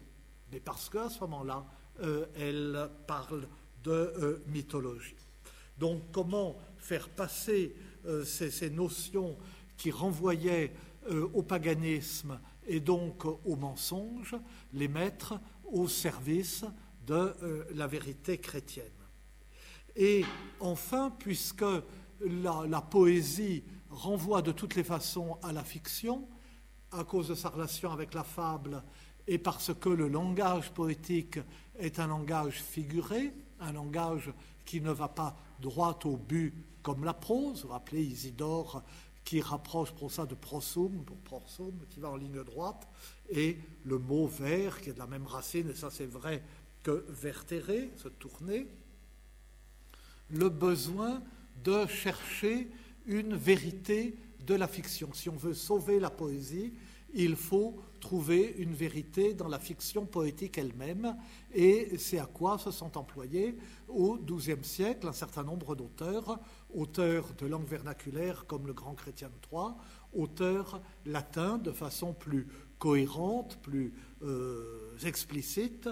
[0.52, 1.64] Mais parce qu'à ce moment-là,
[2.00, 3.48] euh, elle parle
[3.82, 5.16] de euh, mythologie.
[5.78, 7.74] Donc comment faire passer
[8.06, 9.36] euh, ces, notions
[9.76, 10.72] qui renvoyaient
[11.34, 14.36] au paganisme et donc au mensonge,
[14.72, 16.64] les mettre au service
[17.04, 17.34] de
[17.74, 18.84] la vérité chrétienne?
[19.96, 20.24] Et
[20.60, 21.64] enfin, puisque
[22.20, 26.28] la poésie renvoie de toutes les façons à la fiction,
[26.92, 28.84] à cause de sa relation avec la fable
[29.32, 31.38] et parce que le langage poétique
[31.78, 34.30] est un langage figuré, un langage
[34.66, 36.52] qui ne va pas droit au but
[36.82, 38.82] comme la prose, vous rappelez Isidore
[39.24, 42.86] qui rapproche pour ça de prosum, pour prosum, qui va en ligne droite,
[43.30, 43.56] et
[43.86, 46.42] le mot vers, qui est de la même racine, et ça c'est vrai
[46.82, 48.66] que vertérer, se tourner,
[50.28, 51.22] le besoin
[51.64, 52.68] de chercher
[53.06, 54.14] une vérité
[54.46, 55.08] de la fiction.
[55.14, 56.74] Si on veut sauver la poésie,
[57.14, 61.16] il faut trouver une vérité dans la fiction poétique elle-même,
[61.54, 63.56] et c'est à quoi se sont employés
[63.88, 66.40] au XIIe siècle un certain nombre d'auteurs,
[66.74, 69.76] auteurs de langue vernaculaire comme le grand Chrétien de Troyes,
[70.12, 72.48] auteurs latins de façon plus
[72.78, 73.94] cohérente, plus
[75.04, 75.88] explicite,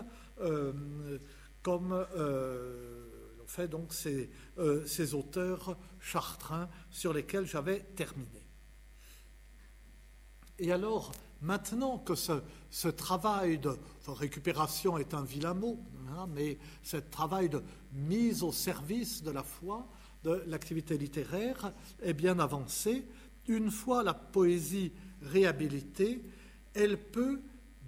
[1.62, 4.30] comme ont fait donc ces,
[4.86, 8.39] ces auteurs chartrains sur lesquels j'avais terminé.
[10.62, 13.74] Et alors, maintenant que ce, travail de
[14.06, 15.80] récupération est un vilain mot,
[16.10, 17.62] hein, mais ce travail de
[17.94, 19.88] mise au service de la foi,
[20.22, 21.72] de l'activité littéraire,
[22.02, 23.06] est bien avancé,
[23.48, 24.92] une fois la poésie
[25.22, 26.22] réhabilitée,
[26.74, 27.40] elle peut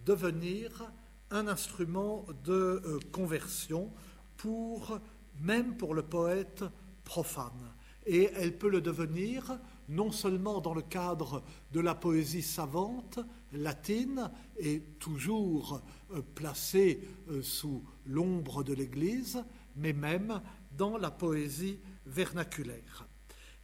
[0.07, 0.91] devenir
[1.31, 3.93] un instrument de euh, conversion
[4.39, 4.99] pour
[5.43, 6.65] même pour le poète
[7.05, 7.75] profane.
[8.07, 11.43] Et elle peut le devenir non seulement dans le cadre
[11.73, 13.19] de la poésie savante
[13.53, 15.83] latine et toujours
[16.13, 19.45] euh, placée euh, sous l'ombre de l'Église,
[19.77, 20.41] mais même
[20.77, 23.07] dans la poésie vernaculaire.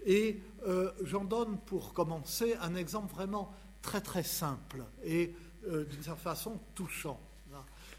[0.05, 5.35] Et euh, j'en donne pour commencer un exemple vraiment très très simple et
[5.65, 7.21] d'une certaine façon touchant.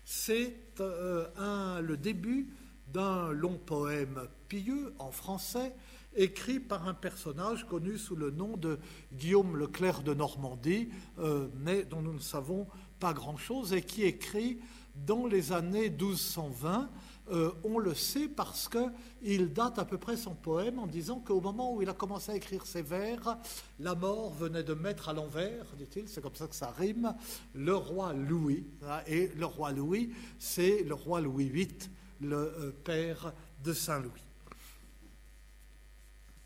[0.05, 2.49] C'est le début
[2.87, 5.75] d'un long poème pieux en français
[6.15, 8.79] écrit par un personnage connu sous le nom de
[9.13, 12.67] Guillaume Leclerc de Normandie, euh, mais dont nous ne savons
[12.99, 14.59] pas grand-chose, et qui écrit
[14.95, 16.89] dans les années 1220.
[17.31, 21.39] Euh, on le sait parce qu'il date à peu près son poème en disant qu'au
[21.41, 23.37] moment où il a commencé à écrire ses vers,
[23.79, 27.13] la mort venait de mettre à l'envers, dit-il, c'est comme ça que ça rime,
[27.53, 28.65] le roi Louis.
[29.05, 31.77] Et le roi Louis, c'est le roi Louis VIII,
[32.21, 33.33] le euh, père
[33.63, 34.28] de Saint-Louis.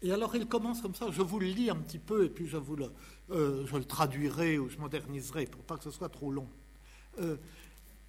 [0.04, 2.46] Et alors il commence comme ça, je vous le lis un petit peu et puis
[2.46, 2.92] je, vous le,
[3.32, 6.48] euh, je le traduirai ou je moderniserai pour pas que ce soit trop long.
[7.22, 7.38] Euh,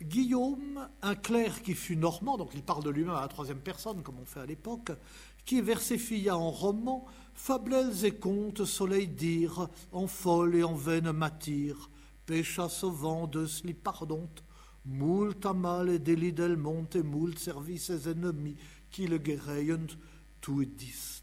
[0.02, 4.02] Guillaume, un clerc qui fut normand, donc il parle de lui-même à la troisième personne
[4.02, 4.90] comme on fait à l'époque,
[5.44, 11.90] qui versifia en roman fablelles et contes, soleil dire, en folle et en vaine matière,
[12.26, 14.42] pécha sauvant de slip pardonte,
[14.84, 18.56] moult mal et délit del monte et moult services ses ennemis
[18.90, 19.96] qui le guérayent
[20.40, 21.13] tout dis.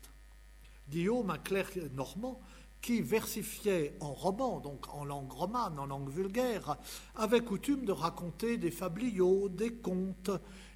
[0.92, 2.42] Guillaume, un clerc normand,
[2.82, 6.78] qui versifiait en roman, donc en langue romane, en langue vulgaire,
[7.16, 10.32] avait coutume de raconter des fabliaux, des contes.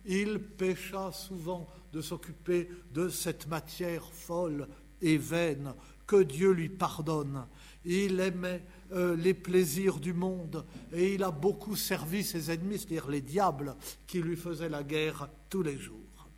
[0.05, 4.67] Il pêcha souvent de s'occuper de cette matière folle
[5.01, 5.73] et vaine
[6.07, 7.47] que Dieu lui pardonne.
[7.83, 8.63] Il aimait
[8.93, 13.75] euh, les plaisirs du monde et il a beaucoup servi ses ennemis, c'est-à-dire les diables
[14.07, 16.29] qui lui faisaient la guerre tous les jours.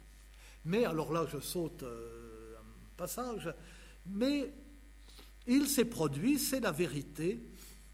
[0.63, 1.83] Mais alors là, je saute.
[1.83, 2.16] Euh,
[2.98, 3.53] passage,
[4.06, 4.53] mais
[5.45, 7.41] il s'est produit, c'est la vérité,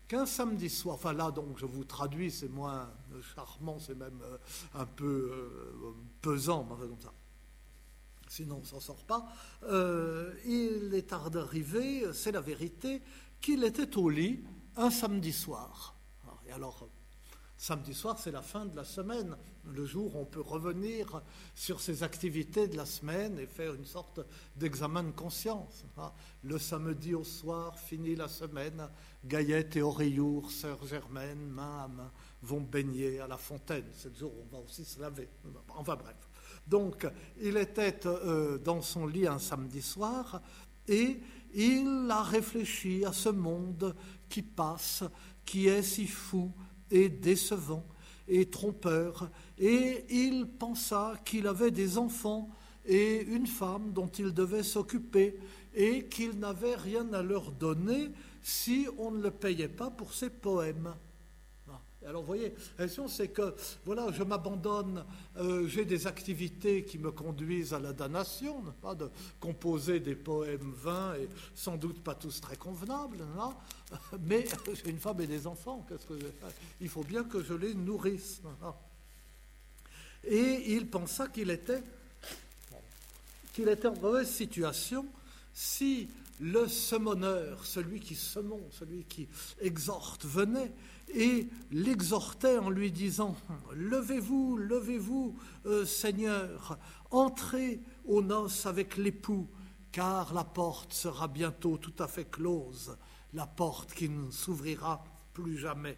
[0.07, 2.91] qu'un samedi soir, enfin là donc je vous traduis, c'est moins
[3.35, 4.37] charmant, c'est même euh,
[4.73, 7.13] un peu euh, pesant, comme ça.
[8.27, 9.27] Sinon on ne s'en sort pas.
[9.63, 13.01] Euh, il est tard d'arriver, c'est la vérité,
[13.39, 14.43] qu'il était au lit
[14.75, 15.95] un samedi soir.
[16.47, 16.89] Et alors,
[17.63, 19.37] Samedi soir, c'est la fin de la semaine,
[19.71, 21.21] le jour où on peut revenir
[21.55, 24.19] sur ses activités de la semaine et faire une sorte
[24.57, 25.85] d'examen de conscience.
[25.97, 26.11] Hein.
[26.43, 28.89] Le samedi au soir, finit la semaine,
[29.23, 32.11] Gaillette et Auréour, sœur Germaine, main à main,
[32.41, 33.85] vont baigner à la fontaine.
[33.93, 35.29] C'est le jour où on va aussi se laver.
[35.69, 36.17] Enfin bref.
[36.67, 37.07] Donc,
[37.41, 40.41] il était euh, dans son lit un samedi soir
[40.85, 41.17] et
[41.53, 43.95] il a réfléchi à ce monde
[44.27, 45.05] qui passe,
[45.45, 46.51] qui est si fou,
[46.93, 47.83] et décevant
[48.29, 49.29] et trompeur,
[49.59, 52.49] et il pensa qu'il avait des enfants
[52.85, 55.37] et une femme dont il devait s'occuper,
[55.75, 58.11] et qu'il n'avait rien à leur donner
[58.41, 60.93] si on ne le payait pas pour ses poèmes.
[62.07, 63.55] Alors, vous voyez, la question, c'est que,
[63.85, 65.05] voilà, je m'abandonne,
[65.37, 69.09] euh, j'ai des activités qui me conduisent à la damnation, pas de
[69.39, 73.19] composer des poèmes vains et sans doute pas tous très convenables,
[74.21, 76.13] mais j'ai une femme et des enfants, qu'est-ce que
[76.81, 78.41] Il faut bien que je les nourrisse.
[80.25, 81.83] Et il pensa qu'il était,
[83.85, 85.05] en mauvaise situation
[85.53, 86.09] si
[86.39, 89.27] le semoneur, celui qui semon, celui qui
[89.61, 90.71] exhorte, venait
[91.09, 93.35] et l'exhortait en lui disant
[93.75, 95.35] Levez-vous, levez-vous,
[95.65, 96.77] euh, Seigneur,
[97.11, 99.47] entrez aux noces avec l'époux,
[99.91, 102.97] car la porte sera bientôt tout à fait close,
[103.33, 105.03] la porte qui ne s'ouvrira
[105.33, 105.97] plus jamais.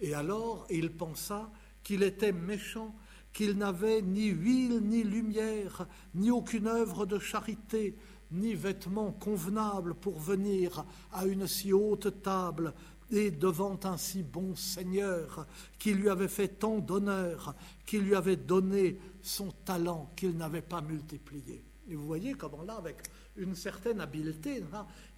[0.00, 1.50] Et alors il pensa
[1.82, 2.94] qu'il était méchant,
[3.32, 7.96] qu'il n'avait ni huile ni lumière, ni aucune œuvre de charité,
[8.32, 12.74] ni vêtements convenables pour venir à une si haute table
[13.14, 15.46] devant un si bon Seigneur
[15.78, 17.54] qui lui avait fait tant d'honneur,
[17.86, 21.64] qui lui avait donné son talent qu'il n'avait pas multiplié.
[21.88, 22.96] Et vous voyez comment là, avec
[23.36, 24.62] une certaine habileté,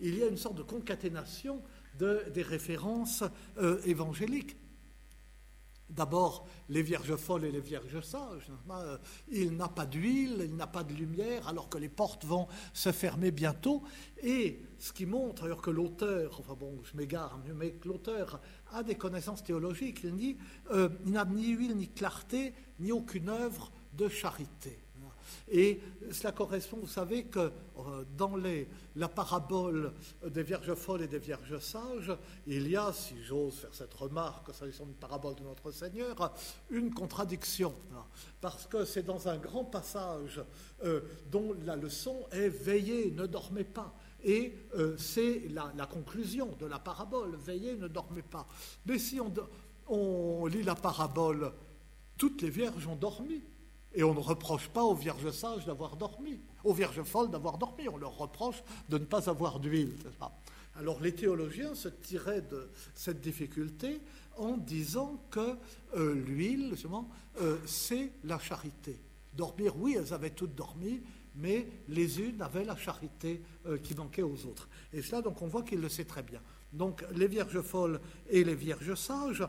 [0.00, 1.62] il y a une sorte de concaténation
[1.98, 3.24] de, des références
[3.58, 4.56] euh, évangéliques.
[5.88, 8.50] D'abord, les vierges folles et les vierges sages.
[8.70, 8.98] Euh,
[9.30, 12.90] il n'a pas d'huile, il n'a pas de lumière, alors que les portes vont se
[12.90, 13.82] fermer bientôt.
[14.22, 18.40] Et ce qui montre d'ailleurs que l'auteur, enfin bon, je m'égare, mais que l'auteur
[18.72, 20.00] a des connaissances théologiques.
[20.02, 20.36] Il dit
[20.72, 24.85] euh, il n'a ni huile, ni clarté, ni aucune œuvre de charité.
[25.50, 25.80] Et
[26.10, 28.36] cela correspond, vous savez, que euh, dans
[28.96, 29.92] la parabole
[30.24, 32.12] des vierges folles et des vierges sages,
[32.46, 36.32] il y a, si j'ose faire cette remarque, s'agissant une parabole de notre Seigneur,
[36.70, 37.74] une contradiction.
[38.40, 40.42] Parce que c'est dans un grand passage
[40.84, 41.00] euh,
[41.30, 43.94] dont la leçon est veillez, ne dormez pas.
[44.24, 48.46] Et euh, c'est la, conclusion de la parabole, veillez, ne dormez pas.
[48.86, 49.20] Mais si
[49.88, 51.52] on lit la parabole,
[52.16, 53.42] toutes les vierges ont dormi.
[53.96, 57.88] Et on ne reproche pas aux vierges sages d'avoir dormi, aux vierges folles d'avoir dormi,
[57.88, 59.96] on leur reproche de ne pas avoir d'huile.
[60.76, 64.00] Alors les théologiens se tiraient de cette difficulté
[64.36, 65.56] en disant que
[65.96, 67.08] euh, l'huile, justement,
[67.40, 69.00] euh, c'est la charité.
[69.34, 71.00] Dormir, oui, elles avaient toutes dormi,
[71.34, 74.68] mais les unes avaient la charité euh, qui manquait aux autres.
[74.92, 76.40] Et cela, donc, on voit qu'il le sait très bien.
[76.72, 79.44] Donc, les vierges folles et les vierges sages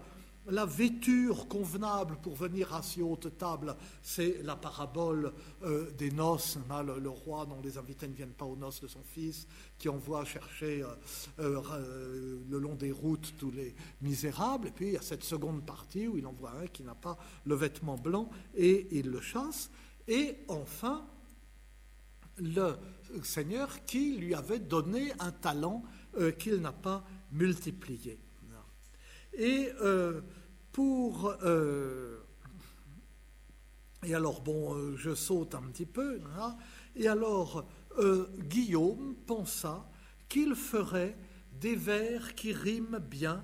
[0.49, 5.33] la vêture convenable pour venir à si haute table, c'est la parabole
[5.63, 9.03] euh, des noces, le, roi dont les invités ne viennent pas aux noces de son
[9.03, 9.47] fils,
[9.77, 14.69] qui envoie chercher euh, euh, le long des routes tous les misérables.
[14.69, 17.17] Et puis il y a cette seconde partie où il envoie un qui n'a pas
[17.45, 19.69] le vêtement blanc et il le chasse.
[20.07, 21.05] Et enfin,
[22.37, 22.77] le
[23.23, 25.83] Seigneur qui lui avait donné un talent
[26.39, 28.17] qu'il n'a pas multiplié.
[29.37, 29.69] Et
[30.79, 32.17] Euh,
[34.05, 36.19] et alors, bon, euh, je saute un petit peu.
[36.37, 36.55] Hein,
[36.95, 37.65] et alors,
[37.97, 39.89] euh, Guillaume pensa
[40.29, 41.17] qu'il ferait
[41.59, 43.43] des vers qui riment bien,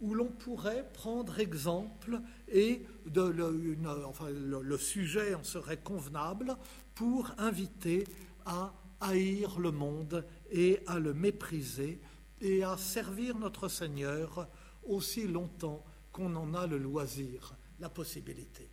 [0.00, 6.56] où l'on pourrait prendre exemple et de le, sujet en serait convenable
[6.94, 8.04] pour inviter
[8.44, 12.00] à haïr le monde et à le mépriser
[12.40, 14.48] et à servir notre Seigneur
[14.84, 15.82] aussi longtemps
[16.14, 18.70] qu'on en a le loisir, la possibilité.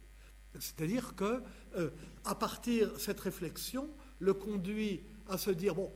[0.60, 1.42] C'est-à-dire que,
[1.76, 1.90] euh,
[2.24, 3.90] à partir cette réflexion,
[4.20, 5.92] le conduit à se dire bon,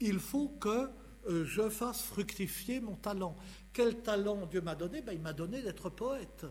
[0.00, 0.88] il faut que
[1.28, 3.36] euh, je fasse fructifier mon talent.
[3.74, 5.02] Quel talent Dieu m'a donné?
[5.02, 6.46] Ben, Il m'a donné d'être poète.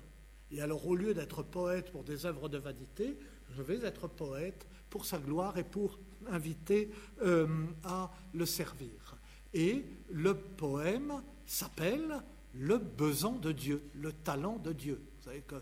[0.51, 3.17] Et alors, au lieu d'être poète pour des œuvres de vanité,
[3.49, 6.91] je vais être poète pour sa gloire et pour inviter
[7.23, 7.47] euh,
[7.83, 9.17] à le servir.
[9.55, 12.21] Et le poème s'appelle
[12.53, 15.01] le besoin de Dieu, le talent de Dieu.
[15.17, 15.55] Vous savez que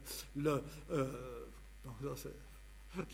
[0.46, 0.62] euh,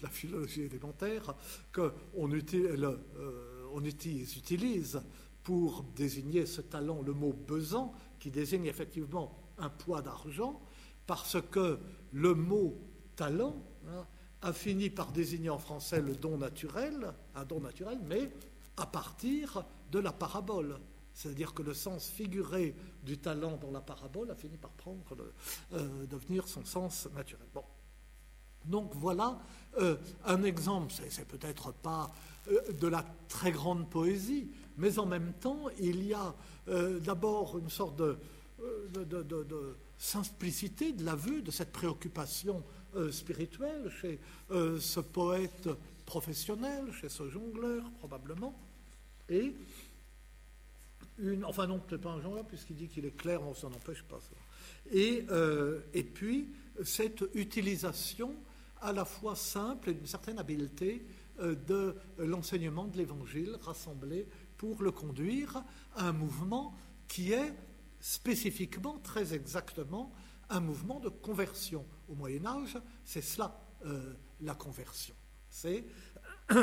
[0.02, 1.36] la philologie élémentaire
[1.74, 5.02] qu'on utilise, euh, on utilise
[5.44, 10.62] pour désigner ce talent le mot besoin, qui désigne effectivement un poids d'argent,
[11.06, 11.80] parce que
[12.14, 12.80] le mot
[13.16, 14.06] talent hein,
[14.42, 18.32] a fini par désigner en français le don naturel, un don naturel, mais
[18.78, 20.80] à partir de la parabole.
[21.14, 25.16] C'est-à-dire que le sens figuré du talent dans la parabole a fini par prendre
[25.74, 27.48] euh, devenir son sens naturel.
[28.66, 29.40] Donc voilà
[29.78, 32.12] euh, un exemple, c'est peut-être pas
[32.50, 36.34] euh, de la très grande poésie, mais en même temps, il y a
[37.02, 38.18] d'abord une sorte de,
[38.94, 42.64] de, simplicité de l'aveu de cette préoccupation
[43.12, 44.18] spirituelle chez
[44.50, 45.68] ce poète
[46.06, 48.58] professionnel, chez ce jongleur probablement,
[49.30, 49.54] et
[51.46, 54.20] enfin non, peut-être pas un genre puisqu'il dit qu'il est clair, on s'en empêche pas.
[54.92, 56.54] Et, euh, et puis,
[56.84, 58.36] cette utilisation
[58.82, 61.06] à la fois simple et d'une certaine habileté
[61.40, 64.28] euh, de l'enseignement de l'Évangile rassemblé
[64.58, 65.64] pour le conduire
[65.96, 66.76] à un mouvement
[67.08, 67.54] qui est
[68.00, 70.12] spécifiquement, très exactement,
[70.50, 71.86] un mouvement de conversion.
[72.10, 75.16] Au Moyen Âge, c'est cela euh, la conversion.
[75.50, 75.86] C'est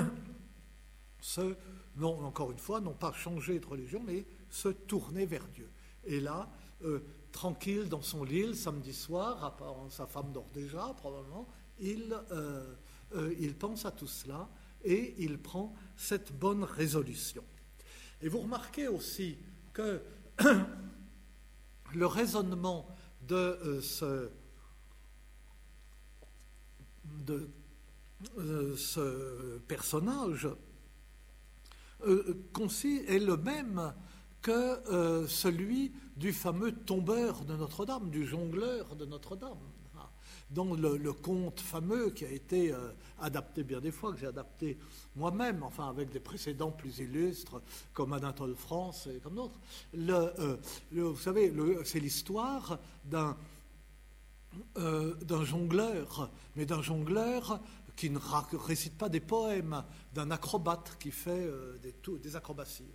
[1.21, 1.57] ce,
[1.97, 5.71] non, encore une fois, non pas changer de religion, mais se tourner vers Dieu.
[6.05, 6.51] Et là,
[6.85, 7.01] euh,
[7.33, 9.57] tranquille dans son lit samedi soir,
[9.91, 11.47] sa femme dort déjà probablement,
[11.79, 12.75] il, euh,
[13.15, 14.49] euh, il pense à tout cela
[14.83, 17.45] et il prend cette bonne résolution.
[18.21, 19.37] Et vous remarquez aussi
[19.73, 20.03] que
[21.95, 22.89] le raisonnement
[23.23, 24.29] de ce,
[27.05, 27.49] de,
[28.77, 30.49] ce personnage
[32.05, 33.95] est le même
[34.43, 34.51] que
[34.93, 39.59] euh, celui du fameux tombeur de Notre-Dame, du jongleur de Notre-Dame.
[40.51, 42.91] dans le, conte fameux qui a été euh,
[43.21, 44.79] adapté bien des fois, que j'ai adapté
[45.15, 47.61] moi-même, enfin avec des précédents plus illustres,
[47.93, 49.61] comme Anatole France et comme d'autres.
[49.95, 50.63] Le,
[50.93, 51.53] vous savez,
[51.85, 53.37] c'est l'histoire d'un
[54.75, 57.61] d'un jongleur, mais d'un jongleur
[57.95, 58.19] qui ne
[58.57, 61.49] récite pas des poèmes, d'un acrobate qui fait
[61.81, 62.91] des, des acrobaties,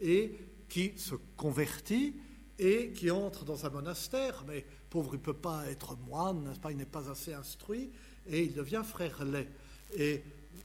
[0.00, 0.36] et
[0.72, 2.14] qui se convertit
[2.58, 6.76] et qui entre dans un monastère, mais pauvre, il ne peut pas être moine, il
[6.78, 7.90] n'est pas assez instruit,
[8.26, 9.48] et il devient frère laid.
[9.98, 10.22] Et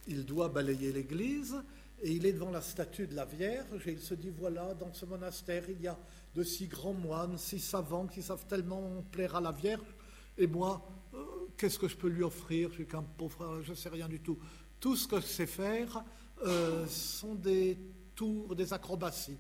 [0.08, 1.58] il doit balayer l'église,
[2.02, 4.94] et il est devant la statue de la Vierge, et il se dit, voilà, dans
[4.94, 6.00] ce monastère, il y a
[6.34, 9.94] de si grands moines, si savants, qui savent tellement plaire à la Vierge,
[10.38, 11.18] et moi, euh,
[11.58, 12.70] qu'est-ce que je peux lui offrir?
[12.70, 14.38] Je suis qu'un pauvre, je ne sais rien du tout.
[14.80, 16.02] Tout ce que je sais faire
[16.46, 17.78] euh, sont des
[18.16, 19.38] tours, des acrobaties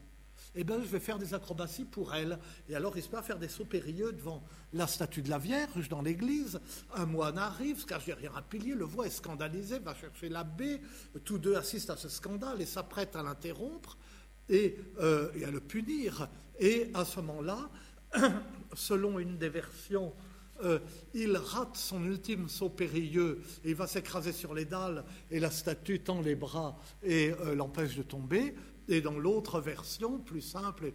[0.59, 2.39] eh bien, je vais faire des acrobaties pour elle.
[2.67, 4.43] Et alors, il se met à faire des sauts périlleux devant
[4.73, 6.59] la statue de la Vierge dans l'église.
[6.95, 10.81] Un moine arrive, se cache derrière un pilier, le voit est scandalisé, va chercher l'abbé.
[11.23, 13.97] Tous deux assistent à ce scandale et s'apprêtent à l'interrompre
[14.49, 16.27] et, euh, à le punir.
[16.59, 17.69] Et à ce moment-là,
[18.73, 20.13] selon une des versions,
[20.63, 20.79] euh,
[21.13, 25.51] il rate son ultime saut périlleux et il va s'écraser sur les dalles et la
[25.51, 28.55] statue tend les bras et euh, l'empêche de tomber.
[28.87, 30.93] Et dans l'autre version, plus simple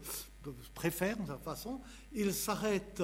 [0.74, 1.80] préfère de toute façon,
[2.12, 3.02] il s'arrête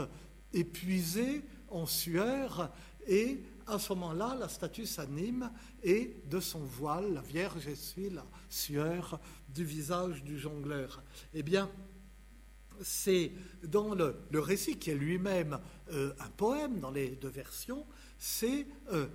[0.52, 2.73] épuisé, en sueur,
[3.06, 5.51] et à ce moment-là, la statue s'anime
[5.82, 11.02] et de son voile, la Vierge essuie la sueur du visage du jongleur.
[11.35, 11.70] Eh bien,
[12.81, 13.32] c'est
[13.62, 15.59] dans le, récit qui est lui-même
[15.93, 17.86] euh, un poème dans les deux versions,
[18.18, 19.06] c'est euh,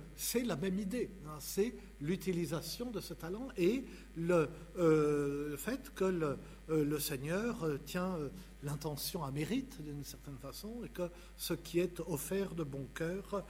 [0.44, 1.10] la même idée.
[1.26, 1.36] Hein.
[1.38, 3.84] c'est l'utilisation de ce talent et
[4.16, 4.48] le,
[4.78, 6.38] euh, fait que le,
[6.70, 8.18] euh, Seigneur tient
[8.62, 13.44] l'intention à mérite d'une certaine façon et que ce qui est offert de bon cœur,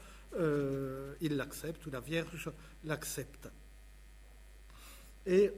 [1.20, 2.50] il l'accepte ou la Vierge
[2.82, 3.48] l'accepte.
[5.26, 5.52] Et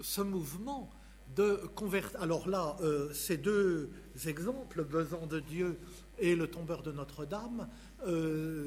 [0.00, 0.90] ce mouvement
[1.36, 2.20] de convertir.
[2.20, 2.76] Alors là,
[3.12, 3.90] ces deux
[4.26, 5.78] exemples, Besan de Dieu
[6.18, 7.68] et le tombeur de Notre-Dame,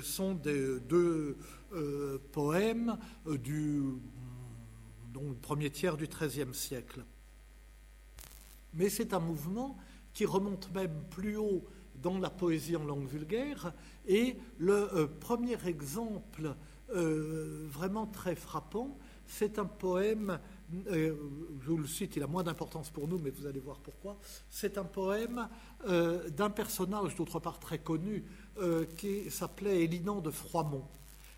[0.01, 1.37] sont des deux
[1.73, 2.97] euh, poème
[3.27, 3.83] euh, du
[5.41, 7.03] premier tiers du XIIIe siècle.
[8.73, 9.77] Mais c'est un mouvement
[10.13, 11.63] qui remonte même plus haut
[12.01, 13.73] dans la poésie en langue vulgaire.
[14.07, 16.55] Et le euh, premier exemple
[16.91, 18.97] vraiment très frappant,
[19.27, 20.39] c'est un poème,
[20.91, 21.13] je
[21.67, 24.17] vous le cite, il a moins d'importance pour nous, mais vous allez voir pourquoi.
[24.49, 25.47] C'est un poème
[25.87, 28.25] d'un personnage, d'autre part très connu,
[28.97, 30.85] qui s'appelait Élinan de Froimont.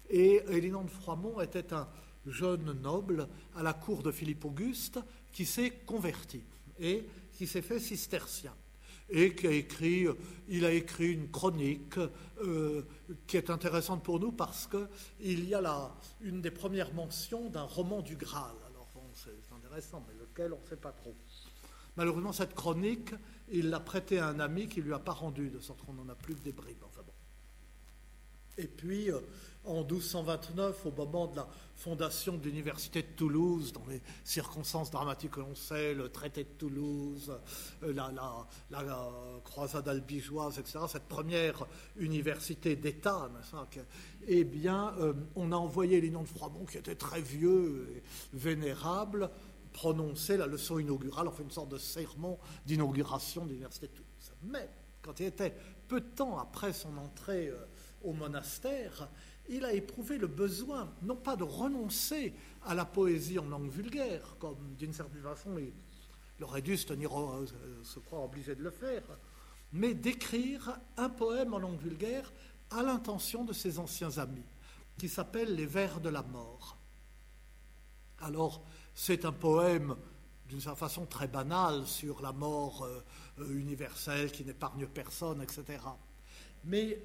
[0.09, 1.87] Et Élinan de Froimont était un
[2.25, 4.99] jeune noble à la cour de Philippe Auguste
[5.31, 6.41] qui s'est converti
[6.79, 8.53] et qui s'est fait cistercien
[9.11, 10.07] et qui a écrit,
[10.47, 11.97] il a écrit une chronique
[12.41, 12.83] euh,
[13.27, 17.63] qui est intéressante pour nous parce qu'il y a là une des premières mentions d'un
[17.63, 18.55] roman du Graal.
[18.69, 21.13] Alors c'est intéressant, mais lequel on ne sait pas trop.
[21.97, 23.11] Malheureusement, cette chronique,
[23.51, 25.93] il l'a prêtée à un ami qui ne lui a pas rendu, de sorte qu'on
[25.93, 26.83] n'en a plus que des bribes.
[28.61, 29.19] Et puis, euh,
[29.65, 35.31] en 1229, au moment de la fondation de l'université de Toulouse, dans les circonstances dramatiques
[35.31, 37.31] que l'on sait, le traité de Toulouse,
[37.83, 39.11] euh, la,
[39.43, 41.65] croisade albigeoise, etc., cette première
[41.97, 43.31] université d'État,
[44.27, 48.03] eh bien, euh, on a envoyé les noms de Froimont, qui était très vieux et
[48.33, 49.31] vénérable,
[49.73, 54.31] prononcer la leçon inaugurale, enfin une sorte de sermon d'inauguration de l'université de Toulouse.
[54.43, 54.69] Mais,
[55.01, 55.55] quand il était
[55.87, 57.51] peu de temps après son entrée
[58.03, 59.09] au monastère,
[59.49, 62.33] il a éprouvé le besoin, non pas de renoncer
[62.63, 67.19] à la poésie en langue vulgaire, comme d'une certaine façon il aurait dû se, tenir,
[67.19, 67.45] euh,
[67.83, 69.03] se croire obligé de le faire,
[69.73, 72.31] mais d'écrire un poème en langue vulgaire
[72.69, 74.45] à l'intention de ses anciens amis,
[74.97, 76.77] qui s'appelle Les Vers de la mort.
[78.19, 78.63] Alors,
[78.93, 79.95] c'est un poème
[80.47, 83.01] d'une certaine façon très banal sur la mort euh,
[83.39, 85.79] euh, universelle qui n'épargne personne, etc.
[86.63, 87.01] Mais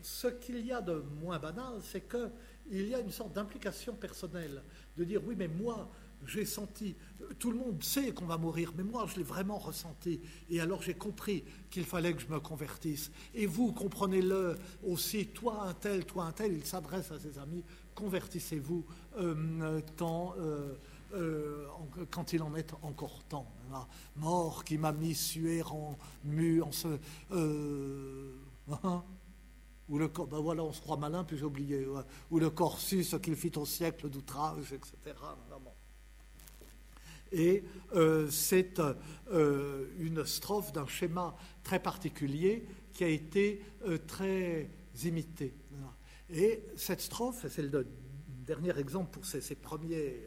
[0.00, 4.62] ce qu'il y a de moins banal, c'est qu'il y a une sorte d'implication personnelle,
[4.96, 5.90] de dire oui, mais moi,
[6.26, 6.94] j'ai senti,
[7.38, 10.20] tout le monde sait qu'on va mourir, mais moi, je l'ai vraiment ressenti.
[10.50, 13.10] Et alors, j'ai compris qu'il fallait que je me convertisse.
[13.34, 14.56] Et vous, comprenez-le
[14.86, 17.64] aussi, toi, un tel, toi, un tel, il s'adresse à ses amis,
[17.94, 18.84] convertissez-vous
[19.18, 20.74] euh, euh,
[21.14, 21.66] euh,
[22.10, 23.46] quand il en est encore temps.
[24.16, 26.98] mort qui m'a mis suer en mu, en ce.
[28.70, 29.04] Hein,
[29.88, 31.86] ou le, ben voilà, on se croit malin, puis j'ai oublié,
[32.30, 35.16] ou le corsus qu'il fit au siècle d'outrage, etc.
[37.32, 37.64] Et
[37.94, 38.80] euh, c'est
[39.30, 44.70] euh, une strophe d'un schéma très particulier qui a été euh, très
[45.04, 45.54] imiter.
[46.30, 47.86] Et cette strophe, c'est le
[48.28, 50.20] dernier exemple pour ces, premiers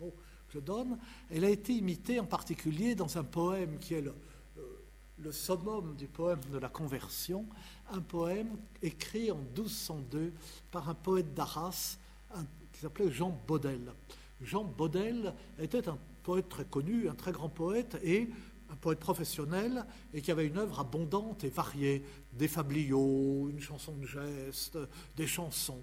[0.00, 0.14] mots
[0.48, 0.98] que je donne,
[1.30, 4.14] elle a été imitée en particulier dans un poème qui est le,
[5.18, 7.46] le summum du poème de la conversion,
[7.90, 10.32] un poème écrit en 1202
[10.70, 11.98] par un poète d'Arras
[12.72, 13.92] qui s'appelait Jean Baudel.
[14.40, 18.28] Jean Baudel était un poète très connu, un très grand poète et
[18.70, 19.84] un poète professionnel
[20.14, 24.78] et qui avait une œuvre abondante et variée, des fabliaux, une chanson de geste,
[25.16, 25.82] des chansons.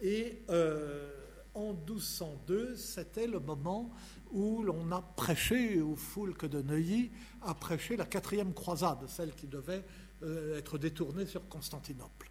[0.00, 1.10] Et euh,
[1.54, 3.90] en 1202, c'était le moment
[4.34, 7.12] où l'on a prêché, au Foulque de Neuilly
[7.42, 9.84] a prêché la quatrième croisade, celle qui devait
[10.22, 12.30] euh, être détournée sur Constantinople.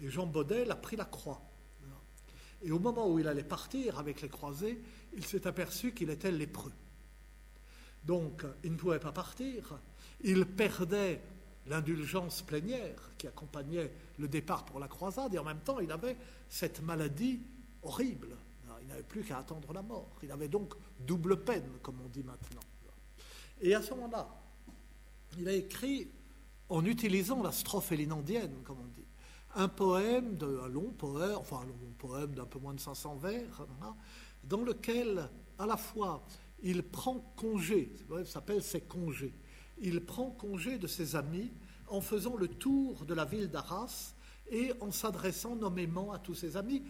[0.00, 1.42] Et Jean Baudel a pris la croix.
[2.64, 4.80] Et au moment où il allait partir avec les croisés,
[5.12, 6.72] il s'est aperçu qu'il était lépreux.
[8.04, 9.80] Donc, il ne pouvait pas partir.
[10.20, 11.20] Il perdait
[11.66, 16.16] l'indulgence plénière qui accompagnait le départ pour la croisade, et en même temps, il avait
[16.48, 17.40] cette maladie
[17.82, 18.36] horrible.
[18.82, 20.18] Il n'avait plus qu'à attendre la mort.
[20.22, 22.60] Il avait donc double peine, comme on dit maintenant.
[23.60, 24.28] Et à ce moment-là,
[25.38, 26.10] il a écrit,
[26.68, 29.06] en utilisant la strophe élinandienne, comme on dit,
[29.54, 33.66] un poème, de, long poème, enfin un long poème d'un peu moins de 500 vers,
[34.44, 35.28] dans lequel,
[35.58, 36.24] à la fois,
[36.62, 39.34] il prend congé, ça s'appelle ses congés,
[39.78, 41.52] il prend congé de ses amis
[41.88, 44.14] en faisant le tour de la ville d'Arras
[44.50, 46.82] et en s'adressant nommément à tous ses amis,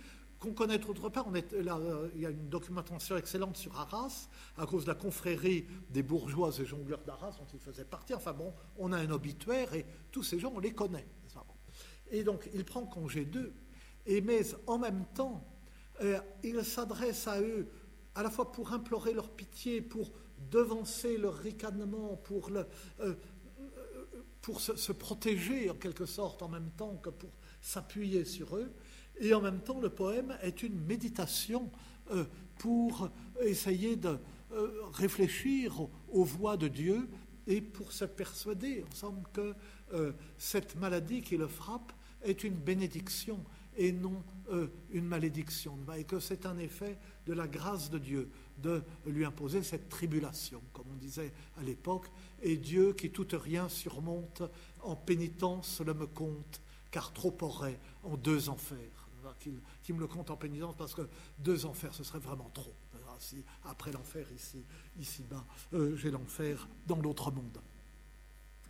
[0.43, 1.27] qu'on connaît d'autre part.
[1.33, 4.29] Euh, il y a une documentation excellente sur Arras,
[4.59, 8.13] à cause de la confrérie des bourgeois et jongleurs d'Arras dont il faisait partie.
[8.13, 11.07] Enfin bon, on a un obituaire et tous ces gens, on les connaît.
[12.11, 13.55] Et donc, il prend congé d'eux,
[14.05, 15.47] et mais en même temps,
[16.03, 17.69] euh, il s'adresse à eux
[18.15, 20.13] à la fois pour implorer leur pitié, pour
[20.51, 22.67] devancer leur ricanement, pour, le,
[23.01, 23.15] euh,
[24.43, 27.31] pour se, protéger en quelque sorte en même temps que pour
[27.63, 28.71] s'appuyer sur eux.
[29.21, 31.71] Et en même temps, le poème est une méditation
[32.11, 32.25] euh,
[32.59, 33.09] pour
[33.41, 34.19] essayer de
[34.53, 37.09] euh, réfléchir aux, voix de Dieu
[37.47, 39.55] et pour se persuader, ensemble, que
[39.93, 43.43] euh, cette maladie qui le frappe est une bénédiction
[43.77, 44.23] et non
[44.93, 48.29] une malédiction, et que c'est un effet de la grâce de Dieu
[48.59, 52.11] de lui imposer cette tribulation, comme on disait à l'époque,
[52.43, 54.43] et Dieu qui tout rien surmonte,
[54.83, 56.61] en pénitence le me compte,
[56.91, 59.02] car trop aurait en deux enfers
[59.83, 61.09] qui, me le compte en pénitence parce que
[61.39, 62.75] deux enfers, ce serait vraiment trop.
[63.19, 64.65] Si après l'enfer ici,
[64.99, 65.45] ici-bas,
[65.75, 67.59] euh, j'ai l'enfer dans l'autre monde.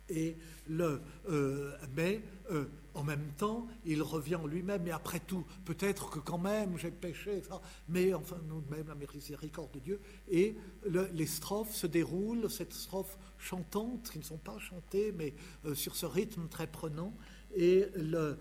[0.09, 0.37] Et
[0.67, 2.21] le, euh, mais
[2.51, 4.85] euh, en même temps, il revient en lui-même.
[4.87, 7.41] Et après tout, peut-être que quand même j'ai péché,
[7.89, 9.99] mais enfin, nous de même, la miséricorde de Dieu.
[10.29, 10.55] Et
[10.85, 15.33] les strophes se déroulent, cette strophe chantante, qui ne sont pas chantées, mais
[15.73, 17.13] sur ce rythme très prenant.
[17.55, 18.37] Et le,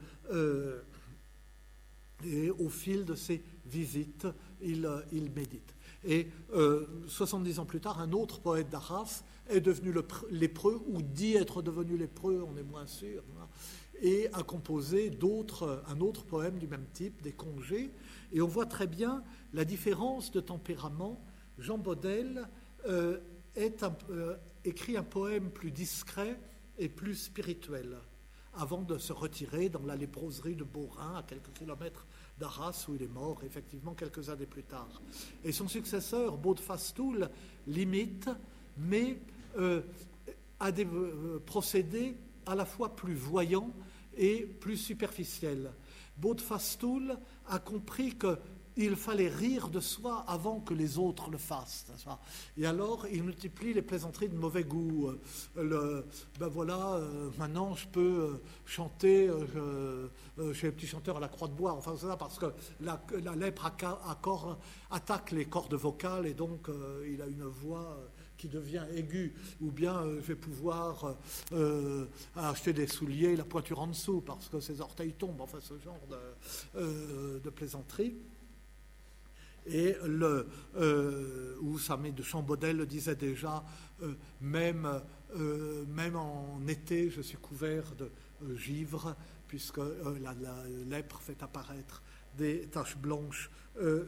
[2.27, 4.27] et au fil de ses visites,
[4.61, 5.01] il, euh,
[5.35, 5.75] médite.
[6.05, 6.29] Et
[7.07, 9.95] 70 euh, ans plus tard, un autre poète d'Arras est devenu
[10.31, 13.47] lépreux, ou dit être devenu lépreux, on est moins sûr, hein,
[14.01, 15.17] et a composé
[15.87, 17.93] un autre poème du même type, Des congés.
[18.33, 19.23] Et on voit très bien
[19.53, 21.25] la différence de tempérament.
[21.59, 22.49] Jean Baudel
[22.89, 23.21] euh,
[23.55, 23.85] est
[24.65, 26.41] écrit un poème plus discret
[26.79, 27.97] et plus spirituel
[28.55, 32.07] avant de se retirer dans la léproserie de Beaurain, à quelques kilomètres
[32.43, 35.01] d'Arras, où il est mort effectivement quelques années plus tard.
[35.45, 37.31] Et son successeur, Baudfastoul,
[37.69, 38.29] l'imite,
[38.77, 39.21] mais
[39.59, 39.81] euh,
[40.59, 43.71] a des euh, procédés à la fois plus voyants
[44.17, 45.71] et plus superficiels.
[46.17, 47.17] Baudfastoul
[47.47, 48.37] a compris que
[48.77, 51.87] il fallait rire de soi avant que les autres le fassent.
[52.57, 55.09] Et alors, il multiplie les plaisanteries de mauvais goût.
[55.09, 56.07] Euh, le,
[56.39, 59.31] ben voilà, euh, maintenant je peux euh, chanter
[60.55, 61.73] chez les petits chanteurs à la croix de bois.
[61.73, 62.47] Enfin, ça, parce que
[62.81, 63.01] la,
[63.37, 63.71] lèpre
[64.91, 66.69] attaque les cordes vocales et donc
[67.07, 67.99] il a une voix
[68.37, 71.17] qui devient aiguë, ou bien je vais pouvoir
[72.37, 76.01] acheter des souliers, la pointure en dessous, parce que ses orteils tombent, enfin ce genre
[76.75, 78.17] de, de plaisanterie.
[79.67, 83.65] Et le, euh, où Samé de Chambaudel le disait déjà,
[84.03, 85.01] euh, même,
[85.37, 88.11] euh, même en été, je suis couvert de
[88.57, 89.15] givre,
[89.47, 90.35] puisque la,
[90.89, 92.03] lèpre fait apparaître
[92.37, 93.51] des taches blanches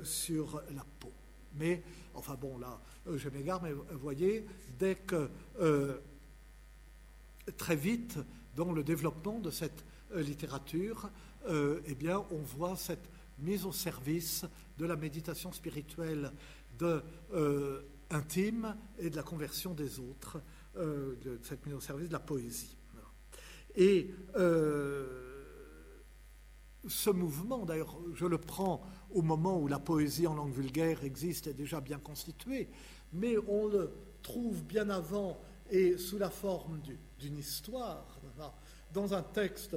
[0.03, 1.13] sur la peau.
[1.57, 2.81] Mais, enfin bon, là,
[3.15, 4.45] je m'égare, mais vous voyez,
[4.77, 5.31] dès que,
[7.57, 8.19] très vite,
[8.57, 9.85] dans le développement de cette
[10.17, 11.11] littérature,
[11.49, 13.09] eh bien, on voit cette
[13.39, 14.45] mise au service
[14.79, 16.33] de la méditation spirituelle
[16.83, 20.41] euh, intime et de la conversion des autres,
[20.77, 22.77] euh, de cette mise au service de la poésie.
[23.77, 25.05] Et euh,
[26.87, 31.47] ce mouvement, d'ailleurs, je le prends au moment où la poésie en langue vulgaire existe,
[31.47, 32.69] est déjà bien constituée,
[33.13, 33.91] mais on le
[34.23, 35.41] trouve bien avant
[35.71, 36.81] et sous la forme
[37.19, 38.21] d'une histoire,
[38.93, 39.77] dans un texte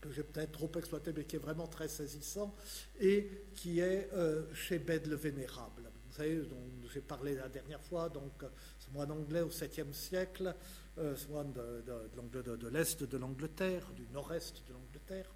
[0.00, 2.54] que j'ai peut-être trop exploité, mais qui est vraiment très saisissant,
[3.00, 5.90] et qui est euh, chez Bède le Vénérable.
[6.08, 6.56] Vous savez, dont
[6.92, 8.44] j'ai parlé la dernière fois, donc
[8.78, 10.54] ce moine anglais au 7e siècle,
[10.98, 15.30] euh, ce moine de, l'Est de l'Angleterre, du Nord-Est de l'Angleterre,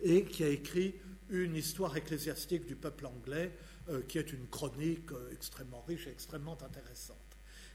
[0.00, 0.94] et qui a écrit
[1.30, 3.52] une histoire ecclésiastique du peuple anglais,
[3.88, 7.18] euh, qui est une chronique euh, extrêmement riche et extrêmement intéressante.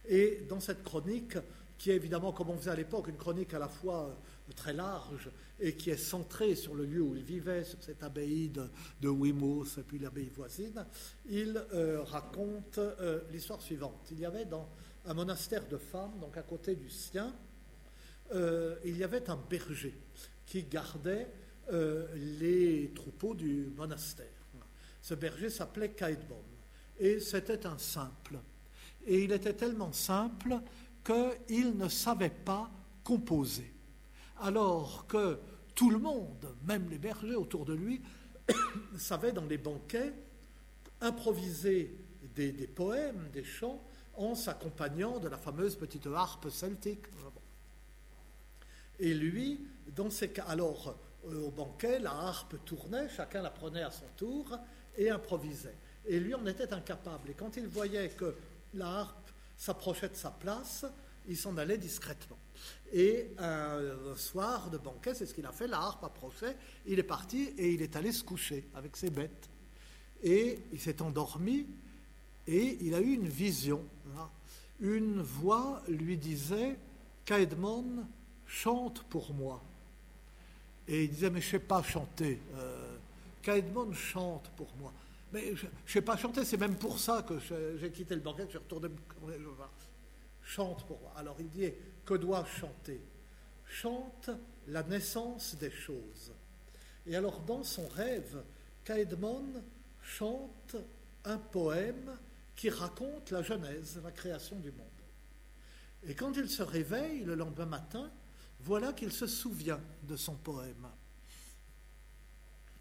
[0.08, 1.38] Et dans cette chronique,
[1.78, 4.14] qui est évidemment, comme on faisait à l'époque, une chronique à la fois euh,
[4.54, 8.50] très large et qui est centrée sur le lieu où il vivait, sur cette abbaye
[8.50, 8.70] de,
[9.02, 10.86] de et puis l'abbaye voisine,
[11.30, 11.62] il
[12.06, 12.80] raconte
[13.32, 14.08] l'histoire suivante.
[14.12, 14.70] Il y avait dans
[15.06, 17.34] un monastère de femmes, donc à côté du sien,
[18.34, 19.98] il y avait un berger
[20.46, 21.28] qui gardait
[21.72, 22.08] euh,
[22.40, 24.26] les troupeaux du monastère.
[25.02, 26.42] Ce berger s'appelait Caedmon
[27.00, 28.40] et c'était un simple.
[29.06, 30.60] Et il était tellement simple
[31.04, 32.72] qu'il ne savait pas
[33.04, 33.72] composer.
[34.40, 35.40] Alors que
[35.76, 38.02] tout le monde, même les bergers autour de lui,
[38.98, 40.14] savaient dans les banquets
[41.02, 41.96] improviser
[42.36, 43.82] des, poèmes, des chants,
[44.14, 47.06] en s'accompagnant de la fameuse petite harpe celtique.
[49.00, 50.10] Et lui, dans
[50.48, 50.96] alors
[51.28, 54.58] euh, au banquet, la harpe tournait, chacun la prenait à son tour
[54.98, 55.76] et improvisait.
[56.06, 57.30] Et lui, on était incapable.
[57.30, 58.36] Et quand il voyait que
[58.74, 60.86] la harpe s'approchait de sa place,
[61.28, 62.38] il s'en allait discrètement.
[62.92, 66.56] Et un soir de banquet, c'est ce qu'il a fait, la harpe approchait,
[66.86, 69.50] il est parti et il est allé se coucher avec ses bêtes.
[70.24, 71.68] Et il s'est endormi
[72.48, 73.84] et il a eu une vision.
[74.80, 76.78] Une voix lui disait,
[77.26, 78.08] Caedmon,
[78.48, 79.62] chante pour moi.
[80.88, 82.40] Et il disait, mais je ne sais pas chanter.
[82.56, 82.98] Euh,
[83.94, 84.92] chante pour moi.
[85.32, 87.36] Mais je ne sais pas chanter, c'est même pour ça que
[87.80, 88.90] j'ai quitté le banquet, je suis retourné
[90.44, 91.14] Chante pour moi.
[91.16, 91.72] Alors il dit,
[92.10, 93.02] que dois-je chanter
[93.68, 94.32] Chante
[94.68, 96.34] la naissance des choses.
[97.06, 98.44] Et alors dans son rêve,
[98.84, 99.46] Caedmon
[100.02, 100.76] chante
[101.24, 102.18] un poème
[102.56, 104.88] qui raconte la genèse, la création du monde.
[106.02, 108.12] Et quand il se réveille le lendemain matin,
[108.62, 110.88] voilà qu'il se souvient de son poème.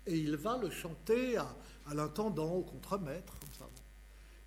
[0.07, 1.55] Et il va le chanter à,
[1.93, 3.35] l'intendant, au contremaître,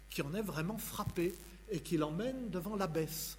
[0.09, 1.35] qui en est vraiment frappé
[1.69, 3.37] et qui l'emmène devant l'abbesse.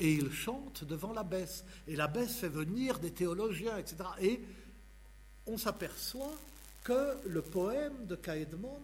[0.00, 1.64] Et il chante devant l'abbesse.
[1.86, 3.96] Et l'abbesse fait venir des théologiens, etc.
[4.20, 4.40] Et
[5.46, 6.34] on s'aperçoit
[6.82, 8.80] que le poème de Caedmon,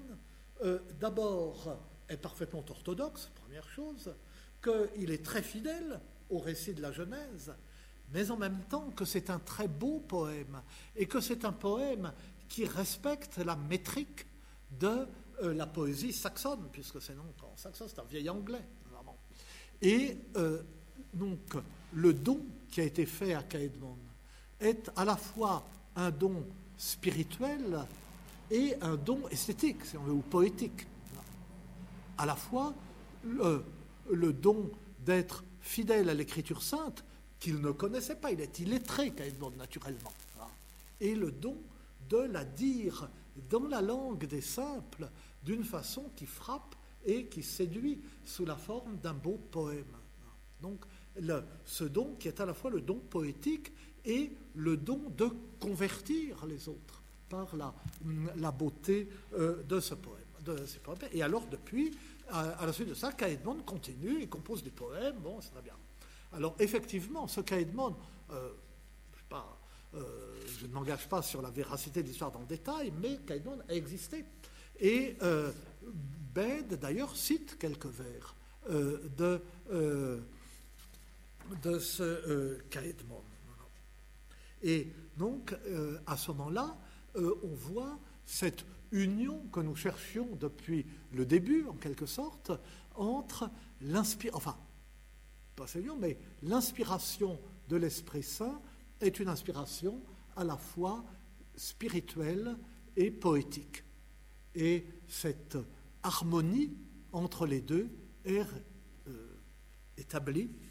[0.62, 1.78] euh, d'abord,
[2.08, 4.14] est parfaitement orthodoxe, première chose,
[4.62, 7.54] qu'il est très fidèle au récit de la Genèse,
[8.12, 10.62] mais en même temps que c'est un très beau poème
[10.94, 12.12] et que c'est un poème
[12.48, 14.26] qui respecte la métrique
[14.70, 15.06] de
[15.42, 19.18] euh, la poésie saxonne, puisque c'est non en saxon, c'est un vieil anglais, vraiment.
[19.82, 20.62] Et euh,
[21.16, 21.56] donc,
[21.92, 22.40] le don
[22.70, 23.96] qui a été fait à Caedmon
[24.60, 26.44] est à la fois un don
[26.76, 27.86] spirituel
[28.50, 30.86] et un don esthétique, si on veut, ou poétique.
[32.18, 32.74] À la fois
[33.24, 34.70] le, don
[35.04, 37.04] d'être fidèle à l'écriture sainte,
[37.38, 38.30] qu'il ne connaissait pas.
[38.30, 40.12] Il est illettré, Caïdmon, naturellement.
[41.00, 41.56] Et le don
[42.08, 43.08] de la dire
[43.50, 45.10] dans la langue des simples
[45.42, 46.74] d'une façon qui frappe
[47.04, 49.84] et qui séduit sous la forme d'un beau poème.
[50.60, 50.84] Donc,
[51.64, 53.72] ce don qui est à la fois le don poétique
[54.04, 55.28] et le don de
[55.60, 60.22] convertir les autres par la, beauté euh, de ce poème.
[61.12, 61.96] Et alors, depuis,
[62.28, 65.16] à, la suite de ça, Caïdmon continue et compose des poèmes.
[65.16, 65.74] Bon, c'est très bien.
[66.32, 67.96] Alors effectivement, ce Caïdmon,
[68.30, 68.50] euh,
[69.94, 70.00] euh,
[70.60, 73.74] je ne m'engage pas sur la véracité de l'histoire dans le détail, mais Caïdmon a
[73.74, 74.24] existé.
[74.80, 75.52] Et euh,
[76.34, 78.34] Bède, d'ailleurs, cite quelques vers
[78.70, 79.40] euh, de,
[81.62, 83.22] de ce Caïdmon.
[84.62, 85.54] Et donc,
[86.06, 86.76] à ce moment-là,
[87.14, 92.52] on voit cette union que nous cherchions depuis le début, en quelque sorte,
[92.94, 93.50] entre
[93.80, 94.56] l'inspiration, enfin,
[95.54, 95.66] pas
[95.98, 98.60] mais l'inspiration de l'Esprit Saint
[99.00, 100.00] est une inspiration
[100.36, 101.04] à la fois
[101.56, 102.56] spirituelle
[102.96, 103.84] et poétique.
[104.54, 105.56] Et cette
[106.02, 106.76] harmonie
[107.12, 107.88] entre les deux
[108.24, 108.44] est
[109.08, 109.38] euh,
[109.96, 110.65] établie euh,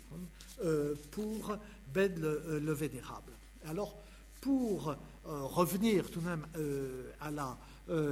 [1.11, 1.57] pour
[1.93, 3.33] Bède le, Vénérable.
[3.65, 3.97] Alors,
[4.41, 4.95] pour euh,
[5.25, 6.45] revenir tout de même
[7.19, 7.57] à la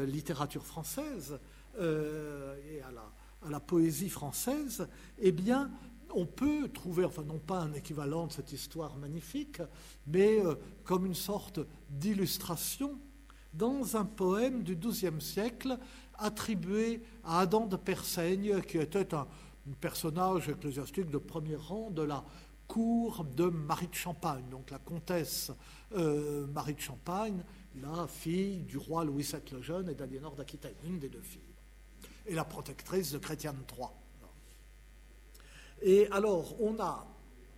[0.05, 1.39] littérature française
[1.79, 4.87] et à la, poésie française,
[5.19, 5.71] eh bien,
[6.13, 9.61] on peut trouver, enfin non pas un équivalent de cette histoire magnifique,
[10.07, 11.59] mais euh, comme une sorte
[11.89, 12.99] d'illustration
[13.53, 15.77] dans un poème du XIIe siècle
[16.17, 19.27] attribué à Adam de Persaigne, qui était un,
[19.79, 22.23] personnage ecclésiastique de premier rang de la
[22.67, 25.51] cour de Marie de Champagne, donc la comtesse
[25.95, 27.43] euh, Marie de Champagne,
[27.81, 31.41] la fille du roi Louis VII le Jeune et d'Aliénor d'Aquitaine, une des deux filles,
[32.25, 33.89] et la protectrice de Chrétienne III.
[35.81, 37.05] Et alors, on a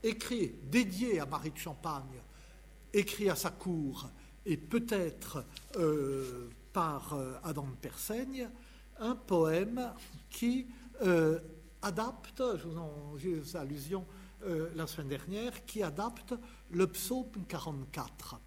[0.02, 2.22] écrit, dédié à Marie de Champagne,
[2.91, 4.10] écrit à sa cour,
[4.45, 5.45] et peut-être
[5.77, 8.49] euh, par euh, Adam de Persaigne,
[8.99, 9.94] un poème
[10.30, 10.68] qui
[11.86, 14.06] adapte, je vous en j'ai eu allusion
[14.76, 16.34] la semaine dernière, qui adapte
[16.72, 18.40] le psaume 44.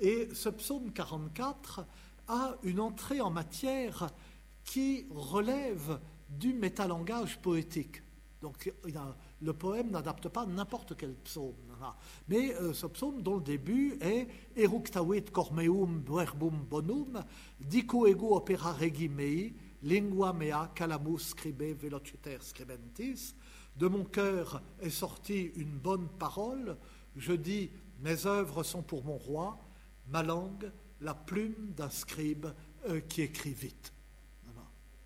[0.00, 1.84] Et ce psaume 44
[2.28, 4.08] a une entrée en matière
[4.64, 8.02] qui relève du métalangage poétique.
[8.40, 8.72] Donc
[9.40, 11.54] le poème n'adapte pas n'importe quel psaume.
[12.28, 17.22] Mais euh, ce psaume dont le début est Eructavit cormeum verbum bonum,
[17.60, 19.54] dico ego opera regi mei,
[19.86, 23.34] lingua mea calamus scribe velociter scribentis.
[23.76, 26.76] De mon cœur est sortie une bonne parole.
[27.14, 29.58] Je dis mes œuvres sont pour mon roi,
[30.08, 32.46] ma langue la plume d'un scribe
[32.88, 33.92] euh, qui écrit vite.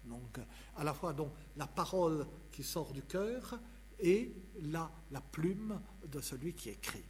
[0.05, 0.41] Donc,
[0.77, 3.61] à la fois donc, la parole qui sort du cœur
[4.01, 4.33] et
[4.63, 7.05] la, la plume de celui qui écrit.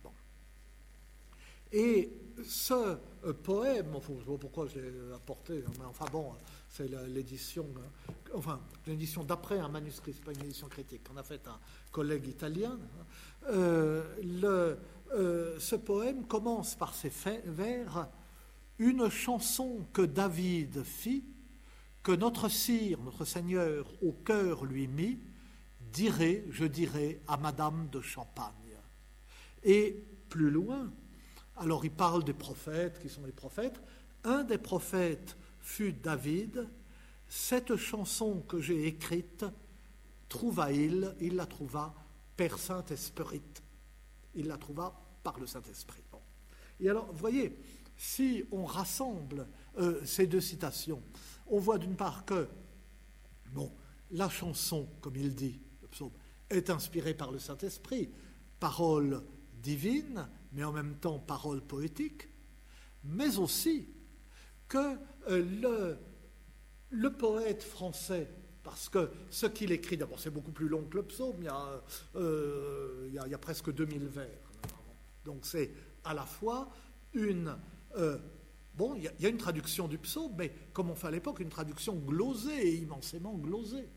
[1.72, 2.12] Et
[2.44, 3.97] ce euh, poème,
[4.40, 6.32] pourquoi je l'ai apporté, mais enfin bon,
[6.70, 11.22] c'est l'édition, euh, enfin l'édition d'après un manuscrit, c'est pas une édition critique, qu'on a
[11.22, 11.59] fait un
[11.90, 12.78] collègue italien.
[13.48, 14.78] Euh, le,
[15.59, 17.10] ce poème commence par ces
[17.44, 18.09] vers
[18.78, 21.24] une chanson que David fit,
[22.02, 25.18] que notre sire, notre Seigneur, au cœur lui mit,
[25.92, 28.55] dirai, je dirai à Madame de Champagne.
[29.64, 30.90] Et plus loin,
[31.56, 33.82] alors il parle des prophètes, qui sont les prophètes.
[34.24, 36.69] Un des prophètes fut David.
[37.28, 39.45] Cette chanson que j'ai écrite,
[40.28, 41.95] trouva-il, il la trouva
[42.37, 43.43] per Saint-Esprit.
[44.35, 46.03] Il la trouva par le Saint-Esprit.
[46.81, 47.57] Et alors, voyez,
[47.97, 49.47] si on rassemble
[49.78, 51.03] euh, ces deux citations,
[51.47, 52.49] on voit d'une part que,
[53.53, 53.70] bon,
[54.11, 56.12] la chanson, comme il dit, le psaume,
[56.49, 58.11] est inspirée par le Saint-Esprit,
[58.59, 59.23] parole
[59.62, 62.28] divine, mais en même temps parole poétique,
[63.05, 63.89] mais aussi
[64.66, 65.97] que euh,
[66.90, 68.28] le, poète français,
[68.62, 71.48] parce que ce qu'il écrit, d'abord c'est beaucoup plus long que le psaume, il y
[71.48, 71.82] a,
[72.16, 74.26] euh, presque 2000 vers.
[75.24, 75.72] Donc c'est
[76.05, 76.70] à la fois
[77.12, 77.56] une...
[77.97, 78.18] Euh,
[78.74, 81.09] bon, il y, a, il y, a, une traduction du psaume, mais comme on fait
[81.09, 83.88] à l'époque, une traduction glosée, immensément glosée.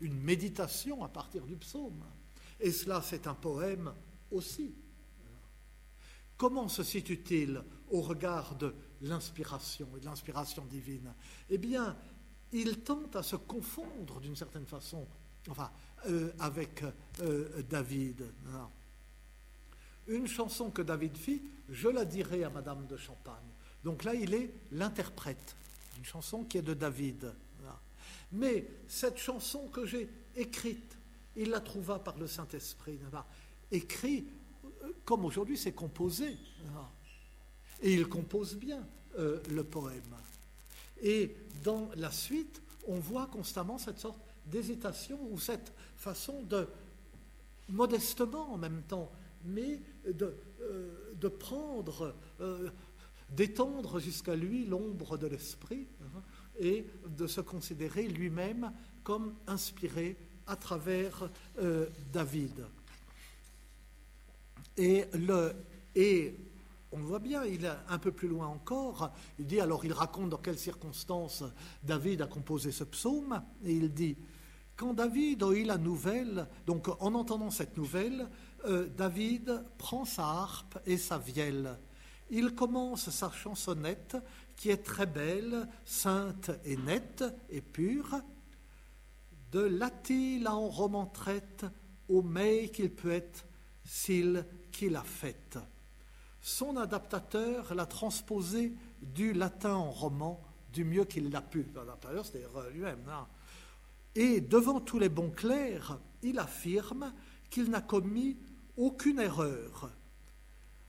[0.00, 2.04] Une méditation à partir du psaume.
[2.60, 3.92] Et cela, c'est un poème
[4.30, 4.74] aussi.
[6.36, 8.74] Comment se situe-t-il au regard de
[9.08, 11.12] l'inspiration et de l'inspiration divine
[11.50, 11.96] Eh bien,
[12.52, 15.06] il tente à se confondre d'une certaine façon
[15.48, 15.70] enfin,
[16.06, 16.82] euh, avec
[17.20, 18.24] euh, David.
[20.06, 23.34] Une chanson que David fit, je la dirai à Madame de Champagne.
[23.82, 25.56] Donc là, il est l'interprète.
[25.98, 27.32] Une chanson qui est de David.
[28.32, 30.96] Mais cette chanson que j'ai écrite,
[31.36, 32.98] il la trouva par le Saint-Esprit.
[33.70, 34.26] Écrit
[35.04, 36.36] comme aujourd'hui c'est composé.
[37.84, 38.82] Et il compose bien
[39.18, 40.16] euh, le poème.
[41.02, 46.66] Et dans la suite, on voit constamment cette sorte d'hésitation ou cette façon de,
[47.68, 49.12] modestement en même temps,
[49.44, 52.70] mais de, euh, prendre, euh,
[53.28, 56.22] d'étendre jusqu'à lui l'ombre de l'esprit hein,
[56.58, 60.16] et de se considérer lui-même comme inspiré
[60.46, 61.28] à travers
[62.12, 62.66] David.
[64.76, 65.52] Et, le,
[66.94, 70.30] on voit bien, il est un peu plus loin encore, il dit, alors il raconte
[70.30, 71.42] dans quelles circonstances
[71.82, 74.16] David a composé ce psaume, et il dit,
[74.76, 78.28] quand David eu la nouvelle, donc en entendant cette nouvelle,
[78.66, 81.78] euh, David prend sa harpe et sa vielle.
[82.30, 84.16] Il commence sa chansonnette
[84.56, 88.20] qui est très belle, sainte et nette et pure.
[89.52, 91.66] De l'atil en roman traite,
[92.08, 93.44] au mai qu'il peut être,
[93.84, 95.58] s'il qu'il a faite.
[96.46, 100.42] Son adaptateur l'a transposé du latin en roman
[100.74, 101.66] du mieux qu'il l'a pu.
[101.74, 102.98] L'adaptateur, c'est lui-même.
[103.08, 103.26] Hein.
[104.14, 107.14] Et devant tous les bons clercs, il affirme
[107.48, 108.36] qu'il n'a commis
[108.76, 109.90] aucune erreur.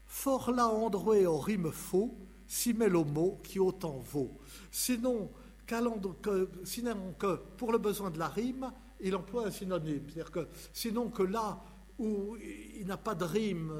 [0.06, 4.38] Fort là endroit au rime faux, si met le mot qui autant vaut.
[4.72, 5.32] Sinon,
[5.66, 10.04] que, sinon que pour le besoin de la rime, il emploie un synonyme.
[10.10, 11.64] C'est-à-dire que sinon que là
[11.98, 13.74] où il n'a pas de rime,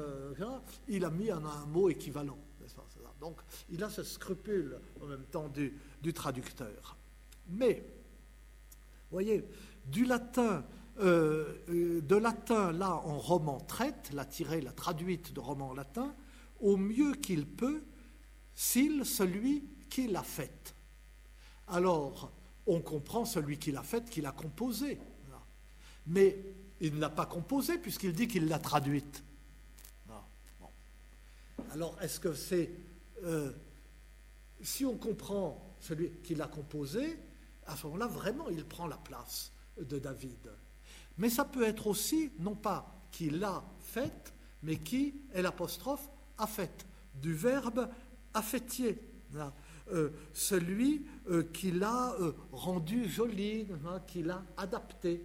[0.88, 2.38] il a mis un, mot équivalent.
[3.20, 3.40] Donc
[3.70, 6.96] il a ce scrupule en même temps du, du traducteur.
[7.48, 7.84] Mais,
[9.10, 9.48] voyez,
[9.86, 10.64] du latin,
[10.98, 16.14] euh, euh, de latin là en roman traite, la tirée, la traduite de roman latin,
[16.60, 17.84] au mieux qu'il peut,
[18.54, 20.74] s'il celui qui l'a faite.
[21.68, 22.32] Alors,
[22.66, 24.98] on comprend celui qui l'a faite, qui l'a composée.
[26.06, 26.38] Mais
[26.80, 29.22] il ne l'a pas composée puisqu'il dit qu'il l'a traduite.
[31.72, 32.70] Alors, est-ce que c'est
[33.24, 33.50] euh,
[34.62, 37.18] si on comprend celui qui l'a composé,
[37.66, 40.50] à ce moment-là, vraiment, il prend la place de David.
[41.18, 46.08] Mais ça peut être aussi, non pas qui l'a faite, mais qui est l'apostrophe
[46.38, 47.88] a fait, du verbe
[48.34, 48.98] affectier.
[49.92, 52.16] Euh, celui euh, qui l'a
[52.52, 55.24] rendu joli, hein, qui l'a adapté,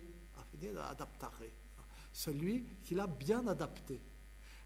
[2.13, 4.01] celui qui l'a bien adapté.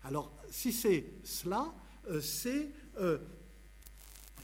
[0.04, 1.74] Alors, si c'est cela,
[2.22, 2.70] c'est
[3.00, 3.18] euh,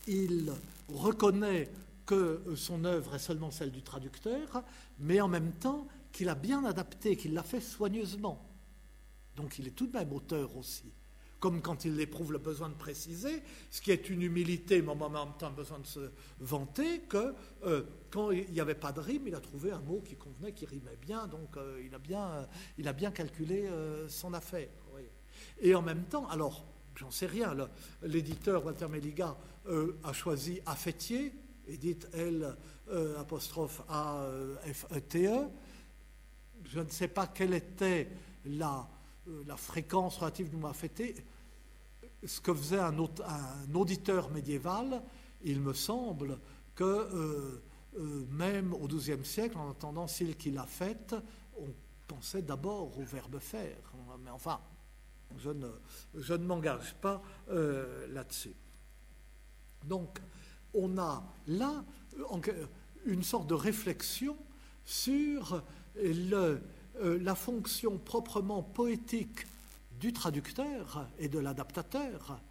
[0.07, 0.51] il
[0.87, 1.71] reconnaît
[2.05, 4.63] que son œuvre est seulement celle du traducteur,
[4.99, 8.45] mais en même temps qu'il a bien adapté, qu'il l'a fait soigneusement.
[9.35, 10.91] Donc il est tout de même auteur aussi.
[11.41, 15.09] Comme quand il éprouve le besoin de préciser, ce qui est une humilité, mais en
[15.09, 17.33] même temps besoin de se vanter, que
[17.65, 20.53] euh, quand il n'y avait pas de rime, il a trouvé un mot qui convenait,
[20.53, 22.47] qui rimait bien, donc euh, il, a bien,
[22.77, 23.69] il a bien calculé
[24.07, 24.69] son affaire.
[25.59, 26.65] Et en même temps, alors,
[26.95, 27.55] j'en sais rien,
[28.03, 29.35] l'éditeur Walter Meliga
[29.67, 31.33] euh, a choisi affectier,
[31.67, 32.55] édite L
[32.89, 35.47] euh, apostrophe A euh, F E T E.
[36.65, 38.09] Je ne sais pas quelle était
[38.45, 38.87] la,
[39.47, 41.15] la fréquence relative du mot affecté.
[42.25, 42.97] Ce que faisait un,
[43.73, 45.01] auditeur médiéval,
[45.43, 46.37] il me semble
[46.75, 47.59] que
[48.29, 51.15] même au XIIe siècle, en entendant s'il qui l'a faite,
[51.57, 51.67] on
[52.07, 53.77] pensait d'abord au verbe faire.
[54.23, 54.59] Mais enfin,
[55.37, 58.55] je ne, m'engage pas euh, là-dessus.
[59.85, 60.19] Donc,
[60.73, 61.83] on a là
[63.05, 64.37] une sorte de réflexion
[64.83, 65.61] sur
[65.97, 66.59] euh,
[66.95, 69.45] la fonction proprement poétique
[70.01, 72.41] du traducteur et de l'adaptateur,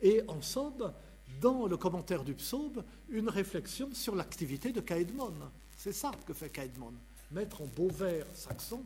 [0.00, 0.92] et en somme,
[1.40, 5.34] dans le commentaire du psaume, une réflexion sur l'activité de Caedmon.
[5.76, 6.94] C'est ça que fait Caedmon,
[7.32, 8.82] mettre en beau vers saxon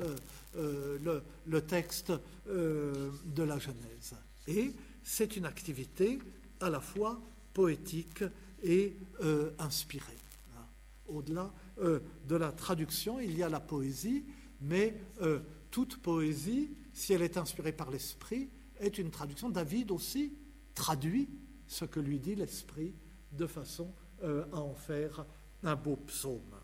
[0.00, 0.16] euh,
[0.56, 2.12] euh, le, texte
[2.48, 4.14] euh, de la Genèse.
[4.46, 4.72] Et
[5.02, 6.20] c'est une activité
[6.60, 7.20] à la fois
[7.52, 8.24] poétique
[8.62, 8.96] et
[9.58, 10.18] inspirée.
[11.06, 14.24] Au-delà de la traduction, il y a la poésie,
[14.62, 14.96] mais
[15.70, 18.48] toute poésie, si elle est inspirée par l'esprit,
[18.78, 19.50] est une traduction.
[19.50, 20.32] David aussi
[20.74, 21.28] traduit
[21.66, 22.94] ce que lui dit l'esprit
[23.32, 23.92] de façon
[24.22, 25.26] à en faire
[25.62, 26.54] un beau psaume.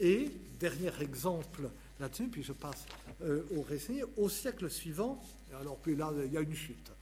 [0.00, 1.70] Et, dernier exemple
[2.00, 2.86] là-dessus, puis je passe
[3.22, 5.22] euh, au récit, au siècle suivant,
[5.60, 6.92] alors puis là, il y a une chute,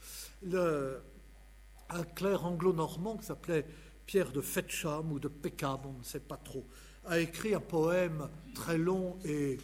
[1.89, 3.67] un clerc anglo-normand qui s'appelait
[4.07, 6.67] Pierre de Fetcham ou de Peckham, on ne sait pas trop,
[7.05, 9.57] a écrit un poème très long et euh,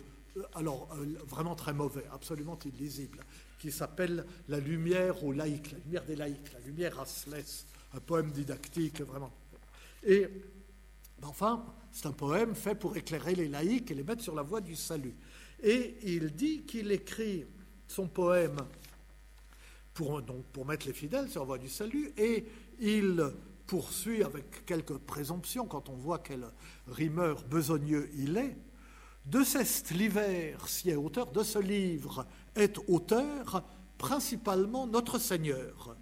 [0.54, 3.20] alors euh, vraiment très mauvais, absolument illisible,
[3.58, 8.00] qui s'appelle La lumière aux laïcs, la lumière des laïcs, la lumière à Sless, un
[8.00, 9.32] poème didactique vraiment.
[10.04, 10.28] Et
[11.22, 14.60] enfin, c'est un poème fait pour éclairer les laïcs et les mettre sur la voie
[14.60, 15.14] du salut.
[15.62, 17.44] Et il dit qu'il écrit
[17.88, 18.58] son poème
[19.94, 22.46] pour, donc, pour mettre les fidèles sur la voie du salut, et
[22.78, 23.32] il
[23.66, 26.46] poursuit avec quelques présomptions, quand on voit quel
[26.86, 28.56] rimeur besogneux il est,
[29.30, 33.62] de cet l'hiver, si est auteur, de ce livre est auteur
[33.98, 35.96] principalement notre Seigneur.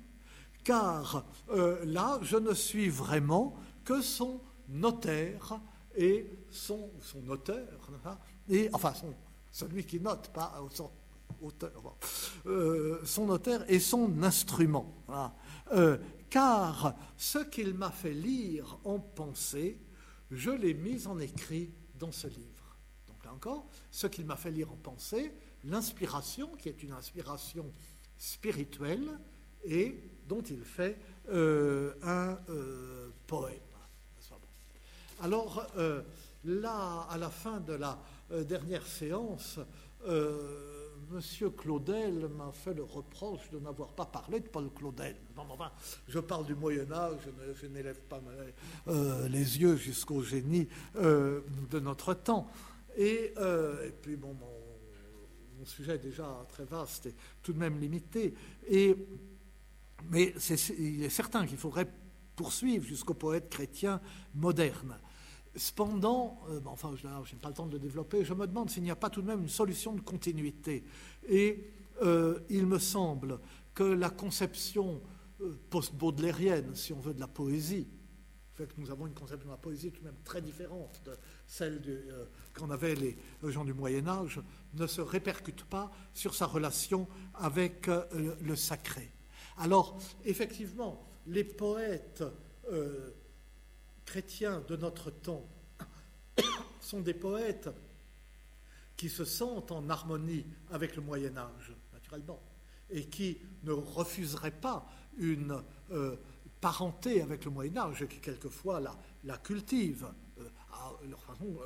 [0.63, 5.61] Car euh, là, je ne suis vraiment que son notaire
[5.97, 6.91] et son,
[7.29, 9.15] auteur, hein, et, enfin son,
[9.51, 10.61] celui qui note, pas
[11.41, 11.97] auteur,
[12.47, 14.95] euh, son auteur et son instrument.
[15.73, 15.99] Euh,
[16.31, 19.81] car ce qu'il m'a fait lire en pensée,
[20.31, 22.56] je l'ai mis en écrit dans ce livre.
[23.37, 25.33] Encore, ce qu'il m'a fait lire en pensée,
[25.65, 27.71] l'inspiration, qui est une inspiration
[28.19, 29.19] spirituelle,
[29.65, 30.99] et dont il fait
[31.29, 32.39] euh, un
[33.27, 33.61] poème.
[35.23, 36.03] Alors, euh,
[36.45, 37.99] là, à la fin de la
[38.33, 39.59] euh, dernière séance,
[40.07, 40.73] euh,
[41.11, 45.17] Monsieur Claudel m'a fait le reproche de n'avoir pas parlé de Paul Claudel.
[46.09, 47.21] je parle du Moyen Âge,
[47.55, 48.21] je n'élève pas
[49.29, 52.49] les yeux jusqu'au génie de notre temps.
[52.97, 53.33] Et,
[54.03, 58.35] puis, bon, mon, sujet est déjà très vaste et tout de même limité.
[58.69, 58.95] Et,
[60.11, 60.33] mais
[60.79, 61.89] il est certain qu'il faudrait
[62.37, 64.01] poursuivre jusqu'au poète chrétien
[64.35, 64.97] moderne.
[65.57, 68.91] cependant, enfin, je n'ai pas le temps de le développer, je me demande s'il n'y
[68.91, 70.85] a pas tout de même une solution de continuité.
[71.29, 71.71] Et
[72.51, 73.41] il me semble
[73.75, 75.01] que la conception
[75.71, 77.89] post-baudelairienne, si on veut, de la poésie,
[78.57, 81.17] fait que nous avons une conception de la poésie tout de même très différente de
[81.47, 81.81] celle
[82.55, 84.41] qu'en avaient les gens du Moyen Âge,
[84.75, 89.11] ne se répercute pas sur sa relation avec le sacré.
[89.59, 92.25] Alors, effectivement, les poètes
[92.73, 93.11] euh,
[94.05, 95.47] chrétiens de notre temps
[96.81, 97.69] sont des poètes
[98.97, 102.43] qui se sentent en harmonie avec le Moyen Âge, naturellement,
[102.91, 104.89] et qui ne refuseraient pas
[105.19, 106.17] une euh,
[106.67, 110.49] parenté avec le Moyen Âge, qui quelquefois la, la cultivent euh,
[111.09, 111.57] leur façon.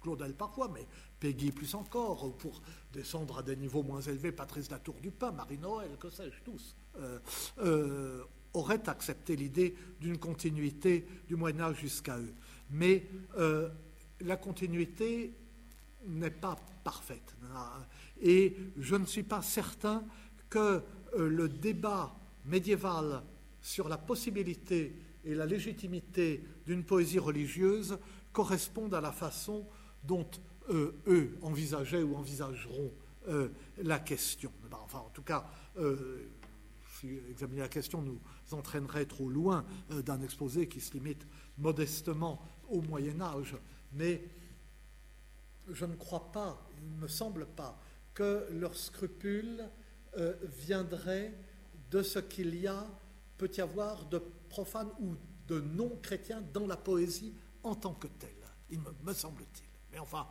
[0.00, 0.86] Claudel parfois, mais
[1.18, 2.62] Peggy plus encore, pour
[2.92, 6.76] descendre à des niveaux moins élevés, Patrice Latour du Pain, Marie-Noël, que sais-je, tous.
[7.58, 8.22] Euh,
[8.52, 12.34] auraient accepté l'idée d'une continuité du Moyen Âge jusqu'à eux.
[12.70, 13.68] Mais euh,
[14.20, 15.34] la continuité
[16.06, 17.34] n'est pas parfaite.
[18.22, 20.04] Et je ne suis pas certain
[20.48, 20.84] que
[21.18, 22.14] euh, le débat
[22.44, 23.24] médiéval
[23.64, 27.98] sur la possibilité et la légitimité d'une poésie religieuse
[28.32, 29.66] corresponde à la façon
[30.02, 30.28] dont
[30.70, 32.92] eux envisageaient ou envisageront
[33.78, 34.52] la question.
[34.70, 35.46] Enfin, en tout cas,
[37.30, 38.20] examiner la question nous
[38.52, 41.26] entraînerait trop loin euh, d'un exposé qui se limite
[41.58, 43.56] modestement au Moyen Âge.
[43.92, 44.28] Mais
[45.68, 47.80] je ne crois pas, il ne me semble pas,
[48.12, 49.68] que leur scrupule
[50.16, 51.34] euh, viendrait
[51.90, 52.86] de ce qu'il y a,
[53.36, 55.14] peut y avoir de profanes ou
[55.46, 58.30] de non-chrétiens dans la poésie en tant que telle,
[58.70, 59.68] il me, semble-t-il.
[59.92, 60.26] Mais enfin,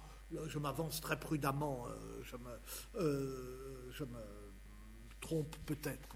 [0.47, 4.19] je m'avance très prudemment, euh, je me, je me
[5.23, 6.07] trompe peut-être,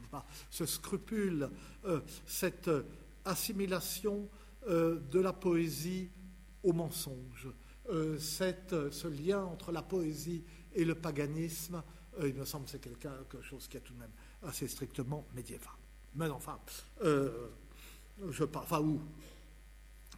[0.49, 1.49] ce scrupule,
[1.85, 2.69] euh, cette
[3.25, 4.29] assimilation
[4.67, 6.09] euh, de la poésie
[6.63, 7.47] au mensonge,
[7.89, 10.43] euh, cette, ce lien entre la poésie
[10.73, 11.81] et le paganisme,
[12.21, 14.11] il me semble que c'est quelque chose qui est tout de même
[14.43, 15.76] assez strictement médiéval.
[16.15, 16.59] Mais enfin,
[17.01, 19.01] je parle, enfin, où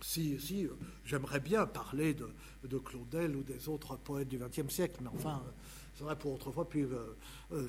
[0.01, 0.67] si, si
[1.03, 2.29] j'aimerais bien parler de,
[2.63, 5.43] de, Claudel ou des autres poètes du XXe siècle, mais enfin,
[5.95, 6.85] c'est vrai pour autrefois, puis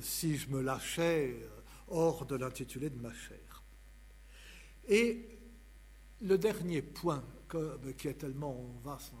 [0.01, 1.35] si je me lâchais
[1.89, 3.63] hors de l'intitulé de ma chair.
[4.87, 5.27] Et
[6.21, 7.23] le dernier point,
[7.97, 9.13] qui est tellement vaste,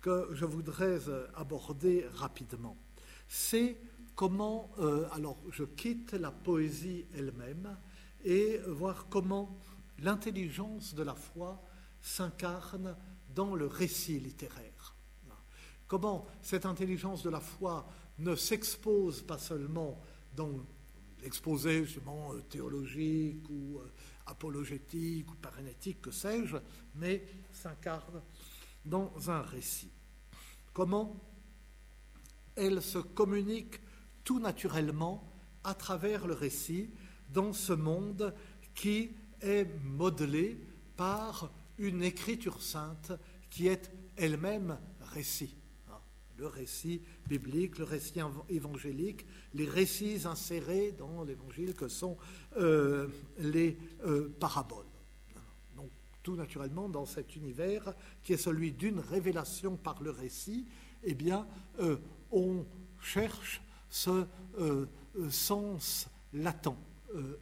[0.00, 2.76] que je voudrais euh, aborder rapidement,
[3.28, 3.78] c'est
[4.14, 7.76] comment, euh, alors je quitte la poésie elle-même
[8.24, 9.58] et voir comment
[9.98, 11.62] l'intelligence de la foi
[12.00, 12.96] s'incarne
[13.34, 14.94] dans le récit littéraire.
[15.86, 17.86] Comment cette intelligence de la foi
[18.18, 20.00] ne s'expose pas seulement
[20.34, 20.64] dans
[21.24, 23.90] exposé justement euh, théologique ou euh,
[24.26, 26.56] apologétique ou paranétique, que sais-je,
[26.94, 28.22] mais s'incarne
[28.84, 29.90] dans un récit.
[30.72, 31.20] Comment
[32.56, 33.80] elle se communique
[34.22, 35.32] tout naturellement
[35.64, 36.90] à travers le récit
[37.34, 38.32] dans ce monde
[38.74, 39.10] qui
[39.42, 40.58] est modelé
[40.96, 43.12] par une écriture sainte
[43.50, 45.54] qui est elle-même récit
[46.38, 49.24] le récit biblique, le récit évangélique,
[49.54, 52.16] les récits insérés dans l'évangile que sont
[52.56, 53.08] euh,
[53.38, 54.86] les euh, paraboles.
[55.76, 55.90] Donc
[56.22, 60.66] tout naturellement dans cet univers qui est celui d'une révélation par le récit,
[61.04, 61.46] eh bien
[61.80, 61.96] euh,
[62.30, 62.64] on
[63.00, 64.26] cherche ce
[65.30, 66.76] sens latent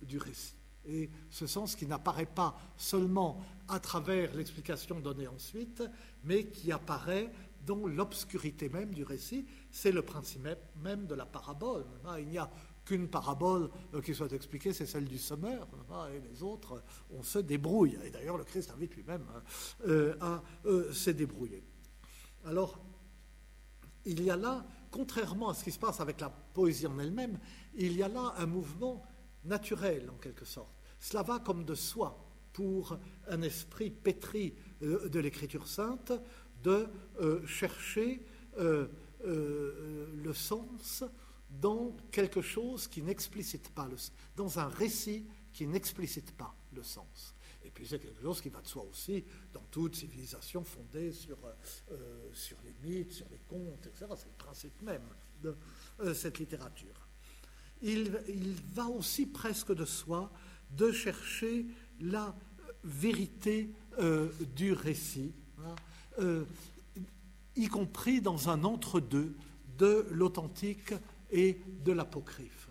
[0.03, 0.55] du récit.
[0.85, 5.83] Et ce sens qui n'apparaît pas seulement à travers l'explication donnée ensuite,
[6.25, 7.31] mais qui apparaît
[7.65, 10.49] dont l'obscurité même du récit, c'est le principe
[10.83, 11.85] même de la parabole.
[12.19, 12.51] Il n'y a
[12.85, 15.69] qu'une parabole euh, qui soit expliquée, c'est celle du semeur,
[16.13, 17.97] et les autres, on se débrouille.
[18.05, 19.43] Et d'ailleurs, le Christ invite lui-même hein,
[19.87, 21.63] euh, à euh, se débrouiller.
[22.45, 22.81] Alors,
[24.05, 27.39] il y a là, contrairement à ce qui se passe avec la poésie en elle-même,
[27.75, 29.05] il y a là un mouvement
[29.45, 30.75] naturel, en quelque sorte.
[30.99, 32.19] Cela va comme de soi
[32.53, 32.99] pour
[33.29, 36.13] un esprit pétri de l'écriture sainte,
[36.63, 36.87] de
[37.21, 38.25] euh, chercher
[38.59, 38.87] euh,
[39.25, 41.05] euh, le sens
[41.51, 43.97] dans quelque chose qui n'explicite pas le
[44.37, 47.35] dans un récit qui n'explicite pas le sens.
[47.65, 51.39] Et puis c'est quelque chose qui va de soi aussi dans toute civilisation fondée sur,
[52.33, 54.07] sur les mythes, sur les contes, etc.
[54.17, 55.07] C'est le principe même
[55.43, 55.55] de
[56.15, 57.09] cette littérature.
[57.83, 58.11] Il,
[58.75, 60.31] va aussi presque de soi
[60.71, 61.67] de chercher
[62.01, 62.35] la
[62.85, 63.71] vérité
[64.57, 65.33] du récit.
[65.59, 65.75] Hein,
[66.21, 66.45] euh,
[67.57, 69.35] y compris dans un entre-deux
[69.79, 70.95] de l'authentique
[71.31, 72.69] et de l'apocryphe.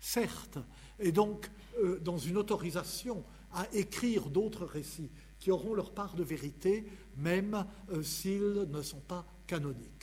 [0.00, 0.58] Certes,
[0.98, 1.50] et donc
[1.82, 6.86] euh, dans une autorisation à écrire d'autres récits qui auront leur part de vérité,
[7.16, 7.66] même
[8.02, 9.93] s'ils ne sont pas canoniques.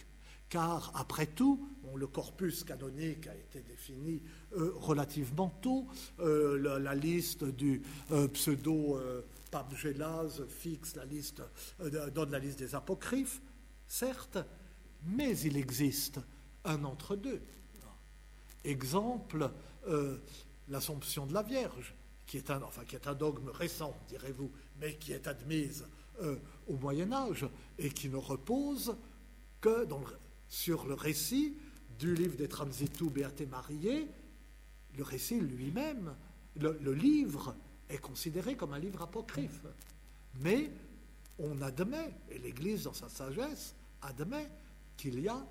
[0.52, 1.66] Car, après tout,
[1.96, 4.22] le corpus canonique a été défini
[4.52, 5.88] relativement tôt.
[6.20, 7.82] La, liste du
[8.34, 9.00] pseudo
[9.50, 11.42] pape Gélase fixe la liste,
[12.14, 13.42] donne la liste des apocryphes,
[13.88, 14.40] certes,
[15.06, 16.20] mais il existe
[16.66, 17.42] un entre-deux.
[18.64, 19.50] Exemple,
[19.88, 20.18] euh,
[20.70, 21.96] l'Assomption de la Vierge,
[22.28, 25.86] qui est, un, qui est un dogme récent, direz-vous, mais qui est admise
[26.22, 26.38] euh,
[26.68, 27.48] au Moyen Âge
[27.80, 28.96] et qui ne repose
[29.60, 29.86] que
[30.52, 31.56] sur le récit
[31.98, 34.06] du livre des Transitu Beate Mariae.
[34.98, 36.14] Le récit lui-même,
[36.58, 37.56] le livre,
[37.90, 39.62] est considéré comme un livre apocryphe.
[40.42, 40.70] Mais
[41.40, 44.50] on admet, et l'Église dans sa sagesse admet,
[44.98, 45.42] qu'il y a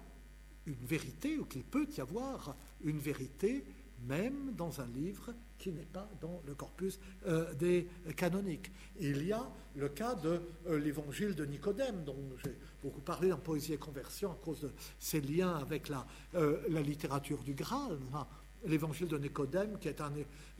[0.66, 2.55] une vérité ou qu'il peut y avoir
[2.85, 3.64] une vérité
[4.06, 8.72] même dans un livre qui n'est pas dans le corpus euh, des canoniques.
[8.98, 9.47] Il y a
[9.77, 14.32] le cas de euh, l'évangile de Nicodème, dont j'ai beaucoup parlé dans Poésie et Conversion
[14.32, 17.98] à cause de ses liens avec la, euh, littérature du Graal.
[18.64, 19.78] L'évangile de Nicodème,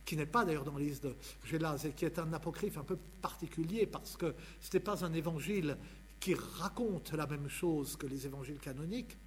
[0.05, 1.15] qui n'est pas d'ailleurs dans la liste de
[1.45, 5.13] Gélas et qui est un apocryphe un peu particulier parce que ce n'est pas un
[5.13, 5.77] évangile
[6.19, 9.19] qui raconte la même chose que les évangiles canoniques,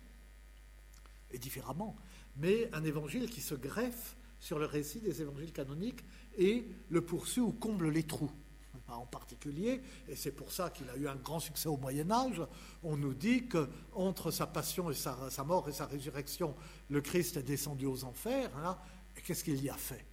[1.32, 1.96] et différemment,
[2.38, 6.04] mais un évangile qui se greffe sur le récit des évangiles canoniques
[6.38, 8.32] et le poursuit ou comble les trous.
[8.90, 12.42] En particulier, et c'est pour ça qu'il a eu un grand succès au Moyen Âge,
[12.84, 16.54] on nous dit que entre sa passion et sa, mort et sa résurrection,
[16.90, 18.56] le Christ est descendu aux enfers.
[18.58, 18.78] Hein,
[19.24, 20.06] qu'est-ce qu'il y a fait?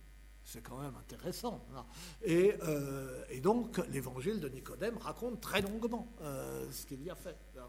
[0.45, 1.67] C'est quand même intéressant.
[1.77, 1.85] Hein.
[2.27, 7.37] Euh, et, donc, l'évangile de Nicodème raconte très longuement euh, ce qu'il y a fait.
[7.59, 7.69] Hein.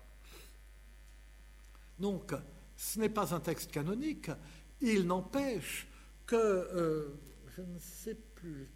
[1.99, 2.34] Donc,
[2.81, 4.31] ce n'est pas un texte canonique,
[4.81, 5.87] il n'empêche
[6.25, 7.13] que, euh,
[7.55, 8.71] je ne sais plus,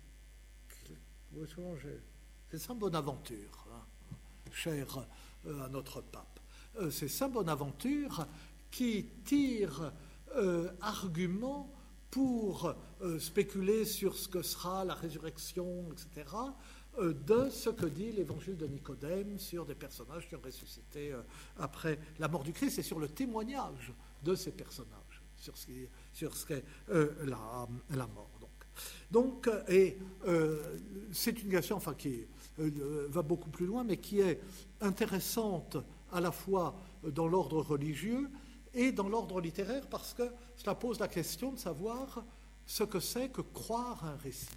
[2.51, 4.15] c'est Saint Bonaventure, hein,
[4.51, 5.07] cher
[5.47, 6.39] à notre pape.
[6.91, 8.27] c'est Saint Bonaventure
[8.69, 9.91] qui tire
[10.81, 11.73] argument
[12.15, 16.49] pour euh, spéculer sur ce que sera la résurrection, etc., euh,
[17.01, 21.21] de ce que dit l'évangile de Nicodème sur des personnages qui ont ressuscité euh,
[21.57, 23.93] après la mort du Christ et sur le témoignage
[24.23, 28.29] de ces personnages, sur ce, qu'est la, la, mort.
[29.11, 29.49] Donc,
[31.11, 32.25] c'est une question enfin, qui
[32.57, 34.41] va beaucoup plus loin, mais qui est
[34.81, 35.77] intéressante
[36.11, 38.29] à la fois dans l'ordre religieux
[38.73, 40.23] et dans l'ordre littéraire parce que
[40.55, 42.23] cela pose la question de savoir
[42.65, 44.47] ce que c'est que croire un récit.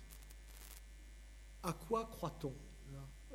[1.63, 2.55] À quoi croit-on?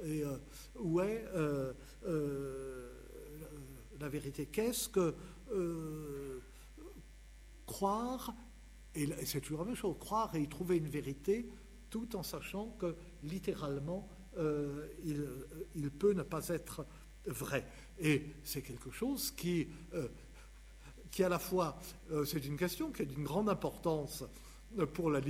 [0.03, 0.37] Et euh,
[0.79, 1.73] où est euh,
[2.05, 2.89] euh,
[3.99, 5.15] la vérité Qu'est-ce que
[7.65, 8.35] croire
[8.95, 11.49] Et c'est toujours la même chose, croire et y trouver une vérité
[11.89, 14.09] tout en sachant que littéralement,
[15.05, 15.27] il,
[15.75, 16.87] il, peut ne pas être
[17.27, 17.67] vrai.
[17.99, 19.67] Et c'est quelque chose qui
[21.11, 21.77] qui à la fois,
[22.25, 24.23] c'est une question qui est d'une grande importance
[24.95, 25.21] pour la,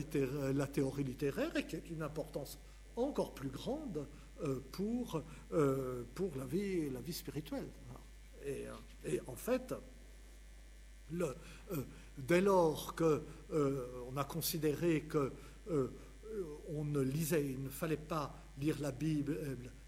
[0.54, 2.58] la, théorie littéraire et qui est d'une importance
[2.96, 4.08] encore plus grande
[4.44, 5.22] euh, pour,
[5.52, 7.70] euh, pour la, vie, la vie spirituelle.
[8.46, 8.66] Et,
[9.06, 9.74] et en fait,
[12.18, 15.32] dès lors qu'on a considéré que
[16.68, 19.40] on ne lisait, il ne fallait pas lire la Bible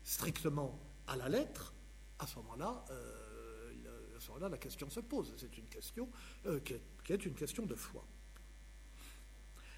[0.04, 1.74] strictement à la lettre,
[2.20, 2.86] à ce moment-là,
[4.40, 5.34] là la question se pose.
[5.38, 6.10] C'est une question
[6.46, 6.74] euh, qui,
[7.14, 8.06] est, une question de foi.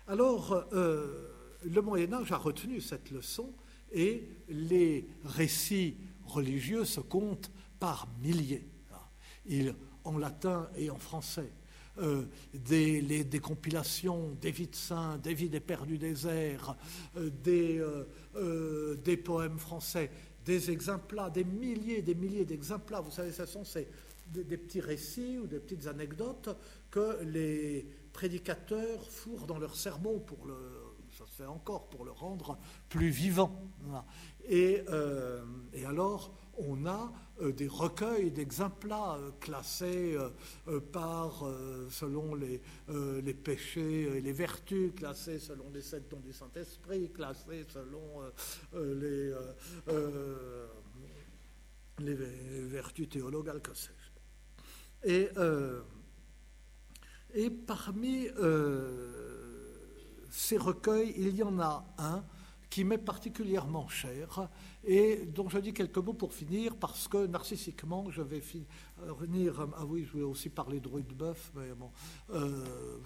[0.07, 3.53] Alors, euh, le Moyen Âge a retenu cette leçon
[3.91, 5.95] et les récits
[6.25, 8.67] religieux se comptent par milliers.
[9.45, 11.51] Il, en latin et en français.
[11.99, 16.77] Euh, des, des, compilations des vies de saints, des vies des pères du désert,
[17.15, 17.83] des,
[19.03, 20.11] des, poèmes français,
[20.45, 22.93] des exemples, des milliers des milliers d'exemples.
[23.03, 23.87] Vous savez, ce sont ces,
[24.27, 26.49] des, petits récits ou des petites anecdotes
[26.91, 30.55] que les prédicateurs fourrent dans leurs sermons pour le,
[31.45, 32.57] encore, pour le rendre
[32.89, 33.51] plus vivant.
[34.49, 35.43] Et, euh,
[35.73, 37.11] et alors, on a
[37.41, 40.17] euh, des recueils d'exemples euh, classés
[40.91, 41.43] par,
[41.89, 42.61] selon les,
[43.21, 48.21] les, péchés et les vertus, classés selon les sept dons du Saint-Esprit, classés selon
[48.73, 49.33] les,
[51.99, 53.91] les vertus théologales, que sais
[55.03, 55.29] et,
[57.35, 58.27] et parmi
[60.29, 62.23] ces recueils, il y en a un
[62.69, 64.49] qui m'est particulièrement cher
[64.83, 68.65] et dont je dis quelques mots pour finir parce que narcissiquement je vais finir.
[69.75, 71.91] Ah oui, je vais aussi parler de Rudebeuf, mais bon,
[72.33, 72.99] euh,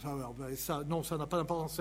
[0.87, 1.79] non, ça n'a pas d'importance.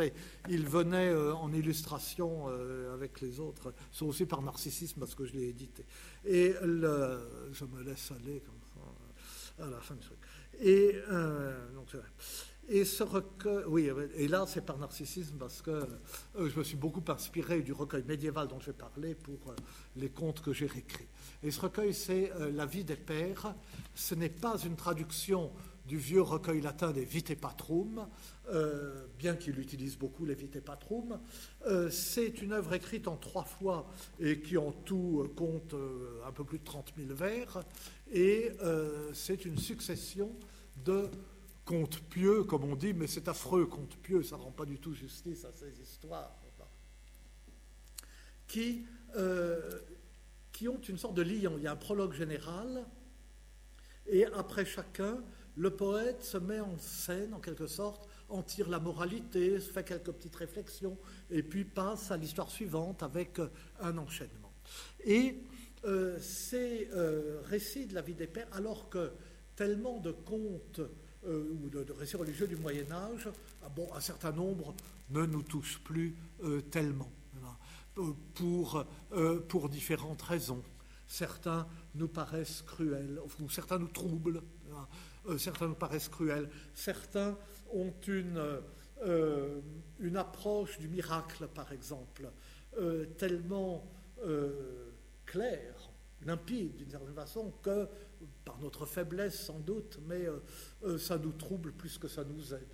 [0.48, 5.24] Il venait euh, en illustration euh, avec les autres, c'est aussi par narcissisme parce que
[5.24, 5.84] je l'ai édité.
[6.24, 10.18] Et je me laisse aller comme ça à la fin du truc.
[10.60, 10.96] Et
[11.74, 12.08] donc c'est vrai.
[12.72, 16.76] Et ce recueil, oui, et là c'est par narcissisme parce que euh, je me suis
[16.76, 19.56] beaucoup inspiré du recueil médiéval dont j'ai parlé pour euh,
[19.96, 21.08] les contes que j'ai réécrits.
[21.42, 23.56] Et ce recueil, c'est euh, La vie des pères.
[23.96, 25.50] Ce n'est pas une traduction
[25.84, 28.06] du vieux recueil latin des Vitae Patrum,
[29.18, 31.18] bien qu'il utilise beaucoup les Vitae Patrum.
[31.90, 33.90] c'est une œuvre écrite en trois fois
[34.20, 35.74] et qui en tout compte
[36.24, 37.64] un peu plus de 30 000 vers.
[38.12, 38.52] Et
[39.12, 40.30] c'est une succession
[40.84, 41.10] de
[41.70, 44.80] conte pieux, comme on dit, mais c'est affreux, conte pieux, ça ne rend pas du
[44.80, 46.36] tout justice à ces histoires,
[48.48, 48.84] qui,
[49.14, 49.78] euh,
[50.50, 51.52] qui ont une sorte de lien.
[51.56, 52.84] Il y a un prologue général,
[54.08, 55.22] et après chacun,
[55.56, 60.10] le poète se met en scène, en quelque sorte, en tire la moralité, fait quelques
[60.10, 60.98] petites réflexions,
[61.30, 63.48] et puis passe à l'histoire suivante avec euh,
[63.78, 64.52] un enchaînement.
[65.04, 65.44] Et
[65.84, 66.90] euh, ces
[67.44, 69.12] récits de la vie des pères, alors que
[69.54, 70.80] tellement de contes
[71.26, 73.28] euh, ou de, récits religieux du Moyen Âge,
[73.62, 74.74] ah bon, un certain nombre
[75.10, 77.12] ne nous touchent plus euh, tellement,
[77.98, 78.86] euh, pour,
[79.48, 80.62] pour différentes raisons.
[81.06, 83.20] Certains nous paraissent cruels,
[83.50, 84.40] certains nous troublent,
[85.36, 87.36] certains nous paraissent cruels, certains
[87.74, 88.40] ont une,
[89.98, 92.30] une approche du miracle, par exemple,
[93.18, 93.84] tellement
[95.26, 95.90] claire,
[96.24, 97.88] limpide d'une certaine façon, que
[98.44, 100.38] par notre faiblesse sans doute, mais euh,
[100.84, 102.68] euh, ça nous trouble plus que ça nous aide.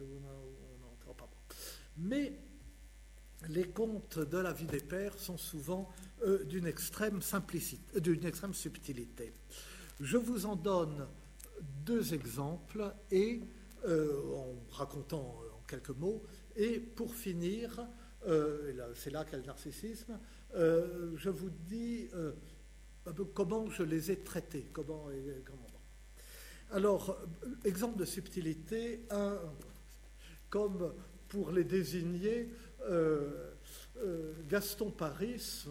[1.98, 2.38] Mais
[3.48, 5.88] les contes de la vie des pères sont souvent
[6.22, 9.32] euh, d'une extrême simplicité, d'une extrême subtilité.
[10.00, 11.06] Je vous en donne
[11.84, 13.40] deux exemples et
[13.86, 16.22] en racontant en quelques mots.
[16.56, 17.86] Et pour finir,
[18.94, 20.18] c'est là qu'est le narcissisme,
[20.52, 22.08] je vous dis
[23.34, 25.08] comment je les ai traités, comment,
[25.44, 25.66] comment
[26.72, 27.16] alors,
[27.64, 29.38] exemple de subtilité, un,
[30.50, 30.92] comme
[31.28, 32.50] pour les désigner,
[32.82, 33.52] euh,
[33.98, 35.64] euh, Gaston Paris,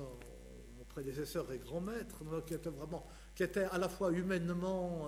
[0.77, 3.05] mon prédécesseur et grand maître, qui était vraiment,
[3.35, 5.07] qui était à la fois humainement,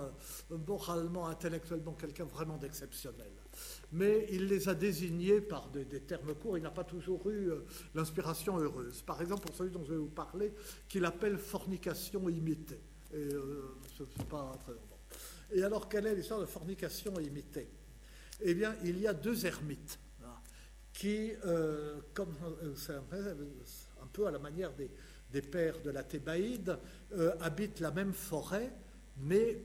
[0.52, 3.32] euh, moralement, intellectuellement quelqu'un vraiment d'exceptionnel.
[3.94, 7.52] Mais il les a désignés par des, termes courts, il n'a pas toujours eu
[7.96, 9.02] l'inspiration heureuse.
[9.02, 10.54] Par exemple, pour celui dont je vais vous parler,
[10.90, 12.82] qu'il appelle fornication imitée.
[13.14, 13.30] Et
[15.52, 17.70] et alors, quelle est l'histoire de fornication imitée?
[18.42, 20.36] Eh bien, il y a deux ermites hein,
[20.94, 22.74] qui, euh, comme euh,
[24.02, 26.78] un peu à la manière des, pères de la Thébaïde,
[27.14, 28.72] euh, habitent la même forêt,
[29.18, 29.62] mais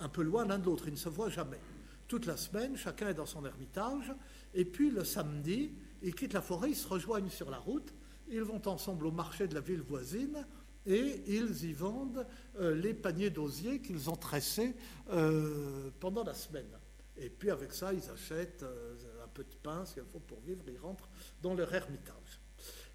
[0.00, 0.84] un peu loin l'un de l'autre.
[0.86, 1.60] Ils ne se voient jamais.
[2.08, 4.12] Toute la semaine, chacun est dans son ermitage,
[4.54, 7.92] et puis le samedi, ils quittent la forêt, ils se rejoignent sur la route,
[8.30, 10.46] ils vont ensemble au marché de la ville voisine,
[10.86, 12.26] et ils y vendent
[12.60, 14.74] euh, les paniers d'osier qu'ils ont tressés
[15.10, 16.70] euh, pendant la semaine.
[17.18, 20.40] Et puis avec ça, ils achètent euh, un peu de pain, ce qu'il faut pour
[20.40, 21.10] vivre, ils rentrent
[21.42, 22.40] dans leur ermitage.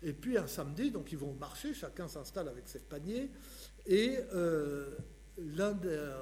[0.02, 3.30] Et puis un samedi, donc ils vont au marché, chacun s'installe avec ses paniers,
[3.86, 4.18] et
[5.38, 5.80] l'un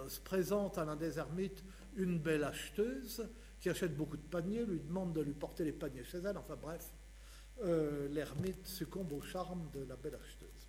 [0.08, 1.64] se présente à l'un des ermites
[1.96, 3.28] une belle acheteuse
[3.60, 6.56] qui achète beaucoup de paniers, lui demande de lui porter les paniers chez elle, enfin
[6.56, 6.94] bref,
[8.10, 10.62] l'ermite succombe au charme de la belle acheteuse.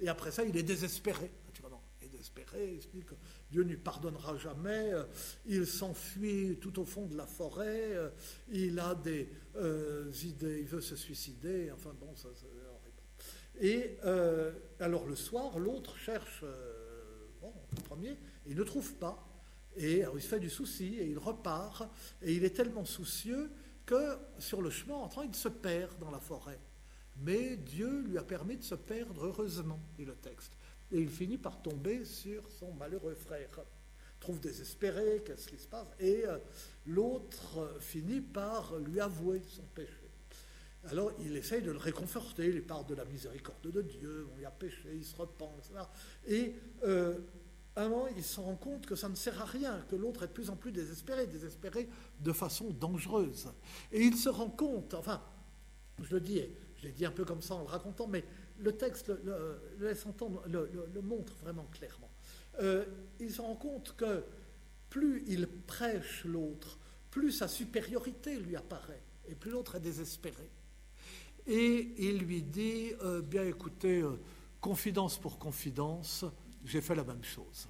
[0.00, 1.82] Et après ça, il est désespéré, naturellement.
[2.02, 3.14] Il désespéré, que
[3.50, 4.92] Dieu ne lui pardonnera jamais.
[4.92, 5.04] Euh,
[5.46, 7.94] il s'enfuit tout au fond de la forêt.
[7.94, 8.10] Euh,
[8.50, 11.70] il a des euh, idées, il veut se suicider.
[11.72, 12.28] Enfin bon, ça.
[13.62, 13.98] Et
[14.78, 16.42] alors le soir, l'autre cherche,
[17.42, 18.16] bon, le premier,
[18.46, 19.29] il ne trouve pas.
[19.76, 21.88] Et il se fait du souci et il repart.
[22.22, 23.50] Et il est tellement soucieux
[23.86, 26.60] que sur le chemin, en train, il se perd dans la forêt.
[27.22, 30.52] Mais Dieu lui a permis de se perdre heureusement, dit le texte.
[30.92, 33.48] Et il finit par tomber sur son malheureux frère.
[34.18, 35.88] Trouve désespéré, qu'est-ce qui se passe?
[35.98, 36.38] Et euh,
[36.86, 40.10] l'autre finit par lui avouer son péché.
[40.84, 44.50] Alors il essaye de le réconforter, il parle de la miséricorde de Dieu, on a
[44.50, 45.74] péché, il se repent, etc.
[46.26, 46.54] Et
[47.76, 50.28] un moment, il se rend compte que ça ne sert à rien, que l'autre est
[50.28, 51.88] de plus en plus désespéré, désespéré
[52.20, 53.48] de façon dangereuse.
[53.92, 55.22] Et il se rend compte, enfin,
[56.02, 56.42] je le dis,
[56.76, 58.24] je l'ai dit un peu comme ça en le racontant, mais
[58.58, 62.10] le texte le, laisse entendre, le, montre vraiment clairement.
[62.60, 62.84] Euh,
[63.20, 64.24] il se rend compte que
[64.88, 66.78] plus il prêche l'autre,
[67.10, 70.50] plus sa supériorité lui apparaît, et plus l'autre est désespéré.
[71.46, 74.18] et il lui dit, euh, bien écoutez, euh,
[74.60, 76.24] confidence pour confidence,
[76.64, 77.68] j'ai fait la même chose.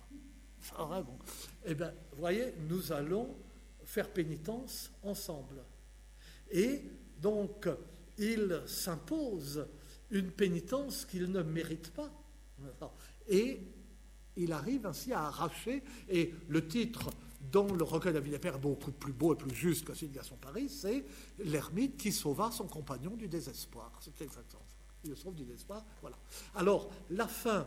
[0.61, 1.05] Ça.
[1.65, 3.35] Eh bien, vous voyez, nous allons
[3.85, 5.65] faire pénitence ensemble.
[6.51, 6.83] Et
[7.21, 7.69] donc,
[8.19, 9.67] il s'impose
[10.11, 12.11] une pénitence qu'il ne mérite pas.
[13.29, 13.61] Et
[14.37, 17.11] il arrive ainsi à arracher, et le titre
[17.51, 20.37] dans le recueil de pères, beaucoup plus beau et plus juste que celui de Gaston
[20.37, 21.05] Paris, c'est
[21.39, 23.99] l'ermite qui sauva son compagnon du désespoir.
[24.01, 24.77] C'est exactement ça.
[25.05, 25.85] Il le sauve du désespoir.
[26.03, 26.19] Voilà.
[26.55, 27.67] Alors, la fin,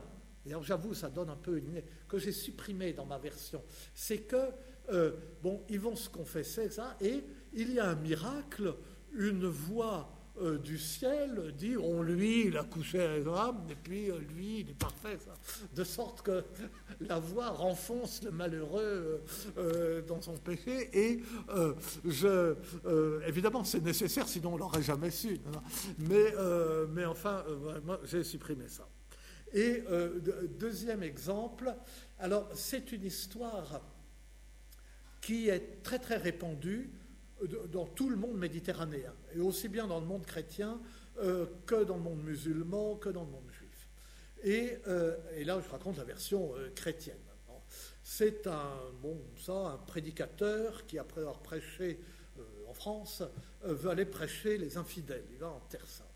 [0.61, 1.81] j'avoue, ça donne un peu une.
[2.07, 3.63] que j'ai supprimé dans ma version,
[3.93, 4.49] c'est que,
[4.91, 5.11] euh,
[5.41, 8.75] bon, ils vont se confesser, ça, et il y a un miracle,
[9.13, 10.09] une voix
[10.41, 14.61] euh, du ciel dit on lui il a couché avec l'âme et puis euh, lui
[14.61, 15.19] il est parfait
[15.75, 16.43] de sorte que
[17.01, 19.21] la voix renfonce le malheureux
[20.07, 21.21] dans son péché et
[22.03, 22.55] je
[23.27, 25.39] évidemment c'est nécessaire sinon on l'aurait jamais su
[25.99, 26.33] mais
[26.89, 27.45] mais enfin
[28.05, 28.89] j'ai supprimé ça
[29.53, 29.83] et
[30.59, 31.73] deuxième exemple
[32.19, 33.81] alors c'est une histoire
[35.21, 36.89] qui est très très répandue
[37.71, 40.79] dans tout le monde méditerranéen, et aussi bien dans le monde chrétien
[41.19, 43.87] euh, que dans le monde musulman, que dans le monde juif.
[44.43, 47.17] Et, euh, là, je raconte la version euh, chrétienne.
[48.03, 48.71] C'est un,
[49.01, 52.01] bon, ça, un prédicateur qui, après avoir prêché
[52.67, 53.23] en France,
[53.61, 55.23] veut aller prêcher les infidèles.
[55.31, 56.07] Il va en Terre Sainte.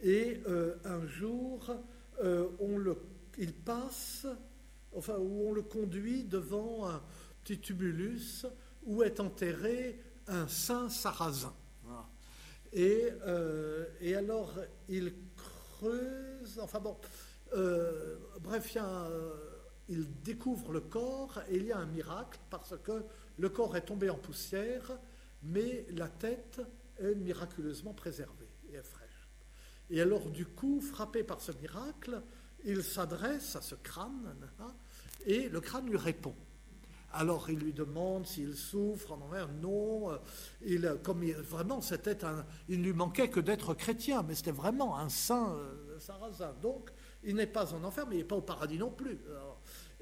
[0.00, 0.40] Et
[0.84, 1.74] un jour,
[2.20, 2.96] on le,
[3.38, 4.26] il passe,
[4.94, 7.02] enfin, où on le conduit devant un
[7.44, 8.46] petit tumulus
[8.84, 11.54] où est enterré un saint sarrasin.
[12.72, 14.52] Et, euh, et, alors,
[14.88, 16.96] il creuse, enfin bon,
[17.54, 19.32] euh, bref, il, euh,
[19.88, 23.04] il, découvre le corps et il y a un miracle parce que
[23.38, 24.98] le corps est tombé en poussière,
[25.42, 26.60] mais la tête
[26.98, 28.47] est miraculeusement préservée.
[29.90, 32.22] Et alors, du coup, frappé par ce miracle,
[32.64, 34.36] il s'adresse à ce crâne
[35.26, 36.34] et le crâne lui répond.
[37.12, 39.16] Alors il lui demande s'il souffre,
[39.62, 40.10] non.
[40.10, 40.16] Euh,
[40.64, 45.08] il, comme vraiment, c'était un, il lui manquait que d'être chrétien, mais c'était vraiment un
[45.08, 46.54] saint euh, sarrasin.
[46.60, 46.90] Donc
[47.24, 49.18] il n'est pas en enfer, mais il n'est pas au paradis non plus.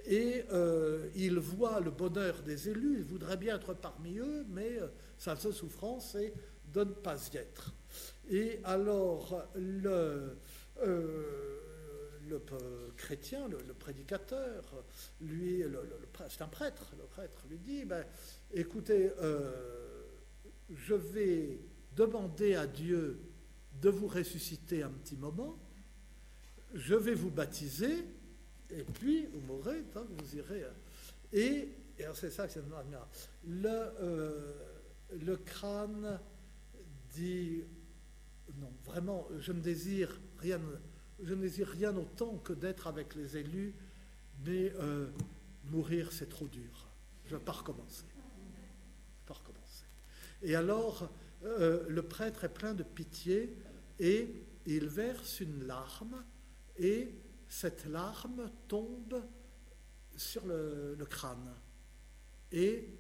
[0.05, 4.79] et euh, il voit le bonheur des élus, il voudrait bien être parmi eux, mais
[5.17, 6.35] sa seule souffrance est
[6.73, 7.73] de ne pas y être.
[8.31, 10.37] Et alors le
[12.29, 12.43] le
[12.97, 14.63] chrétien, le, prédicateur,
[15.21, 15.63] lui,
[16.29, 18.05] c'est un prêtre, le prêtre lui dit, ben,
[18.53, 20.03] écoutez, euh,
[20.71, 21.61] je vais
[21.95, 23.21] demander à Dieu
[23.81, 25.59] de vous ressusciter un petit moment,
[26.75, 28.05] je vais vous baptiser,
[28.71, 30.65] et puis vous mourrez, hein, vous irez.
[30.65, 30.75] Hein.
[31.33, 31.69] Et,
[32.15, 32.61] c'est ça que c'est
[33.65, 34.53] euh,
[35.19, 36.21] le crâne
[37.15, 37.65] dit,
[38.55, 40.61] non, vraiment, je ne désire rien
[41.23, 43.75] je ne désire rien autant que d'être avec les élus,
[44.45, 45.09] mais euh,
[45.65, 46.89] mourir, c'est trop dur.
[47.25, 48.05] Je ne vais pas recommencer.
[49.25, 49.85] Pas recommencer.
[50.43, 51.11] Et alors,
[51.45, 53.57] euh, le prêtre est plein de pitié
[53.99, 54.29] et
[54.67, 56.25] il verse une larme
[56.77, 57.15] et
[57.49, 59.23] cette larme tombe
[60.17, 61.55] sur le, le crâne.
[62.53, 62.91] Et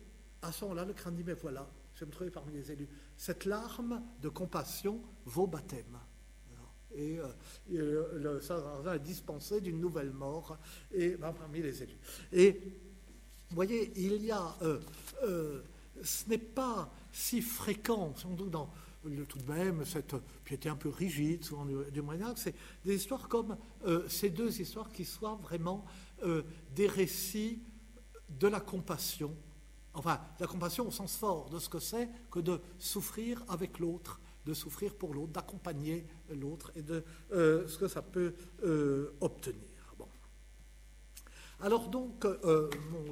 [0.42, 2.88] à ce moment-là, le crâne dit, mais voilà, je vais me trouver parmi les élus.
[3.16, 5.98] Cette larme de compassion vaut baptême
[6.96, 7.18] et,
[7.74, 10.58] euh, le Saint-Jean est dispensé d'une nouvelle mort
[10.92, 11.98] et, ben, parmi les élus.
[12.32, 12.52] Et
[13.50, 14.56] vous voyez, il y a.
[14.62, 14.80] Euh,
[15.24, 15.62] euh,
[16.02, 18.12] ce n'est pas si fréquent,
[18.50, 18.70] dans
[19.04, 20.14] le, tout de même cette
[20.44, 22.54] piété un peu rigide, souvent du, du Moyen-Âge, c'est
[22.84, 23.56] des histoires comme
[24.06, 25.86] ces deux histoires qui soient vraiment
[26.74, 27.62] des récits
[28.28, 29.34] de la compassion,
[29.96, 34.20] enfin, la compassion au sens fort de ce que c'est que de souffrir avec l'autre
[34.46, 38.32] de souffrir pour l'autre, d'accompagner l'autre et de euh, ce que ça peut
[38.64, 39.60] euh, obtenir.
[41.60, 42.68] Alors donc, euh,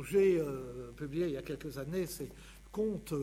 [0.06, 0.38] j'ai
[0.96, 2.30] publié il y a quelques années ces
[2.70, 3.14] contes,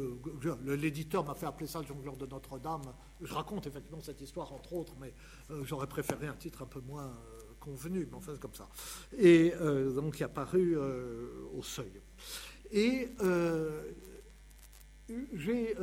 [0.65, 2.81] l'éditeur m'a fait appeler ça le jongleur de Notre-Dame.
[3.22, 5.14] Je raconte effectivement cette histoire, entre autres, mais
[5.61, 7.14] j'aurais préféré un titre un peu moins
[7.59, 8.67] convenu, mais enfin c'est comme ça.
[9.15, 9.53] Et
[9.93, 12.01] donc il a paru au seuil.
[12.72, 13.09] Et
[15.33, 15.75] j'ai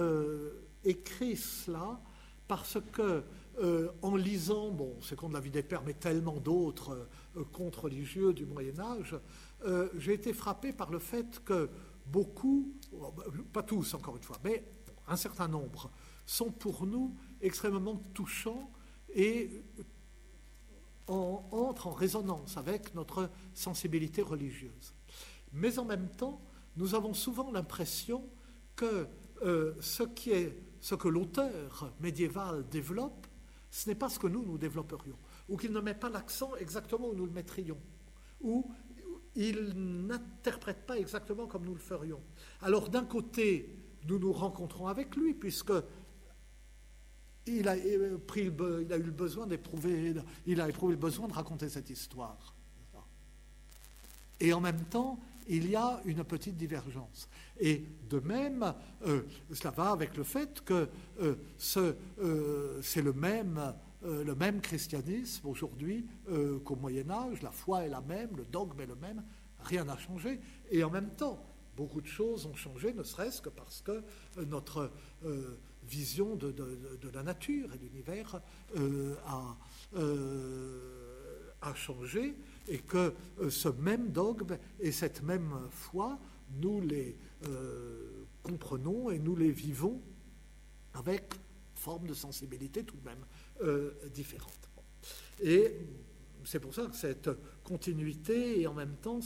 [0.85, 2.01] écrit cela
[2.47, 3.23] parce que
[3.61, 7.75] euh, en lisant, bon, c'est contre la vie des pères, mais tellement d'autres euh, contes
[7.75, 9.17] religieux du Moyen Âge,
[9.65, 11.69] euh, j'ai été frappé par le fait que
[12.07, 12.73] beaucoup,
[13.53, 14.65] pas tous encore une fois, mais
[15.09, 15.91] un certain nombre,
[16.25, 18.71] sont pour nous extrêmement touchants
[19.15, 19.51] et
[21.09, 24.95] entrent en résonance avec notre sensibilité religieuse.
[25.53, 26.41] Mais en même temps,
[26.79, 28.25] nous avons souvent l'impression
[28.75, 29.07] que
[29.43, 33.27] est ce que l'auteur médiéval développe
[33.71, 37.09] ce n'est pas ce que nous, nous développerions, ou qu'il ne met pas l'accent exactement
[37.09, 37.79] où nous le mettrions,
[38.41, 38.71] ou
[39.37, 39.73] il
[40.07, 42.21] n'interprète pas exactement comme nous le ferions.
[42.63, 43.77] Alors d'un côté,
[44.09, 45.73] nous nous rencontrons avec lui, puisque
[47.47, 47.77] il a,
[48.27, 50.15] pris, il a eu le besoin d'éprouver,
[50.47, 52.55] il a éprouvé le besoin de raconter cette histoire.
[54.41, 57.29] Et en même temps, il y a une petite divergence.
[57.59, 58.75] Et de même,
[59.07, 60.89] euh, cela va avec le fait que
[61.21, 61.35] euh,
[62.21, 66.07] euh, c'est le même, le même christianisme aujourd'hui
[66.65, 69.25] qu'au Moyen Âge, la foi est la même, le dogme est le même,
[69.61, 70.41] rien n'a changé.
[70.71, 71.45] Et en même temps,
[71.77, 74.05] beaucoup de choses ont changé, ne serait-ce que parce que
[74.47, 74.93] notre
[75.83, 76.55] vision de,
[77.13, 78.41] la nature et de l'univers
[79.27, 79.57] a,
[81.61, 82.37] a changé
[82.69, 86.19] et que euh, ce même dogme et cette même foi,
[86.61, 87.17] nous les
[87.47, 90.01] euh, comprenons et nous les vivons
[90.95, 91.35] avec
[91.75, 93.25] forme de sensibilité tout de même
[93.63, 94.53] euh, différente.
[95.41, 95.73] Et
[96.45, 97.31] c'est pour ça que cette
[97.63, 99.21] continuité et en même temps,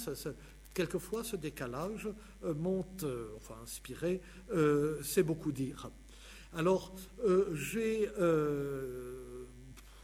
[0.75, 2.09] quelquefois ce décalage
[2.43, 3.05] monte,
[3.37, 4.21] enfin inspiré,
[5.03, 5.91] c'est beaucoup dire.
[6.53, 6.95] Alors,
[7.55, 8.11] j'ai...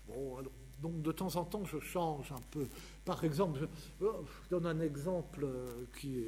[0.07, 0.39] bon,
[0.81, 2.66] donc de temps en temps, je change un peu
[3.08, 3.66] par exemple,
[4.02, 5.66] oh, je, donne un exemple euh,
[5.98, 6.26] qui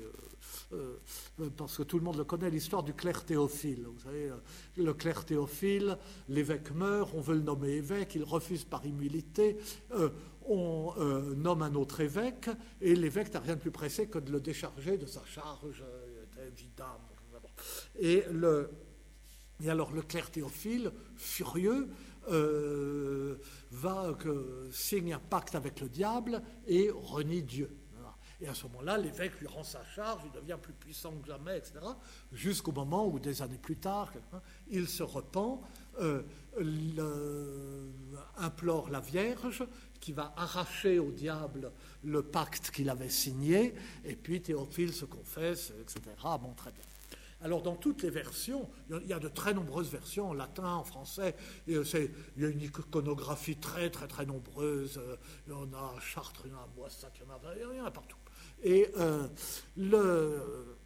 [0.73, 0.97] euh,
[1.43, 3.85] euh, parce que tout le monde le connaît, l'histoire du clerc Théophile.
[3.85, 4.31] Vous savez,
[4.79, 5.99] le clerc Théophile,
[6.31, 9.59] l'évêque meurt, on veut le nommer évêque, il refuse par humilité,
[10.49, 10.95] on
[11.37, 12.49] nomme un autre évêque,
[12.81, 15.85] et l'évêque n'a rien de plus pressé que de le décharger de sa charge
[17.99, 18.71] Et, le,
[19.63, 21.91] et alors le clerc Théophile, furieux,
[22.29, 23.37] euh,
[23.71, 27.77] va que, signe un pacte avec le diable et renie Dieu.
[28.43, 31.59] Et à ce moment-là, l'évêque lui rend sa charge, il devient plus puissant que jamais,
[31.59, 31.75] etc.
[32.33, 34.13] Jusqu'au moment où, des années plus tard,
[34.71, 35.61] il se repent,
[36.01, 36.23] euh,
[38.39, 39.63] implore la Vierge,
[40.01, 41.71] qui va arracher au diable
[42.03, 43.75] le pacte qu'il avait signé,
[44.05, 46.01] et puis Théophile se confesse, etc.
[46.41, 46.83] Bon, très bien.
[47.43, 50.85] Alors dans toutes les versions, il y a de très nombreuses versions en latin, en
[50.85, 51.35] français,
[51.69, 51.85] euh,
[52.37, 56.01] il y a une iconographie très très très nombreuse, euh, il y en a à
[56.01, 58.19] Chartres, il y en a à Boissac, il y en a, partout.
[58.63, 59.27] Et, euh,
[59.79, 60.77] le,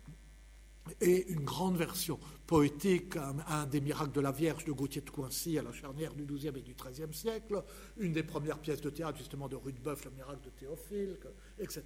[1.01, 3.17] et une grande version poétique,
[3.49, 6.53] un, des miracles de la Vierge de Gauthier de Coincy à la charnière du XIIe
[6.57, 7.65] et du XIIIe siècle,
[7.97, 11.19] une des premières pièces de théâtre justement de Rudebeuf, le miracle de Théophile,
[11.59, 11.83] etc.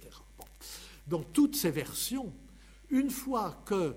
[1.07, 2.31] Dans toutes ces versions,
[2.89, 3.93] une fois que euh,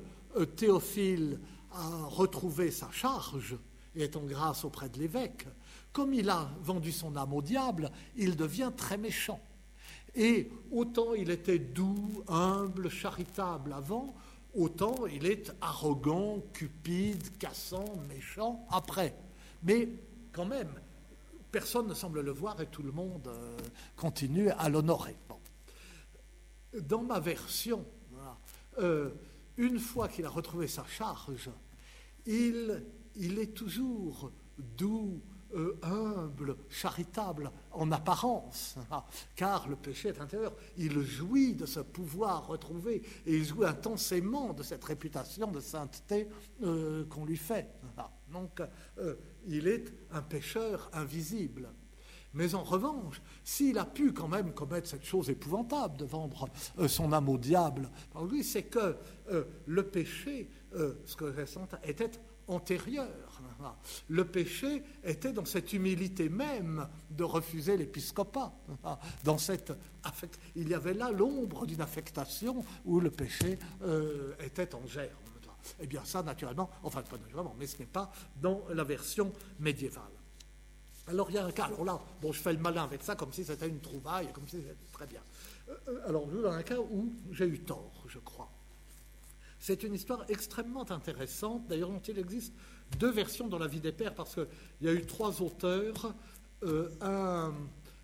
[0.57, 1.39] Théophile
[1.73, 3.57] a retrouvé sa charge
[3.95, 5.47] et est en grâce auprès de l'évêque,
[5.93, 9.41] comme il a vendu son âme au diable, il devient très méchant.
[10.15, 14.15] Et autant il était doux, humble, charitable avant,
[14.55, 19.15] autant il est arrogant, cupide, cassant, méchant après.
[19.63, 19.89] Mais
[20.33, 20.73] quand même,
[21.51, 23.57] personne ne semble le voir et tout le monde euh,
[23.97, 25.17] continue à l'honorer.
[26.81, 27.85] Dans ma version,
[28.79, 29.11] euh,
[29.57, 31.51] une fois qu'il a retrouvé sa charge,
[32.27, 32.83] il,
[33.39, 35.21] est toujours doux,
[35.55, 39.05] euh, humble, charitable en apparence, hein,
[39.37, 40.55] car le péché est intérieur.
[40.79, 46.29] Il jouit de ce pouvoir retrouvé et il jouit intensément de cette réputation de sainteté
[46.63, 47.69] euh, qu'on lui fait.
[47.99, 48.07] Hein.
[48.33, 48.63] Donc,
[48.99, 49.17] euh,
[49.47, 51.69] il est un pécheur invisible.
[52.35, 56.49] Mais en revanche, s'il a pu quand même commettre cette chose épouvantable de vendre
[56.89, 57.91] son âme au diable,
[58.43, 58.97] c'est que
[59.33, 62.11] euh, le péché, euh, ce que je était
[62.49, 63.09] antérieur.
[64.09, 68.53] Le péché était dans cette humilité même de refuser l'épiscopat.
[69.25, 69.73] Dans cette
[70.57, 73.59] il y avait là l'ombre d'une affectation où le péché
[74.41, 75.11] était en germe.
[75.81, 80.03] Eh bien, ça, naturellement, enfin, pas naturellement, mais ce n'est pas dans la version médiévale.
[81.09, 83.17] Alors il y a un cas, alors là, bon, je fais le malin avec ça
[83.17, 85.21] comme si c'était une trouvaille, comme si c'était très bien.
[85.69, 88.51] Euh, euh, alors nous, dans un cas où j'ai eu tort, je crois.
[89.63, 92.53] C'est une histoire extrêmement intéressante, d'ailleurs dont il existe
[92.99, 94.49] deux versions dans la vie des pères, parce qu'il
[94.81, 96.17] y a eu trois auteurs,
[96.65, 97.55] euh, un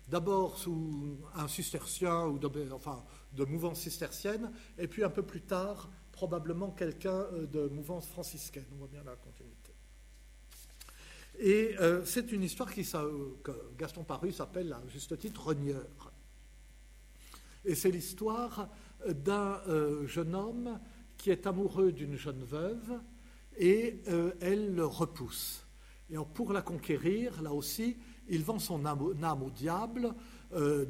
[0.07, 5.41] d'abord sous un cistercien, ou de, enfin de mouvance cistercienne, et puis un peu plus
[5.41, 8.65] tard, probablement quelqu'un de mouvance franciscaine.
[8.71, 9.73] On voit bien la continuité.
[11.39, 12.89] Et euh, c'est une histoire qui,
[13.43, 16.13] que Gaston Parus appelle à juste titre Renieur.
[17.65, 18.69] Et c'est l'histoire
[19.05, 20.79] d'un euh, jeune homme
[21.19, 22.99] qui est amoureux d'une jeune veuve
[23.57, 25.67] et euh, elle le repousse.
[26.09, 27.97] Et pour la conquérir, là aussi,
[28.29, 30.15] il vend son âme, au diable,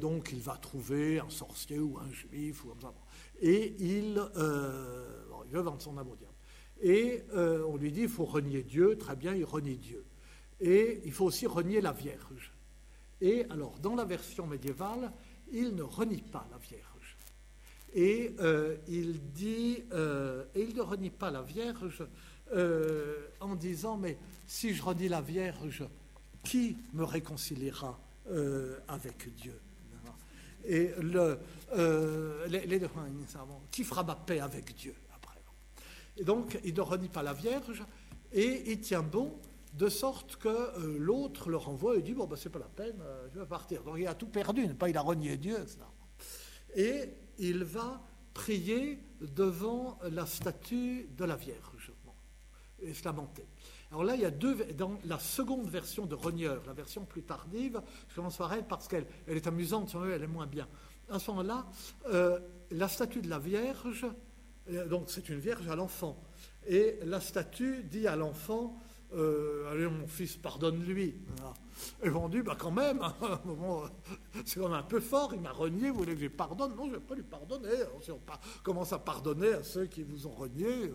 [0.00, 2.72] donc il va trouver un sorcier ou un juif, ou,
[3.42, 6.34] et il, il veut vendre son âme au diable.
[6.80, 10.06] Et on lui dit, il faut renier Dieu, très bien, il renie Dieu.
[10.60, 12.54] Et il faut aussi renier la Vierge.
[13.20, 15.12] Et alors, dans la version médiévale,
[15.52, 16.89] il ne renie pas la Vierge.
[17.94, 22.04] Et euh, il dit, euh, et il ne renie pas la Vierge
[22.52, 25.84] euh, en disant, mais si je renie la Vierge,
[26.44, 27.98] qui me réconciliera
[28.88, 29.58] avec Dieu?
[30.64, 31.38] Et le,
[32.48, 32.80] les, les,
[33.70, 35.40] qui fera ma paix avec Dieu après
[36.16, 37.82] Et donc, il ne renie pas la Vierge
[38.32, 39.36] et il tient bon
[39.74, 43.02] de sorte que l'autre le renvoie et dit Bon, ben, c'est pas la peine,
[43.34, 43.82] je vais partir.
[43.82, 45.78] Donc il a tout perdu, pas il a renié Dieu, etc.
[46.76, 47.10] Et
[47.40, 48.00] il va
[48.32, 51.92] prier devant la statue de la Vierge
[52.78, 53.44] et se lamenter.
[53.90, 54.54] Alors là, il y a deux.
[54.74, 58.86] Dans la seconde version de Renieur, la version plus tardive, je commence par elle parce
[58.86, 60.68] qu'elle elle est amusante, elle est moins bien.
[61.08, 61.66] À ce moment-là,
[62.06, 62.38] euh,
[62.70, 64.06] la statue de la Vierge,
[64.88, 66.22] donc c'est une Vierge à l'enfant,
[66.68, 68.78] et la statue dit à l'enfant
[69.12, 71.16] euh, allez, mon fils, pardonne-lui.
[72.02, 73.00] Et vendu, bah quand même,
[74.44, 76.74] c'est quand même un peu fort, il m'a renié, vous voulez que je pardonne?
[76.76, 77.68] Non, je ne vais pas lui pardonner.
[77.94, 80.92] On commence à pardonner à ceux qui vous ont renié.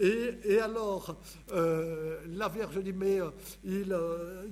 [0.00, 1.16] Et, alors,
[1.52, 3.30] euh, la Vierge dit, mais euh,
[3.64, 3.88] il,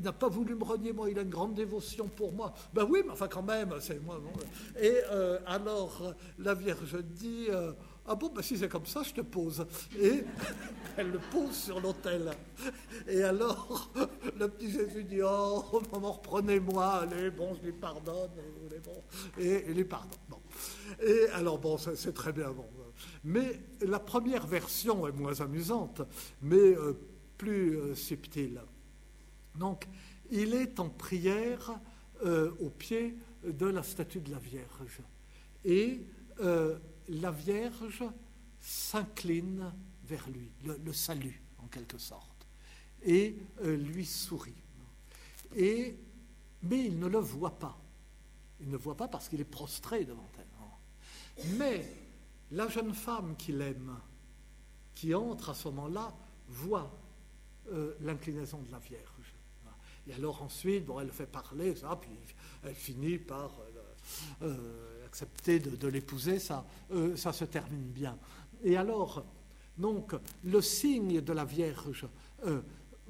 [0.02, 2.52] n'a pas voulu me renier, moi, il a une grande dévotion pour moi.
[2.72, 4.20] Ben oui, mais enfin quand même, c'est moi.
[4.80, 5.00] Et
[5.46, 7.48] alors, la Vierge dit...
[8.08, 9.66] Ah bon, ben si c'est comme ça, je te pose.
[9.98, 10.22] Et
[10.96, 12.30] elle le pose sur l'autel.
[13.08, 13.90] Et alors,
[14.38, 15.45] le petit Jésus dit Oh,
[15.92, 18.31] maman, reprenez-moi, allez, bon, je lui pardonne.
[19.39, 20.18] Et il lui pardonne.
[20.28, 20.41] Bon.
[21.02, 22.50] Et alors, bon, c'est très bien.
[22.50, 22.66] Bon.
[23.25, 26.02] Mais la première version est moins amusante,
[26.42, 26.94] mais euh,
[27.36, 28.60] plus euh, subtile.
[29.55, 29.86] Donc,
[30.31, 31.78] il est en prière
[32.25, 35.00] euh, au pied de la statue de la Vierge.
[35.65, 36.00] Et
[37.08, 38.05] la Vierge
[38.60, 39.73] s'incline
[40.05, 42.47] vers lui, le, salue en quelque sorte,
[43.02, 44.65] et lui sourit.
[45.55, 45.97] Et,
[46.62, 47.78] mais il ne le voit pas.
[48.60, 50.44] Il ne voit pas parce qu'il est prostré devant elle.
[51.58, 51.86] Mais
[52.52, 53.99] la jeune femme qu'il aime,
[54.94, 56.15] qui entre à ce moment-là,
[56.49, 56.91] voit
[57.73, 59.34] euh, l'inclinaison de la Vierge.
[60.08, 62.10] Et alors ensuite, bon, elle fait parler, ça, puis
[62.65, 63.50] elle finit par
[64.42, 68.16] euh, accepter de, l'épouser, ça, euh, ça se termine bien.
[68.62, 69.25] Et alors,
[69.76, 72.07] donc, le signe de la Vierge
[72.44, 72.60] euh,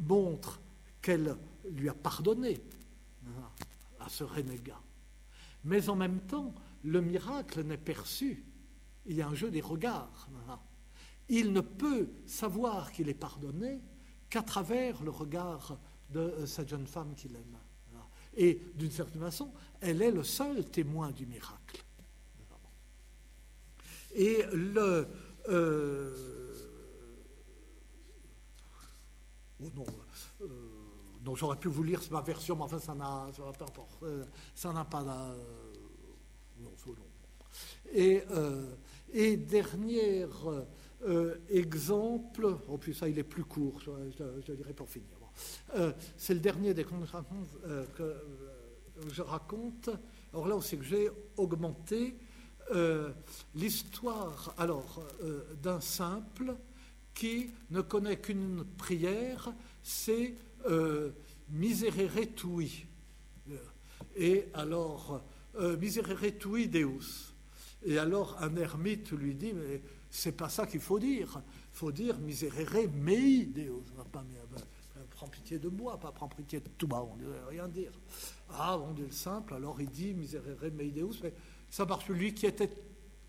[0.00, 0.60] montre
[1.02, 1.36] qu'elle
[1.70, 2.60] lui a pardonné
[3.26, 3.50] hein,
[4.00, 4.80] à ce renégat.
[5.64, 6.54] Mais en même temps,
[6.84, 8.44] le miracle n'est perçu.
[9.06, 10.28] Il y a un jeu des regards.
[10.48, 10.58] Hein.
[11.28, 13.80] Il ne peut savoir qu'il est pardonné
[14.30, 15.78] qu'à travers le regard
[16.10, 17.58] de euh, cette jeune femme qu'il aime.
[17.94, 18.00] Hein.
[18.36, 21.82] Et d'une certaine façon, elle est le seul témoin du miracle.
[24.14, 25.06] Et le.
[25.48, 26.14] Euh,
[29.62, 29.86] oh non,
[30.42, 30.75] euh,
[31.26, 33.66] non j'aurais pu vous lire ma version, mais enfin, ça n'a pas
[34.02, 34.24] euh,
[34.54, 35.02] ça n'a pas.
[35.02, 36.94] non, non.
[37.92, 38.22] Et,
[39.12, 40.26] et dernier
[41.48, 43.90] exemple, oh puis ça il est plus court, je,
[44.46, 45.08] je, dirais pour finir.
[46.16, 47.08] c'est le dernier des contes
[47.96, 48.14] que
[49.10, 49.90] je raconte.
[50.32, 52.16] Alors là aussi que j'ai augmenté
[52.72, 53.12] euh,
[53.54, 56.56] l'histoire alors euh, d'un simple
[57.14, 60.34] qui ne connaît qu'une prière, c'est
[60.66, 61.10] euh,
[61.50, 62.86] Miserere tui.
[64.16, 65.22] Et alors,
[65.56, 67.34] euh, Miserere tui Deus.
[67.84, 69.80] Et alors un ermite lui dit, mais
[70.10, 71.40] c'est pas ça qu'il faut dire.
[71.72, 73.84] Il faut dire Miserere mei Deus.
[74.12, 74.24] Pas,
[75.10, 76.88] prends pitié de moi, pas prends pitié de tout.
[76.92, 77.92] on ne rien dire.
[78.50, 81.20] Ah, on dit le simple, alors il dit Miserere mei Deus.
[81.22, 81.34] Mais
[81.70, 82.08] ça marche.
[82.08, 82.70] Lui qui était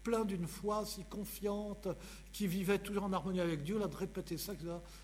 [0.07, 1.89] plein d'une foi si confiante,
[2.31, 4.53] qui vivait toujours en harmonie avec Dieu, là, de répéter ça,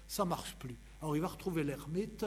[0.08, 0.78] ça marche plus.
[1.04, 2.26] Alors il va retrouver l'ermite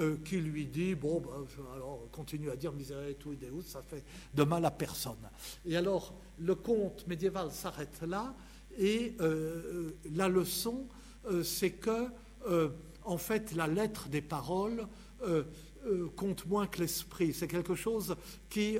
[0.00, 4.02] euh, qui lui dit Bon, ben, alors continue à dire miséricorde tout Deus, ça fait
[4.32, 5.28] de mal à personne.
[5.66, 8.34] Et alors le conte médiéval s'arrête là,
[8.78, 10.88] et euh, la leçon,
[11.26, 12.08] euh, c'est que,
[13.04, 14.86] en fait, la lettre des paroles
[16.16, 17.34] compte moins que l'esprit.
[17.34, 18.16] C'est quelque chose
[18.48, 18.78] qui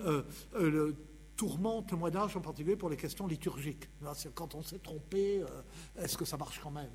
[1.37, 3.89] tourmente le d'âge en particulier pour les questions liturgiques.
[4.35, 5.43] Quand on s'est trompé,
[5.97, 6.91] est-ce que ça marche quand même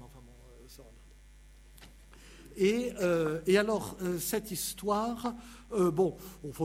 [2.58, 5.34] et, euh, et, alors, cette histoire,
[5.72, 6.18] bon,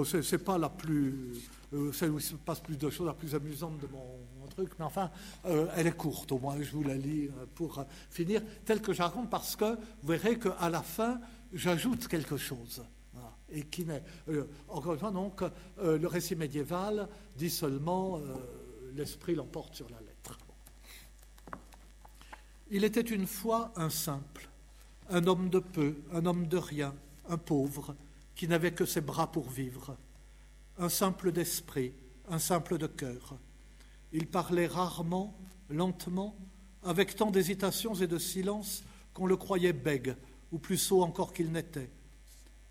[0.04, 1.34] c'est pas la plus.
[1.92, 4.84] celle où il se passe plus de choses, la plus amusante de mon, truc, mais
[4.84, 5.10] enfin,
[5.44, 9.28] elle est courte, au moins, je vous la lis pour finir, telle que je raconte,
[9.28, 11.18] parce que vous verrez qu'à la fin,
[11.52, 12.82] j'ajoute quelque chose
[13.54, 14.02] et qui n'est.
[14.28, 18.34] Euh, encore une fois, donc, euh, le récit médiéval dit seulement euh,
[18.94, 20.38] l'esprit l'emporte sur la lettre.
[22.70, 24.48] Il était une fois un simple,
[25.10, 26.94] un homme de peu, un homme de rien,
[27.28, 27.94] un pauvre,
[28.34, 29.96] qui n'avait que ses bras pour vivre,
[30.78, 31.92] un simple d'esprit,
[32.28, 33.36] un simple de cœur.
[34.12, 35.36] Il parlait rarement,
[35.68, 36.36] lentement,
[36.82, 40.16] avec tant d'hésitations et de silence qu'on le croyait bègue,
[40.52, 41.90] ou plus sot encore qu'il n'était.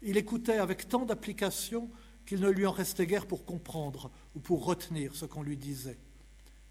[0.02, 1.90] Il écoutait avec tant d'application
[2.26, 6.00] qu'il ne lui en restait guère pour comprendre ou pour retenir ce qu'on lui disait.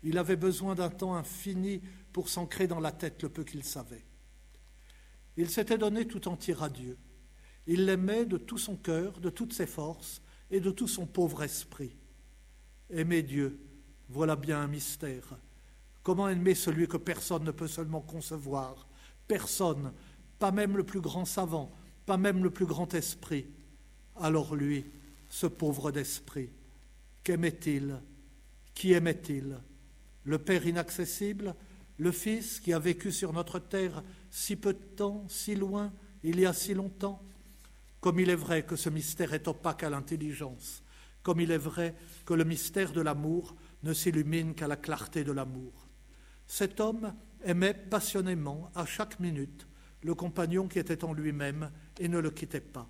[0.03, 1.81] Il avait besoin d'un temps infini
[2.13, 4.05] pour s'ancrer dans la tête le peu qu'il savait.
[5.37, 6.97] Il s'était donné tout entier à Dieu.
[7.67, 10.21] Il l'aimait de tout son cœur, de toutes ses forces
[10.51, 11.97] et de tout son pauvre esprit.
[12.91, 13.59] Aimer Dieu,
[14.09, 15.39] voilà bien un mystère.
[16.03, 18.89] Comment aimer celui que personne ne peut seulement concevoir?
[19.29, 19.93] Personne,
[20.39, 21.73] pas même le plus grand savant,
[22.05, 23.47] pas même le plus grand esprit.
[24.17, 24.85] Alors lui,
[25.29, 26.51] ce pauvre d'esprit,
[27.23, 28.01] qu'aimait-il?
[28.75, 29.59] Qui aimait-il?
[30.25, 31.55] Le Père inaccessible
[31.99, 34.03] Le Fils qui a vécu sur notre terre
[34.33, 35.93] si peu de temps, si loin,
[36.25, 37.23] il y a si longtemps
[38.01, 40.83] Comme il est vrai que ce mystère est opaque à l'intelligence,
[41.23, 41.95] comme il est vrai
[42.25, 45.87] que le mystère de l'amour ne s'illumine qu'à la clarté de l'amour.
[46.47, 49.67] Cet homme aimait passionnément, à chaque minute,
[50.03, 51.71] le compagnon qui était en lui-même
[52.01, 52.89] et ne le quittait pas.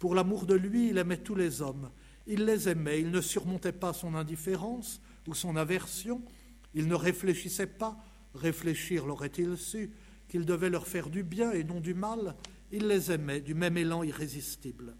[0.00, 1.90] Pour l'amour de lui, il aimait tous les hommes.
[2.26, 6.22] Il les aimait, il ne surmontait pas son indifférence ou son aversion,
[6.74, 7.96] il ne réfléchissait pas,
[8.34, 9.92] réfléchir l'aurait-il su,
[10.28, 12.36] qu'il devait leur faire du bien et non du mal,
[12.72, 14.96] il les aimait du même élan irrésistible.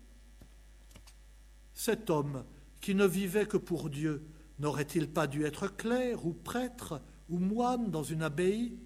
[1.75, 2.45] Cet homme
[2.81, 4.27] qui ne vivait que pour Dieu,
[4.59, 8.79] n'aurait-il pas dû être clerc ou prêtre ou moine dans une abbaye?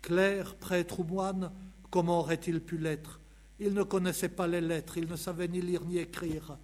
[0.00, 1.52] Clerc, prêtre ou moine,
[1.90, 3.20] comment aurait-il pu l'être?
[3.60, 6.58] Il ne connaissait pas les lettres, il ne savait ni lire ni écrire.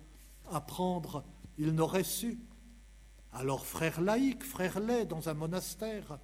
[0.50, 1.24] Apprendre,
[1.58, 2.40] il n'aurait su.
[3.32, 6.18] Alors frère laïque, frère laid dans un monastère.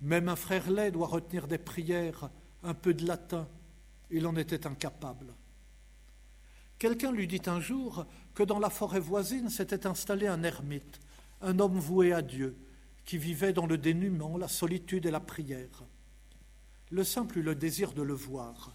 [0.00, 2.30] Même un frère laid doit retenir des prières,
[2.62, 3.48] un peu de latin.
[4.10, 5.34] Il en était incapable.
[6.78, 11.00] Quelqu'un lui dit un jour que dans la forêt voisine s'était installé un ermite,
[11.40, 12.56] un homme voué à Dieu,
[13.04, 15.84] qui vivait dans le dénuement, la solitude et la prière.
[16.90, 18.72] Le simple eut le désir de le voir.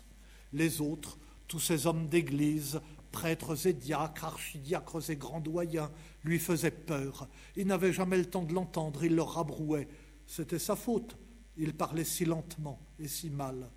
[0.52, 1.18] Les autres,
[1.48, 5.92] tous ces hommes d'église, prêtres et diacres, archidiacres et grands doyens,
[6.24, 7.28] lui faisaient peur.
[7.56, 9.88] Il n'avait jamais le temps de l'entendre, il leur rabrouait.
[10.32, 11.18] C'était sa faute.
[11.58, 13.70] Il parlait si lentement et si mal.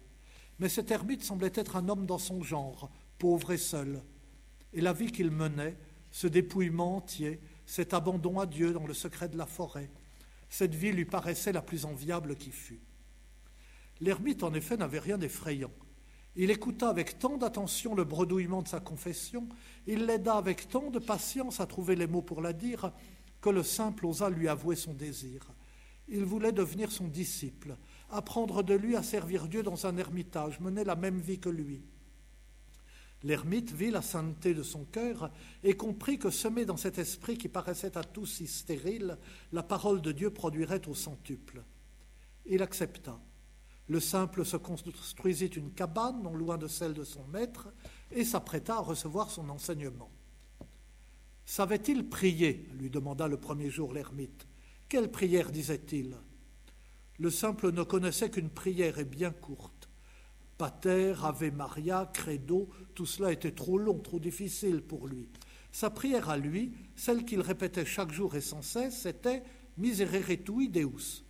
[0.60, 4.00] Mais cet ermite semblait être un homme dans son genre, pauvre et seul.
[4.72, 5.76] Et la vie qu'il menait,
[6.12, 9.90] ce dépouillement entier, cet abandon à Dieu dans le secret de la forêt,
[10.48, 12.82] cette vie lui paraissait la plus enviable qui fût.
[14.00, 15.72] L'ermite, en effet, n'avait rien d'effrayant.
[16.36, 19.48] Il écouta avec tant d'attention le bredouillement de sa confession,
[19.88, 22.92] il l'aida avec tant de patience à trouver les mots pour la dire,
[23.40, 25.50] que le simple osa lui avouer son désir.
[26.08, 27.76] Il voulait devenir son disciple,
[28.10, 31.82] apprendre de lui à servir Dieu dans un ermitage, mener la même vie que lui.
[33.22, 35.30] L'ermite vit la sainteté de son cœur
[35.62, 39.16] et comprit que semé dans cet esprit qui paraissait à tous si stérile,
[39.50, 41.64] la parole de Dieu produirait au centuple.
[42.44, 43.18] Il accepta.
[43.88, 47.68] Le simple se construisit une cabane non loin de celle de son maître
[48.10, 50.10] et s'apprêta à recevoir son enseignement.
[51.46, 52.68] Savait-il prier?
[52.74, 54.46] lui demanda le premier jour l'ermite.
[54.88, 56.16] Quelle prière disait-il?
[57.18, 59.88] Le simple ne connaissait qu'une prière et bien courte.
[60.58, 65.28] Pater, Ave Maria, Credo, tout cela était trop long, trop difficile pour lui.
[65.72, 69.42] Sa prière à lui, celle qu'il répétait chaque jour et sans cesse, c'était
[69.76, 71.24] Miserere tui Deus.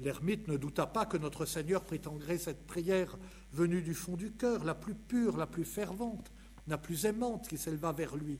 [0.00, 3.18] L'ermite ne douta pas que notre Seigneur prit en gré cette prière
[3.52, 6.32] venue du fond du cœur, la plus pure, la plus fervente,
[6.66, 8.38] la plus aimante qui s'éleva vers lui.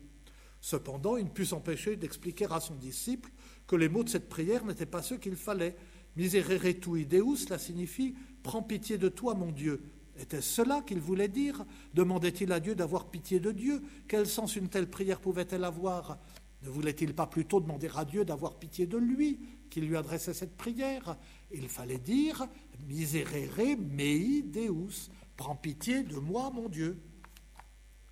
[0.61, 3.31] Cependant, il ne put s'empêcher d'expliquer à son disciple
[3.71, 5.77] que les mots de cette prière n'étaient pas ceux qu'il fallait.
[6.17, 9.81] Miserere tui Deus, cela signifie Prends pitié de toi, mon Dieu.
[10.19, 11.65] Était-ce cela qu'il voulait dire?
[11.95, 13.81] Demandait-il à Dieu d'avoir pitié de Dieu?
[14.09, 16.19] Quel sens une telle prière pouvait-elle avoir?
[16.65, 19.39] Ne voulait-il pas plutôt demander à Dieu d'avoir pitié de lui,
[19.71, 21.17] qu'il lui adressait cette prière?
[21.53, 22.49] Il fallait dire
[22.89, 25.13] Miserere mei Deus.
[25.37, 26.99] Prends pitié de moi, mon Dieu.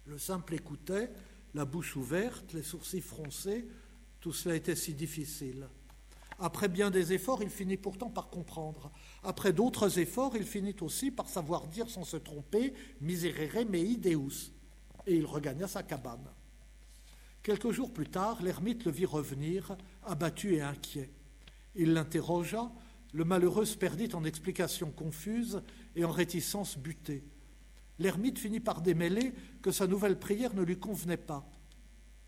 [0.07, 1.11] Le simple écoutait,
[1.53, 3.67] la bouche ouverte, les sourcils froncés.
[4.29, 5.67] Tout cela était si difficile.
[6.39, 8.93] Après bien des efforts, il finit pourtant par comprendre.
[9.23, 14.53] Après d'autres efforts, il finit aussi par savoir dire sans se tromper Miserere mei Deus.
[15.07, 16.29] Et il regagna sa cabane.
[17.43, 21.09] Quelques jours plus tard, l'ermite le vit revenir, abattu et inquiet.
[21.75, 22.71] Il l'interrogea,
[23.15, 25.63] le malheureux se perdit en explications confuses
[25.97, 27.25] et en réticences butées.
[27.99, 29.33] L'ermite finit par démêler
[29.63, 31.49] que sa nouvelle prière ne lui convenait pas.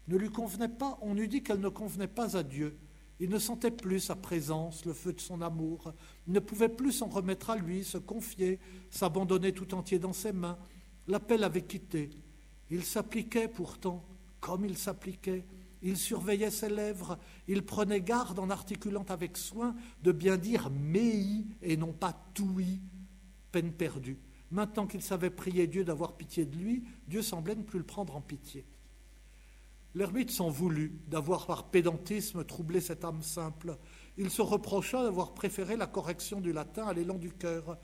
[0.08, 2.76] Ne lui convenait pas, on eût dit qu'elle ne convenait pas à Dieu.
[3.20, 5.92] Il ne sentait plus sa présence, le feu de son amour.
[6.26, 10.32] Il ne pouvait plus s'en remettre à lui, se confier, s'abandonner tout entier dans ses
[10.32, 10.58] mains.
[11.06, 12.08] L'appel avait quitté.
[12.70, 14.04] Il s'appliquait pourtant,
[14.40, 15.44] comme il s'appliquait.
[15.82, 17.18] Il surveillait ses lèvres.
[17.46, 22.80] Il prenait garde en articulant avec soin de bien dire mei et non pas toui,
[23.52, 24.18] peine perdue.
[24.50, 28.16] Maintenant qu'il savait prier Dieu d'avoir pitié de lui, Dieu semblait ne plus le prendre
[28.16, 28.64] en pitié.
[29.94, 33.76] L'ermite s'en voulut d'avoir par pédantisme troublé cette âme simple.
[34.16, 37.76] Il se reprocha d'avoir préféré la correction du latin à l'élan du cœur.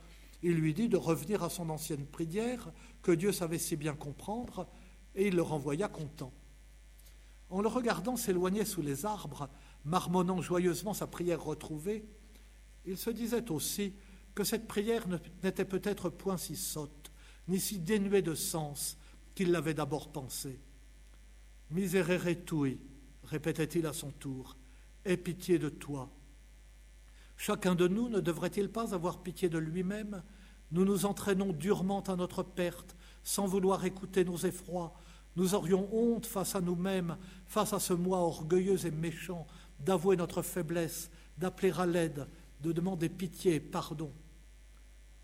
[0.43, 4.68] Il lui dit de revenir à son ancienne prière, que Dieu savait si bien comprendre,
[5.17, 6.33] et il le renvoya content.
[7.51, 9.49] En le regardant s'éloigner sous les arbres,
[9.85, 12.05] marmonnant joyeusement sa prière retrouvée,
[12.85, 13.94] il se disait aussi
[14.35, 15.07] que cette prière
[15.43, 17.10] n'était peut-être point si sotte,
[17.49, 18.97] ni si dénuée de sens
[19.35, 20.60] qu'il l'avait d'abord pensée.
[21.70, 22.78] Miserere tui,
[23.25, 24.57] répétait-il à son tour,
[25.05, 26.11] aie pitié de toi.
[27.36, 30.23] Chacun de nous ne devrait-il pas avoir pitié de lui-même?
[30.70, 34.95] Nous nous entraînons durement à notre perte, sans vouloir écouter nos effrois.
[35.35, 39.47] Nous aurions honte face à nous-mêmes, face à ce moi orgueilleux et méchant,
[39.81, 42.27] d'avouer notre faiblesse, d'appeler à l'aide,
[42.62, 44.12] de demander pitié et pardon.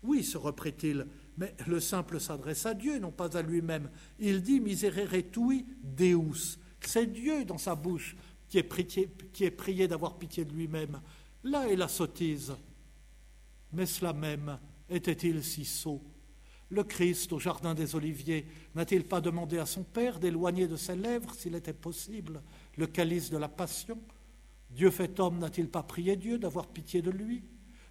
[0.03, 3.89] Oui, se reprit-il, mais le simple s'adresse à Dieu, non pas à lui-même.
[4.19, 6.57] Il dit miserere tui Deus.
[6.81, 8.15] C'est Dieu dans sa bouche
[8.47, 11.01] qui est prié, qui est prié d'avoir pitié de lui-même.
[11.43, 12.53] Là est la sottise.
[13.71, 16.03] Mais cela même était-il si sot?
[16.69, 20.95] Le Christ, au jardin des Oliviers, n'a-t-il pas demandé à son Père d'éloigner de ses
[20.95, 22.41] lèvres, s'il était possible,
[22.77, 23.99] le calice de la passion?
[24.69, 27.43] Dieu fait homme n'a-t-il pas prié Dieu d'avoir pitié de lui?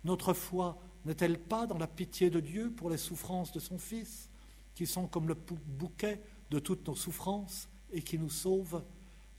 [0.05, 4.29] Notre foi n'est-elle pas dans la pitié de Dieu pour les souffrances de son Fils,
[4.75, 8.83] qui sont comme le bouquet de toutes nos souffrances et qui nous sauvent?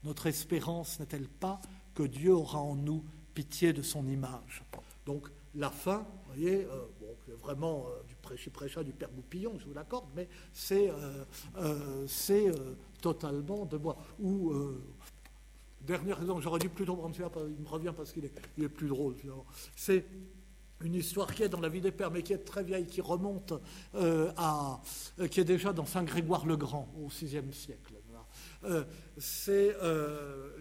[0.04, 1.60] Notre espérance n'est-elle pas
[1.94, 4.62] que Dieu aura en nous pitié de son image?
[5.06, 9.66] Donc la fin, vous voyez, euh, vraiment euh, du prêchi prêcha du Père Goupillon, je
[9.66, 13.96] vous l'accorde, mais c'est euh, totalement de moi.
[14.20, 14.52] Ou
[15.80, 18.88] dernière raison, j'aurais dû plutôt prendre celui-là, il me revient parce qu'il est, est, plus
[18.88, 19.14] drôle.
[19.76, 20.04] C'est
[20.80, 23.00] une histoire qui est dans la vie des pères, mais qui est très vieille, qui
[23.00, 23.54] remonte
[23.94, 24.80] euh, à,
[25.18, 27.94] euh, qui est déjà dans Saint Grégoire le Grand au VIe siècle.
[28.64, 28.84] Euh,
[29.18, 29.76] c'est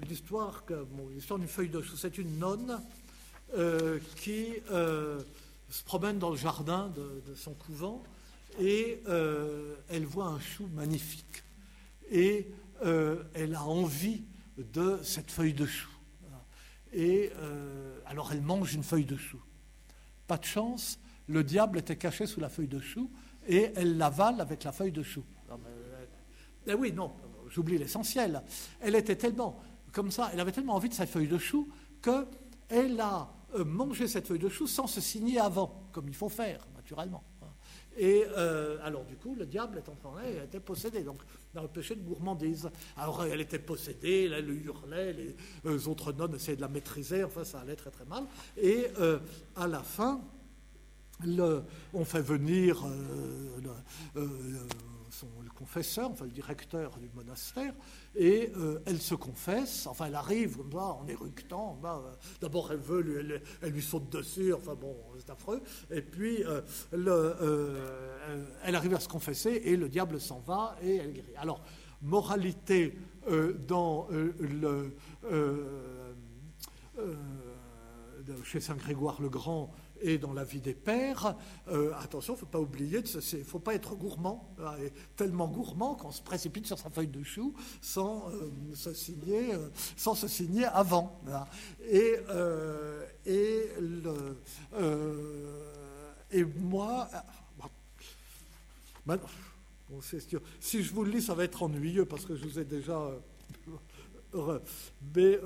[0.10, 0.66] l'histoire,
[1.12, 1.96] l'histoire d'une feuille de chou.
[1.96, 2.82] C'est une nonne
[4.18, 8.04] qui se promène dans le jardin de, son couvent
[8.60, 9.02] et
[9.90, 11.44] elle voit un chou magnifique
[12.12, 12.48] et
[12.82, 14.24] elle a envie
[14.58, 15.90] de cette feuille de chou.
[16.92, 17.32] Et
[18.06, 19.40] alors elle mange une feuille de chou.
[20.34, 20.98] Pas de chance,
[21.28, 23.12] le diable était caché sous la feuille de chou
[23.48, 25.24] et elle l'avale avec la feuille de chou.
[25.48, 25.70] mais,
[26.66, 27.14] eh oui, non,
[27.50, 28.42] j'oublie l'essentiel.
[28.82, 31.70] Elle était tellement comme ça, elle avait tellement envie de sa feuille de chou
[32.02, 36.30] qu'elle a euh, mangé cette feuille de chou sans se signer avant, comme il faut
[36.30, 37.24] faire, naturellement.
[37.96, 41.22] Et euh, alors, du coup, le diable est en train, elle était possédée, donc
[41.54, 42.70] dans le péché de gourmandise.
[42.98, 47.44] Alors, elle était possédée, elle hurlait, les euh, autres nonnes essayaient de la maîtriser, enfin,
[47.44, 48.24] ça allait très très mal.
[48.58, 49.20] Et euh,
[49.56, 50.22] à la fin,
[51.26, 52.84] le, on fait venir
[54.16, 54.22] le,
[55.12, 57.74] son, le confesseur, enfin le directeur du monastère,
[58.16, 61.98] et euh, elle se confesse, enfin elle arrive en éructant, euh,
[62.42, 66.62] d'abord elle veut, elle, lui saute dessus, enfin bon, c'est affreux, et puis euh,
[66.92, 67.36] le,
[68.64, 71.36] elle arrive à se confesser et le diable s'en va et elle guérit.
[71.38, 71.62] Alors,
[72.02, 72.98] moralité
[73.68, 74.08] dans
[78.44, 81.36] chez Saint Grégoire le Grand, et dans la vie des pères,
[81.70, 84.76] euh, attention, il ne faut pas oublier, il ne faut pas être gourmand, hein,
[85.16, 89.70] tellement gourmand qu'on se précipite sur sa feuille de chou sans, euh, se, signer, euh,
[89.96, 91.20] sans se signer avant.
[91.28, 91.46] Hein.
[91.90, 92.16] Et,
[93.26, 93.70] et,
[96.32, 97.08] et moi,
[99.06, 99.18] bah,
[100.60, 103.10] si je vous le lis, ça va être ennuyeux parce que je vous ai déjà.
[105.16, 105.40] Mais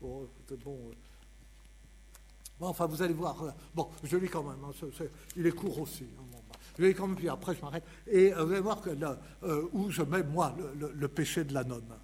[0.00, 0.28] bon,
[0.64, 0.90] bon
[2.68, 3.42] enfin, vous allez voir.
[3.42, 4.62] Euh, bon, je lis quand même.
[4.64, 6.04] Hein, il est court aussi.
[6.04, 6.38] Hein, bah,
[6.78, 7.84] je lis quand même, puis après je m'arrête.
[8.06, 11.54] Et euh, vous allez voir que là, euh, où je mets, moi, le, péché de
[11.54, 11.94] la nonne.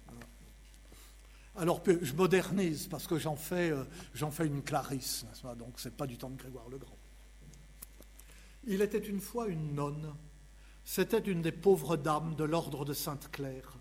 [1.55, 3.73] Alors, je modernise parce que j'en fais,
[4.13, 5.25] j'en fais une Clarisse,
[5.57, 6.97] donc c'est pas du temps de Grégoire le Grand.
[8.65, 10.13] Il était une fois une nonne.
[10.83, 13.77] C'était une des pauvres dames de l'ordre de Sainte-Claire.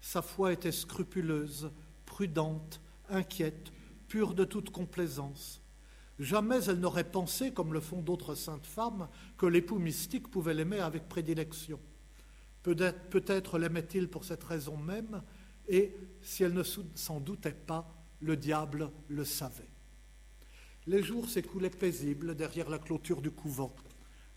[0.00, 1.70] Sa foi était scrupuleuse,
[2.04, 2.80] prudente,
[3.10, 3.72] inquiète,
[4.08, 5.60] pure de toute complaisance.
[6.18, 10.80] Jamais elle n'aurait pensé, comme le font d'autres saintes femmes, que l'époux mystique pouvait l'aimer
[10.80, 11.78] avec prédilection.
[12.62, 15.22] Peut-être l'aimait-il pour cette raison même,
[15.68, 19.70] et si elle ne s'en doutait pas, le diable le savait.
[20.86, 23.74] Les jours s'écoulaient paisibles derrière la clôture du couvent.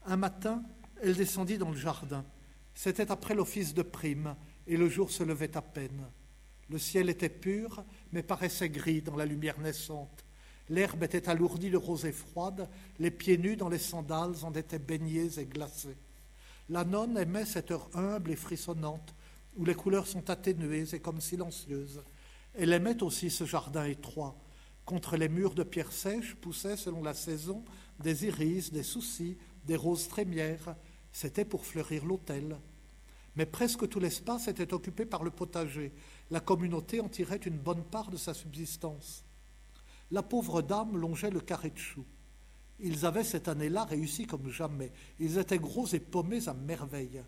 [0.06, 0.64] Un matin,
[1.01, 2.26] elle descendit dans le jardin.
[2.74, 4.35] C'était après l'office de prime,
[4.68, 6.06] et le jour se levait à peine.
[6.69, 10.26] Le ciel était pur, mais paraissait gris dans la lumière naissante.
[10.72, 15.38] L'herbe était alourdie de rosée froide, les pieds nus dans les sandales en étaient baignés
[15.38, 15.98] et glacés.
[16.69, 19.14] La nonne aimait cette heure humble et frissonnante,
[19.58, 22.01] où les couleurs sont atténuées et comme silencieuses.
[22.53, 24.40] Elle aimait aussi ce jardin étroit.
[24.85, 27.66] Contre les murs de pierre sèche poussaient, selon la saison,
[28.00, 30.77] des iris, des soucis, des roses trémières.
[31.11, 32.58] C'était pour fleurir l'autel.
[33.35, 35.91] Mais presque tout l'espace était occupé par le potager.
[36.30, 39.25] La communauté en tirait une bonne part de sa subsistance.
[40.11, 42.06] La pauvre dame longeait le carré de choux.
[42.80, 44.91] Ils avaient cette année-là réussi comme jamais.
[45.19, 47.22] Ils étaient gros et pommés à merveille.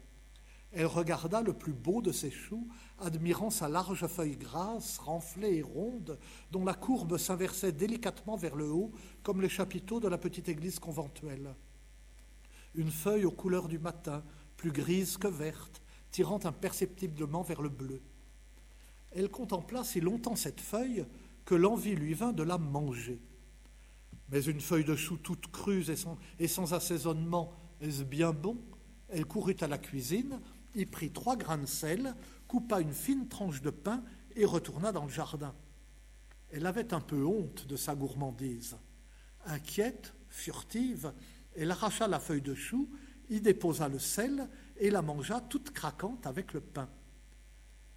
[0.76, 2.68] Elle regarda le plus beau de ses choux,
[3.00, 6.18] admirant sa large feuille grasse, renflée et ronde,
[6.52, 10.80] dont la courbe s'inversait délicatement vers le haut, comme les chapiteaux de la petite église
[10.80, 11.54] conventuelle.
[12.74, 14.24] Une feuille aux couleurs du matin,
[14.58, 18.02] plus grise que verte, tirant imperceptiblement vers le bleu.
[19.12, 21.06] Elle contempla si longtemps cette feuille
[21.46, 23.22] que l'envie lui vint de la manger.
[24.30, 25.86] Mais une feuille de chou toute crue
[26.40, 28.58] et sans, assaisonnement, est-ce bien bon?
[29.10, 30.40] Elle courut à la cuisine,
[30.76, 32.16] y prit trois grains de sel,
[32.48, 34.04] coupa une fine tranche de pain
[34.36, 35.54] et retourna dans le jardin.
[36.52, 38.78] Elle avait un peu honte de sa gourmandise.
[39.46, 41.14] Inquiète, furtive,
[41.56, 42.90] elle arracha la feuille de chou,
[43.30, 46.90] y déposa le sel et la mangea toute craquante avec le pain.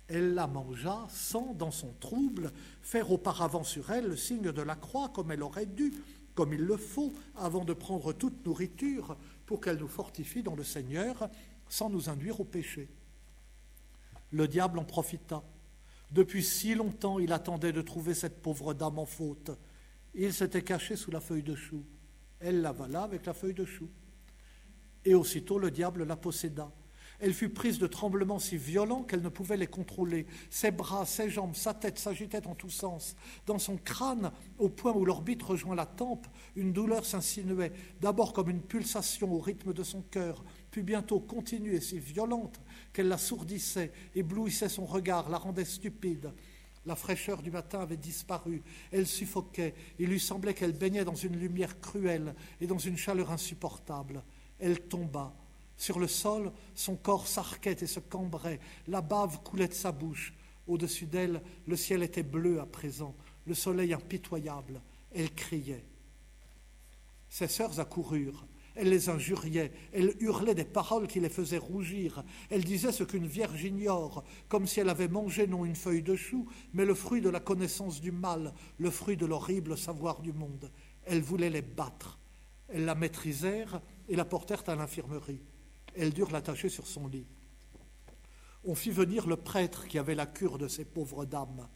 [0.08, 2.52] Elle la mangea sans, dans son trouble,
[2.82, 5.92] faire auparavant sur elle le signe de la croix comme elle aurait dû,
[6.34, 10.62] comme il le faut, avant de prendre toute nourriture, pour qu'elle nous fortifie dans le
[10.62, 11.28] Seigneur,
[11.68, 12.88] sans nous induire au péché.
[14.30, 15.42] Le diable en profita.
[16.12, 19.50] Depuis si longtemps, il attendait de trouver cette pauvre dame en faute.
[20.14, 21.84] Il s'était caché sous la feuille de chou.
[22.38, 23.88] Elle l'avala avec la feuille de chou.
[25.04, 26.70] Et aussitôt le diable la posséda.
[27.18, 30.26] Elle fut prise de tremblements si violents qu'elle ne pouvait les contrôler.
[30.50, 33.16] Ses bras, ses jambes, sa tête s'agitaient en tous sens.
[33.46, 38.50] Dans son crâne, au point où l'orbite rejoint la tempe, une douleur s'insinuait, d'abord comme
[38.50, 42.60] une pulsation au rythme de son cœur, puis bientôt continue et si violente
[42.92, 46.32] qu'elle l'assourdissait, éblouissait son regard, la rendait stupide.
[46.84, 48.62] La fraîcheur du matin avait disparu,
[48.92, 53.32] elle suffoquait, il lui semblait qu'elle baignait dans une lumière cruelle et dans une chaleur
[53.32, 54.22] insupportable.
[54.60, 55.34] Elle tomba.
[55.76, 60.32] Sur le sol, son corps s'arquait et se cambrait, la bave coulait de sa bouche.
[60.66, 63.14] Au-dessus d'elle, le ciel était bleu à présent,
[63.46, 64.80] le soleil impitoyable.
[65.14, 65.84] Elle criait.
[67.28, 68.46] Ses sœurs accoururent.
[68.78, 73.26] Elle les injuriait, elle hurlait des paroles qui les faisaient rougir, elle disait ce qu'une
[73.26, 77.22] vierge ignore, comme si elle avait mangé non une feuille de chou, mais le fruit
[77.22, 80.70] de la connaissance du mal, le fruit de l'horrible savoir du monde.
[81.06, 82.18] Elle voulait les battre.
[82.68, 83.80] Elles la maîtrisèrent
[84.10, 85.40] et la portèrent à l'infirmerie.
[85.96, 87.26] Elles durent l'attacher sur son lit.
[88.64, 91.68] On fit venir le prêtre qui avait la cure de ces pauvres dames.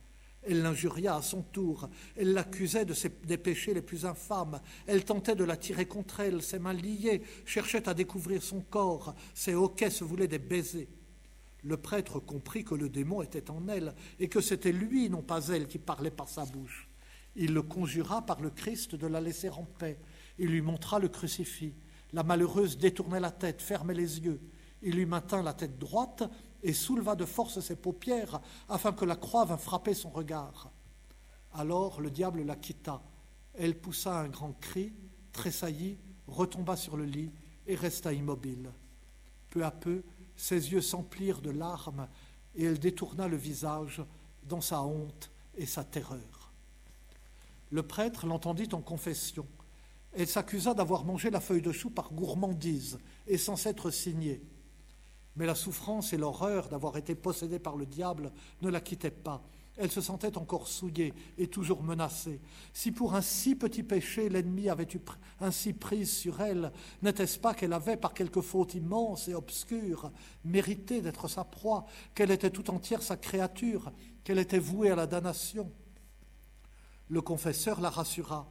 [0.42, 5.05] Elle l'injuria à son tour, elle l'accusait de ses, des péchés les plus infâmes, elle
[5.05, 9.55] tentait de la tirer contre elle, ses mains liées cherchaient à découvrir son corps, ses
[9.55, 10.89] hoquets se voulaient des baisers.
[11.62, 15.49] Le prêtre comprit que le démon était en elle et que c'était lui, non pas
[15.49, 16.89] elle, qui parlait par sa bouche.
[17.36, 19.99] Il le conjura par le Christ de la laisser en paix.
[20.39, 21.74] Il lui montra le crucifix.
[22.12, 24.40] La malheureuse détournait la tête, fermait les yeux.
[24.82, 26.24] Il lui maintint la tête droite
[26.62, 30.70] et souleva de force ses paupières afin que la croix vînt frapper son regard.
[31.52, 33.02] Alors le diable la quitta.
[33.55, 34.92] Elle poussa un grand cri,
[35.32, 37.32] tressaillit, retomba sur le lit
[37.66, 38.70] et resta immobile.
[39.50, 40.02] Peu à peu,
[40.36, 42.08] ses yeux s'emplirent de larmes
[42.55, 44.02] et elle détourna le visage
[44.44, 46.52] dans sa honte et sa terreur.
[47.70, 49.47] Le prêtre l'entendit en confession.
[50.12, 54.42] Elle s'accusa d'avoir mangé la feuille de chou par gourmandise et sans s'être signée.
[55.36, 58.32] Mais la souffrance et l'horreur d'avoir été possédée par le diable
[58.62, 59.42] ne la quittaient pas.
[59.76, 62.40] Elle se sentait encore souillée et toujours menacée.
[62.74, 65.00] Si pour un si petit péché l'ennemi avait eu
[65.40, 70.12] ainsi prise sur elle, n'était-ce pas qu'elle avait, par quelque faute immense et obscure,
[70.44, 73.90] mérité d'être sa proie, qu'elle était tout entière sa créature,
[74.22, 75.72] qu'elle était vouée à la damnation?
[77.08, 78.50] Le confesseur la rassura.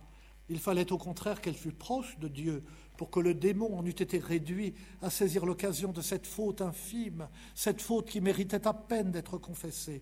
[0.49, 2.63] Il fallait au contraire qu'elle fût proche de Dieu
[2.97, 7.29] pour que le démon en eût été réduit à saisir l'occasion de cette faute infime,
[7.55, 10.01] cette faute qui méritait à peine d'être confessée.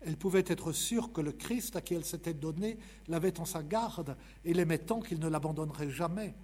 [0.00, 2.78] Elle pouvait être sûre que le Christ à qui elle s'était donnée
[3.08, 6.34] l'avait en sa garde et l'aimait tant qu'il ne l'abandonnerait jamais.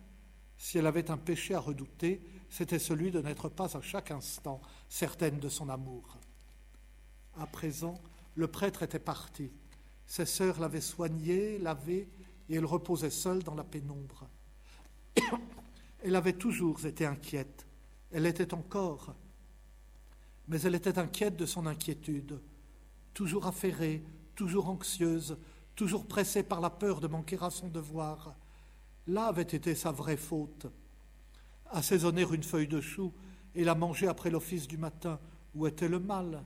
[0.58, 4.60] Si elle avait un péché à redouter, c'était celui de n'être pas à chaque instant
[4.88, 6.18] certaine de son amour.
[7.38, 7.94] À présent,
[8.34, 9.50] le prêtre était parti.
[10.06, 12.08] Ses sœurs l'avaient soignée, lavée,
[12.50, 14.28] et elle reposait seule dans la pénombre.
[16.02, 17.66] Elle avait toujours été inquiète.
[18.10, 19.14] Elle était encore.
[20.48, 22.40] Mais elle était inquiète de son inquiétude,
[23.14, 24.02] toujours affairée,
[24.34, 25.38] toujours anxieuse,
[25.76, 28.34] toujours pressée par la peur de manquer à son devoir.
[29.06, 30.66] Là avait été sa vraie faute.
[31.70, 33.12] Assaisonner une feuille de chou
[33.54, 35.20] et la manger après l'office du matin,
[35.54, 36.42] où était le mal?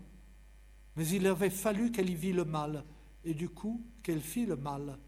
[0.96, 2.84] Mais il avait fallu qu'elle y vît le mal,
[3.24, 4.98] et du coup qu'elle fit le mal.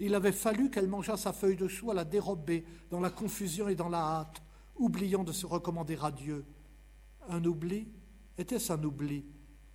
[0.00, 3.68] Il avait fallu qu'elle mangeât sa feuille de chou à la dérobée, dans la confusion
[3.68, 4.42] et dans la hâte,
[4.76, 6.44] oubliant de se recommander à Dieu.
[7.28, 7.88] Un oubli
[8.38, 9.24] Était-ce un oubli?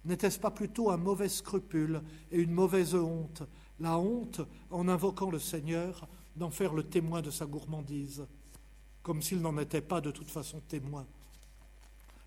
[0.06, 3.44] N'était-ce pas plutôt un mauvais scrupule et une mauvaise honte
[3.80, 8.26] La honte, en invoquant le Seigneur, d'en faire le témoin de sa gourmandise,
[9.02, 11.06] comme s'il n'en était pas de toute façon témoin?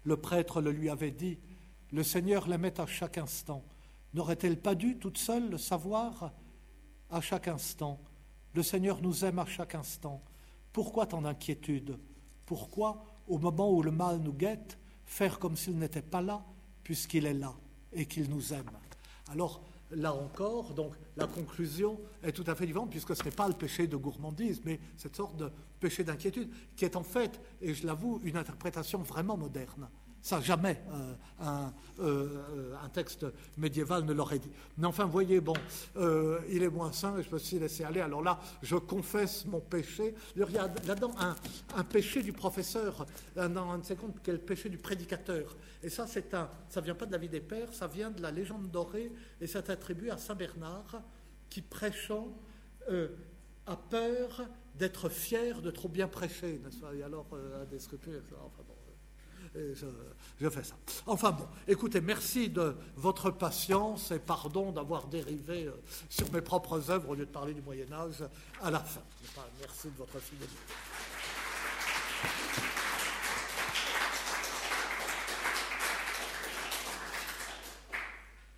[0.05, 1.39] Le prêtre le lui avait dit,
[1.93, 3.65] le Seigneur l'aimait à chaque instant.
[4.15, 6.33] N'aurait-elle pas dû toute seule le savoir
[7.11, 7.99] à chaque instant
[8.57, 10.23] Le Seigneur nous aime à chaque instant.
[10.73, 11.99] Pourquoi tant d'inquiétude?
[12.47, 16.43] Pourquoi, au moment où le mal nous guette, faire comme s'il n'était pas là,
[16.83, 17.53] puisqu'il est là
[17.93, 18.71] et qu'il nous aime?
[19.31, 19.61] Alors,
[19.91, 23.55] là encore, donc la conclusion est tout à fait différente, puisque ce n'est pas le
[23.55, 27.87] péché de gourmandise, mais cette sorte de péché d'inquiétude, qui est en fait, et je
[27.87, 29.89] l'avoue, une interprétation vraiment moderne.
[30.27, 33.25] Ça, jamais euh, un, euh, un, texte
[33.57, 34.51] médiéval ne l'aurait dit.
[34.77, 35.55] Mais enfin, voyez, bon,
[35.97, 38.01] euh, il est moins sain et je me suis laissé aller.
[38.01, 40.17] Alors là, je confesse mon péché.
[40.35, 41.15] Il y a là-dedans
[41.77, 43.07] un, péché du professeur,
[43.37, 45.55] dans un est le péché du prédicateur.
[45.81, 48.21] Et ça, c'est un, ça vient pas de la vie des pères, ça vient de
[48.21, 51.03] la légende dorée et c'est attribué à Saint Bernard,
[51.49, 52.37] qui prêchant
[52.89, 54.43] a peur
[54.75, 56.61] d'être fier de trop bien prêcher,
[56.95, 57.29] Et alors,
[57.63, 58.76] a des scrupules, enfin bon
[60.41, 60.75] je, fais ça.
[61.07, 65.73] Enfin bon, écoutez, merci de votre patience et pardon d'avoir dérivé euh,
[66.09, 68.25] sur mes propres œuvres au lieu de parler du Moyen Âge
[68.63, 69.03] à la fin.
[69.61, 70.57] Merci de votre fidélité.